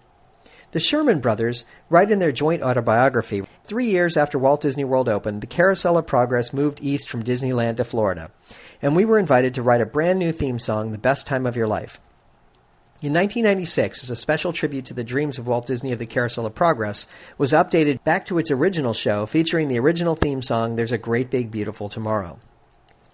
The 0.70 0.80
Sherman 0.80 1.20
Brothers 1.20 1.64
write 1.88 2.10
in 2.10 2.18
their 2.18 2.30
joint 2.30 2.62
autobiography 2.62 3.42
Three 3.64 3.86
years 3.86 4.18
after 4.18 4.38
Walt 4.38 4.60
Disney 4.60 4.84
World 4.84 5.08
opened, 5.08 5.40
the 5.40 5.46
Carousel 5.46 5.96
of 5.96 6.06
Progress 6.06 6.52
moved 6.52 6.82
east 6.82 7.08
from 7.08 7.24
Disneyland 7.24 7.78
to 7.78 7.84
Florida, 7.84 8.30
and 8.82 8.94
we 8.94 9.06
were 9.06 9.18
invited 9.18 9.54
to 9.54 9.62
write 9.62 9.80
a 9.80 9.86
brand 9.86 10.18
new 10.18 10.30
theme 10.30 10.58
song, 10.58 10.92
The 10.92 10.98
Best 10.98 11.26
Time 11.26 11.46
of 11.46 11.56
Your 11.56 11.66
Life. 11.66 12.00
In 13.00 13.14
1996, 13.14 14.02
as 14.02 14.10
a 14.10 14.16
special 14.16 14.52
tribute 14.52 14.84
to 14.86 14.94
the 14.94 15.04
dreams 15.04 15.38
of 15.38 15.46
Walt 15.46 15.66
Disney 15.66 15.92
of 15.92 15.98
the 15.98 16.06
Carousel 16.06 16.44
of 16.44 16.54
Progress, 16.54 17.06
was 17.38 17.52
updated 17.52 18.04
back 18.04 18.26
to 18.26 18.38
its 18.38 18.50
original 18.50 18.92
show 18.92 19.24
featuring 19.24 19.68
the 19.68 19.78
original 19.78 20.16
theme 20.16 20.42
song, 20.42 20.76
There's 20.76 20.92
a 20.92 20.98
Great 20.98 21.30
Big 21.30 21.50
Beautiful 21.50 21.88
Tomorrow. 21.88 22.40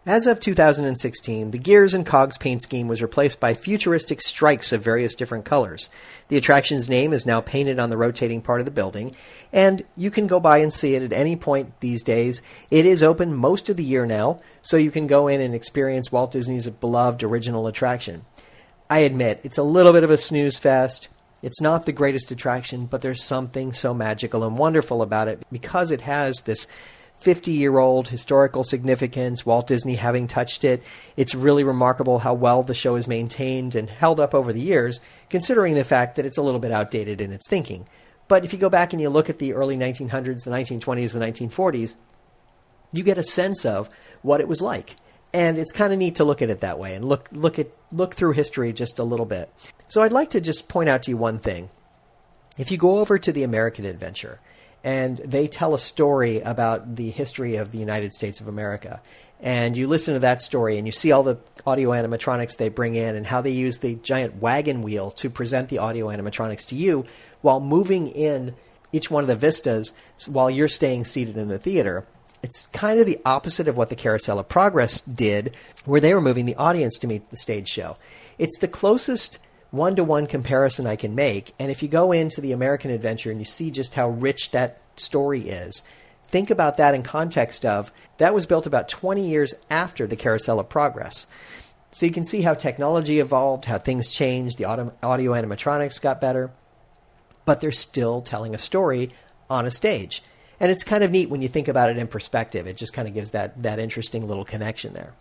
As 0.07 0.27
of 0.27 0.39
2016, 0.39 1.51
the 1.51 1.59
Gears 1.59 1.95
and 1.95 2.05
Cogs 2.05 2.37
paint 2.37 2.61
scheme 2.61 2.89
was 2.89 3.01
replaced 3.01 3.41
by 3.41 3.55
futuristic 3.55 4.21
stripes 4.21 4.71
of 4.71 4.83
various 4.83 5.15
different 5.15 5.47
colors. 5.47 5.89
The 6.29 6.37
attraction's 6.37 6.91
name 6.91 7.15
is 7.15 7.25
now 7.25 7.41
painted 7.41 7.79
on 7.79 7.89
the 7.89 7.97
rotating 7.97 8.43
part 8.43 8.61
of 8.61 8.67
the 8.67 8.71
building, 8.71 9.17
and 9.51 9.83
you 9.97 10.11
can 10.11 10.27
go 10.27 10.39
by 10.39 10.59
and 10.59 10.71
see 10.71 10.95
it 10.95 11.03
at 11.03 11.15
any 11.15 11.37
point 11.37 11.81
these 11.81 12.03
days. 12.03 12.43
It 12.71 12.85
is 12.85 13.03
open 13.03 13.33
most 13.33 13.71
of 13.71 13.79
the 13.79 13.83
year 13.83 14.05
now, 14.05 14.41
so 14.61 14.77
you 14.77 14.91
can 14.91 15.07
go 15.07 15.27
in 15.27 15.41
and 15.41 15.55
experience 15.55 16.13
Walt 16.13 16.33
Disney's 16.33 16.69
beloved 16.69 17.23
original 17.23 17.67
attraction. 17.67 18.27
I 18.91 18.99
admit, 18.99 19.41
it's 19.43 19.57
a 19.57 19.63
little 19.63 19.95
bit 19.95 20.05
of 20.05 20.11
a 20.11 20.19
snooze 20.19 20.59
fest. 20.59 21.09
It's 21.41 21.63
not 21.63 21.87
the 21.87 21.93
greatest 21.93 22.31
attraction, 22.31 22.85
but 22.85 23.01
there's 23.01 23.25
something 23.25 23.73
so 23.73 23.95
magical 23.95 24.45
and 24.45 24.59
wonderful 24.59 25.01
about 25.01 25.29
it 25.29 25.43
because 25.51 25.91
it 25.91 26.03
has 26.03 26.43
this 26.43 26.67
50 27.19 27.53
year 27.53 27.79
old 27.79 28.09
historical 28.09 28.65
significance, 28.65 29.47
Walt 29.47 29.67
Disney 29.67 29.95
having 29.95 30.27
touched 30.27 30.65
it. 30.65 30.83
It's 31.17 31.35
really 31.35 31.65
remarkable 31.65 32.21
how 32.21 32.35
well 32.35 32.63
the 32.63 32.75
show 32.75 32.97
is 32.97 33.09
maintained 33.09 33.75
and 33.75 33.89
held 33.89 34.21
up 34.21 34.35
over 34.35 34.53
the 34.53 34.61
years, 34.61 35.01
considering 35.31 35.75
the 35.75 35.85
fact 35.85 36.17
that 36.17 36.27
it's 36.27 36.39
a 36.39 36.43
little 36.43 36.61
bit 36.61 36.73
outdated 36.73 37.21
in 37.21 37.33
its 37.33 37.49
thinking. 37.49 37.87
But 38.29 38.45
if 38.45 38.53
you 38.53 38.59
go 38.59 38.69
back 38.69 38.93
and 38.93 39.01
you 39.01 39.09
look 39.09 39.31
at 39.31 39.39
the 39.39 39.53
early 39.53 39.77
1900s, 39.77 40.45
the 40.45 40.51
1920s, 40.51 41.13
the 41.13 41.47
1940s, 41.49 41.95
you 42.93 43.03
get 43.03 43.19
a 43.19 43.25
sense 43.25 43.65
of 43.65 43.89
what 44.23 44.41
it 44.41 44.49
was 44.49 44.63
like. 44.63 44.97
And 45.33 45.59
it's 45.59 45.73
kind 45.73 45.93
of 45.93 45.99
neat 45.99 46.15
to 46.17 46.25
look 46.25 46.43
at 46.43 46.51
it 46.51 46.61
that 46.61 46.79
way 46.79 46.95
and 46.95 47.05
look 47.05 47.29
look 47.33 47.59
at 47.59 47.69
look 47.91 48.15
through 48.15 48.33
history 48.33 48.73
just 48.73 48.99
a 48.99 49.05
little 49.05 49.27
bit. 49.27 49.51
So 49.89 50.03
I'd 50.03 50.13
like 50.13 50.31
to 50.31 50.41
just 50.41 50.69
point 50.69 50.89
out 50.89 51.03
to 51.05 51.11
you 51.11 51.17
one 51.17 51.39
thing. 51.39 51.71
If 52.57 52.71
you 52.71 52.79
go 52.79 52.99
over 52.99 53.19
to 53.19 53.33
the 53.33 53.43
American 53.43 53.85
Adventure 53.85 54.39
and 54.85 55.17
they 55.17 55.49
tell 55.49 55.75
a 55.75 55.79
story 55.79 56.41
about 56.41 56.97
the 56.97 57.11
history 57.11 57.57
of 57.57 57.73
the 57.73 57.79
United 57.79 58.15
States 58.15 58.41
of 58.41 58.47
America, 58.47 59.01
and 59.41 59.77
you 59.77 59.87
listen 59.87 60.15
to 60.15 60.21
that 60.21 60.43
story 60.43 60.79
and 60.79 60.87
you 60.87 60.93
see 60.93 61.11
all 61.11 61.23
the 61.23 61.39
audio 61.67 61.91
animatronics 61.91 62.57
they 62.57 62.69
bring 62.69 62.95
in 62.95 63.17
and 63.17 63.27
how 63.27 63.41
they 63.41 63.51
use 63.51 63.79
the 63.79 63.97
giant 63.97 64.41
wagon 64.41 64.83
wheel 64.83 65.11
to 65.11 65.29
present 65.29 65.69
the 65.69 65.79
audio 65.79 66.07
animatronics 66.09 66.67
to 66.67 66.77
you 66.77 67.05
while 67.41 67.61
moving 67.61 68.07
in 68.07 68.55
each 68.93 69.11
one 69.11 69.25
of 69.25 69.29
the 69.29 69.37
vistas 69.37 69.93
while 70.29 70.49
you're 70.49 70.69
staying 70.69 71.05
seated 71.05 71.37
in 71.37 71.49
the 71.49 71.59
theater. 71.59 72.07
It's 72.43 72.67
kind 72.69 73.01
of 73.01 73.07
the 73.07 73.21
opposite 73.25 73.69
of 73.69 73.77
what 73.77 73.89
the 73.89 73.97
Carousel 73.97 74.39
of 74.39 74.49
Progress 74.49 75.01
did, 75.01 75.57
where 75.85 76.01
they 76.01 76.15
were 76.15 76.21
moving 76.21 76.47
the 76.47 76.55
audience 76.57 76.99
to 76.99 77.07
meet 77.07 77.29
the 77.31 77.37
stage 77.37 77.69
show. 77.69 77.97
It's 78.39 78.59
the 78.59 78.69
closest 78.69 79.39
one 79.75 79.97
to 79.97 80.05
one 80.05 80.27
comparison 80.27 80.87
I 80.87 80.97
can 80.97 81.15
make. 81.15 81.53
And 81.59 81.71
if 81.71 81.83
you 81.83 81.89
go 81.89 82.13
into 82.13 82.41
the 82.41 82.53
American 82.53 82.91
Adventure 82.91 83.31
and 83.31 83.41
you 83.41 83.45
see 83.45 83.71
just 83.71 83.95
how 83.95 84.09
rich 84.09 84.51
that 84.51 84.81
story 84.97 85.49
is, 85.49 85.83
think 86.27 86.51
about 86.51 86.77
that 86.77 86.95
in 86.95 87.03
context 87.03 87.67
of 87.67 87.93
that 88.19 88.35
was 88.35 88.47
built 88.47 88.67
about 88.67 88.89
20 88.89 89.27
years 89.27 89.55
after 89.71 90.07
the 90.07 90.17
Carousel 90.17 90.61
of 90.61 90.69
Progress. 90.69 91.27
So 91.91 92.07
you 92.07 92.13
can 92.13 92.25
see 92.25 92.43
how 92.43 92.55
technology 92.55 93.21
evolved, 93.21 93.67
how 93.67 93.79
things 93.79 94.11
changed, 94.11 94.59
the 94.59 94.65
audio, 94.65 94.93
audio 95.03 95.33
animatronics 95.33 96.01
got 96.01 96.21
better, 96.21 96.51
but 97.45 97.61
they're 97.61 97.73
still 97.73 98.21
telling 98.21 98.55
a 98.55 98.59
story 98.59 99.13
on 99.51 99.67
a 99.67 99.71
stage. 99.71 100.23
And 100.61 100.71
it's 100.71 100.85
kind 100.85 101.05
of 101.05 101.11
neat 101.11 101.31
when 101.31 101.43
you 101.43 101.49
think 101.49 101.69
about 101.69 101.91
it 101.91 101.99
in 101.99 102.07
perspective. 102.07 102.67
It 102.67 102.77
just 102.77 102.93
kind 102.93 103.09
of 103.09 103.15
gives 103.15 103.33
that, 103.33 103.63
that 103.63 103.79
interesting 103.79 104.27
little 104.27 104.45
connection 104.45 104.93
there. 104.93 105.15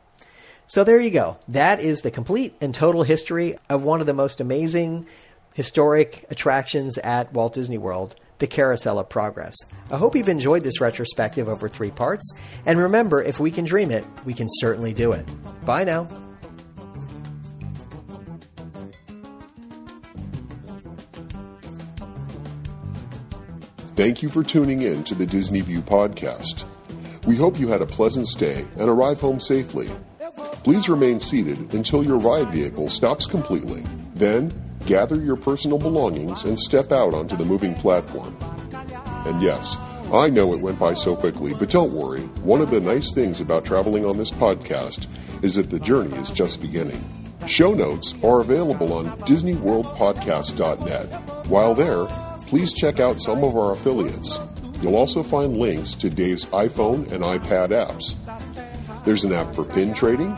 So 0.67 0.83
there 0.83 0.99
you 0.99 1.11
go. 1.11 1.37
That 1.47 1.79
is 1.79 2.01
the 2.01 2.11
complete 2.11 2.55
and 2.59 2.73
total 2.73 3.03
history 3.03 3.57
of 3.69 3.83
one 3.83 3.99
of 4.01 4.07
the 4.07 4.13
most 4.13 4.41
amazing 4.41 5.05
historic 5.53 6.25
attractions 6.29 6.97
at 6.99 7.31
Walt 7.33 7.53
Disney 7.53 7.77
World, 7.77 8.15
the 8.39 8.47
Carousel 8.47 8.97
of 8.97 9.07
Progress. 9.07 9.55
I 9.91 9.97
hope 9.97 10.15
you've 10.15 10.29
enjoyed 10.29 10.63
this 10.63 10.81
retrospective 10.81 11.47
over 11.47 11.69
three 11.69 11.91
parts. 11.91 12.33
And 12.65 12.79
remember, 12.79 13.21
if 13.21 13.39
we 13.39 13.51
can 13.51 13.65
dream 13.65 13.91
it, 13.91 14.05
we 14.25 14.33
can 14.33 14.47
certainly 14.49 14.93
do 14.93 15.11
it. 15.11 15.25
Bye 15.65 15.83
now. 15.83 16.07
Thank 23.95 24.23
you 24.23 24.29
for 24.29 24.43
tuning 24.43 24.81
in 24.81 25.03
to 25.03 25.13
the 25.13 25.25
Disney 25.25 25.61
View 25.61 25.81
podcast. 25.81 26.63
We 27.27 27.35
hope 27.35 27.59
you 27.59 27.67
had 27.67 27.83
a 27.83 27.85
pleasant 27.85 28.27
stay 28.27 28.65
and 28.75 28.89
arrive 28.89 29.21
home 29.21 29.39
safely. 29.39 29.87
Please 30.63 30.87
remain 30.87 31.19
seated 31.19 31.73
until 31.73 32.05
your 32.05 32.17
ride 32.17 32.49
vehicle 32.49 32.89
stops 32.89 33.27
completely. 33.27 33.83
Then, 34.15 34.53
gather 34.85 35.17
your 35.17 35.35
personal 35.35 35.77
belongings 35.77 36.45
and 36.45 36.57
step 36.57 36.91
out 36.91 37.13
onto 37.13 37.35
the 37.35 37.43
moving 37.43 37.75
platform. 37.75 38.37
And 39.25 39.41
yes, 39.41 39.77
I 40.13 40.29
know 40.29 40.53
it 40.53 40.59
went 40.59 40.79
by 40.79 40.93
so 40.93 41.15
quickly, 41.15 41.53
but 41.53 41.69
don't 41.69 41.91
worry. 41.91 42.21
One 42.43 42.61
of 42.61 42.69
the 42.69 42.79
nice 42.79 43.13
things 43.13 43.41
about 43.41 43.65
traveling 43.65 44.05
on 44.05 44.17
this 44.17 44.31
podcast 44.31 45.07
is 45.41 45.55
that 45.55 45.69
the 45.69 45.79
journey 45.79 46.15
is 46.17 46.31
just 46.31 46.61
beginning. 46.61 47.03
Show 47.47 47.73
notes 47.73 48.13
are 48.23 48.39
available 48.39 48.93
on 48.93 49.07
DisneyWorldPodcast.net. 49.21 51.47
While 51.47 51.73
there, 51.73 52.05
please 52.47 52.73
check 52.73 53.01
out 53.01 53.19
some 53.19 53.43
of 53.43 53.57
our 53.57 53.73
affiliates. 53.73 54.39
You'll 54.81 54.95
also 54.95 55.23
find 55.23 55.57
links 55.57 55.93
to 55.95 56.09
Dave's 56.09 56.45
iPhone 56.47 57.11
and 57.11 57.23
iPad 57.23 57.71
apps. 57.71 58.15
There's 59.03 59.25
an 59.25 59.33
app 59.33 59.53
for 59.53 59.65
pin 59.65 59.93
trading, 59.93 60.37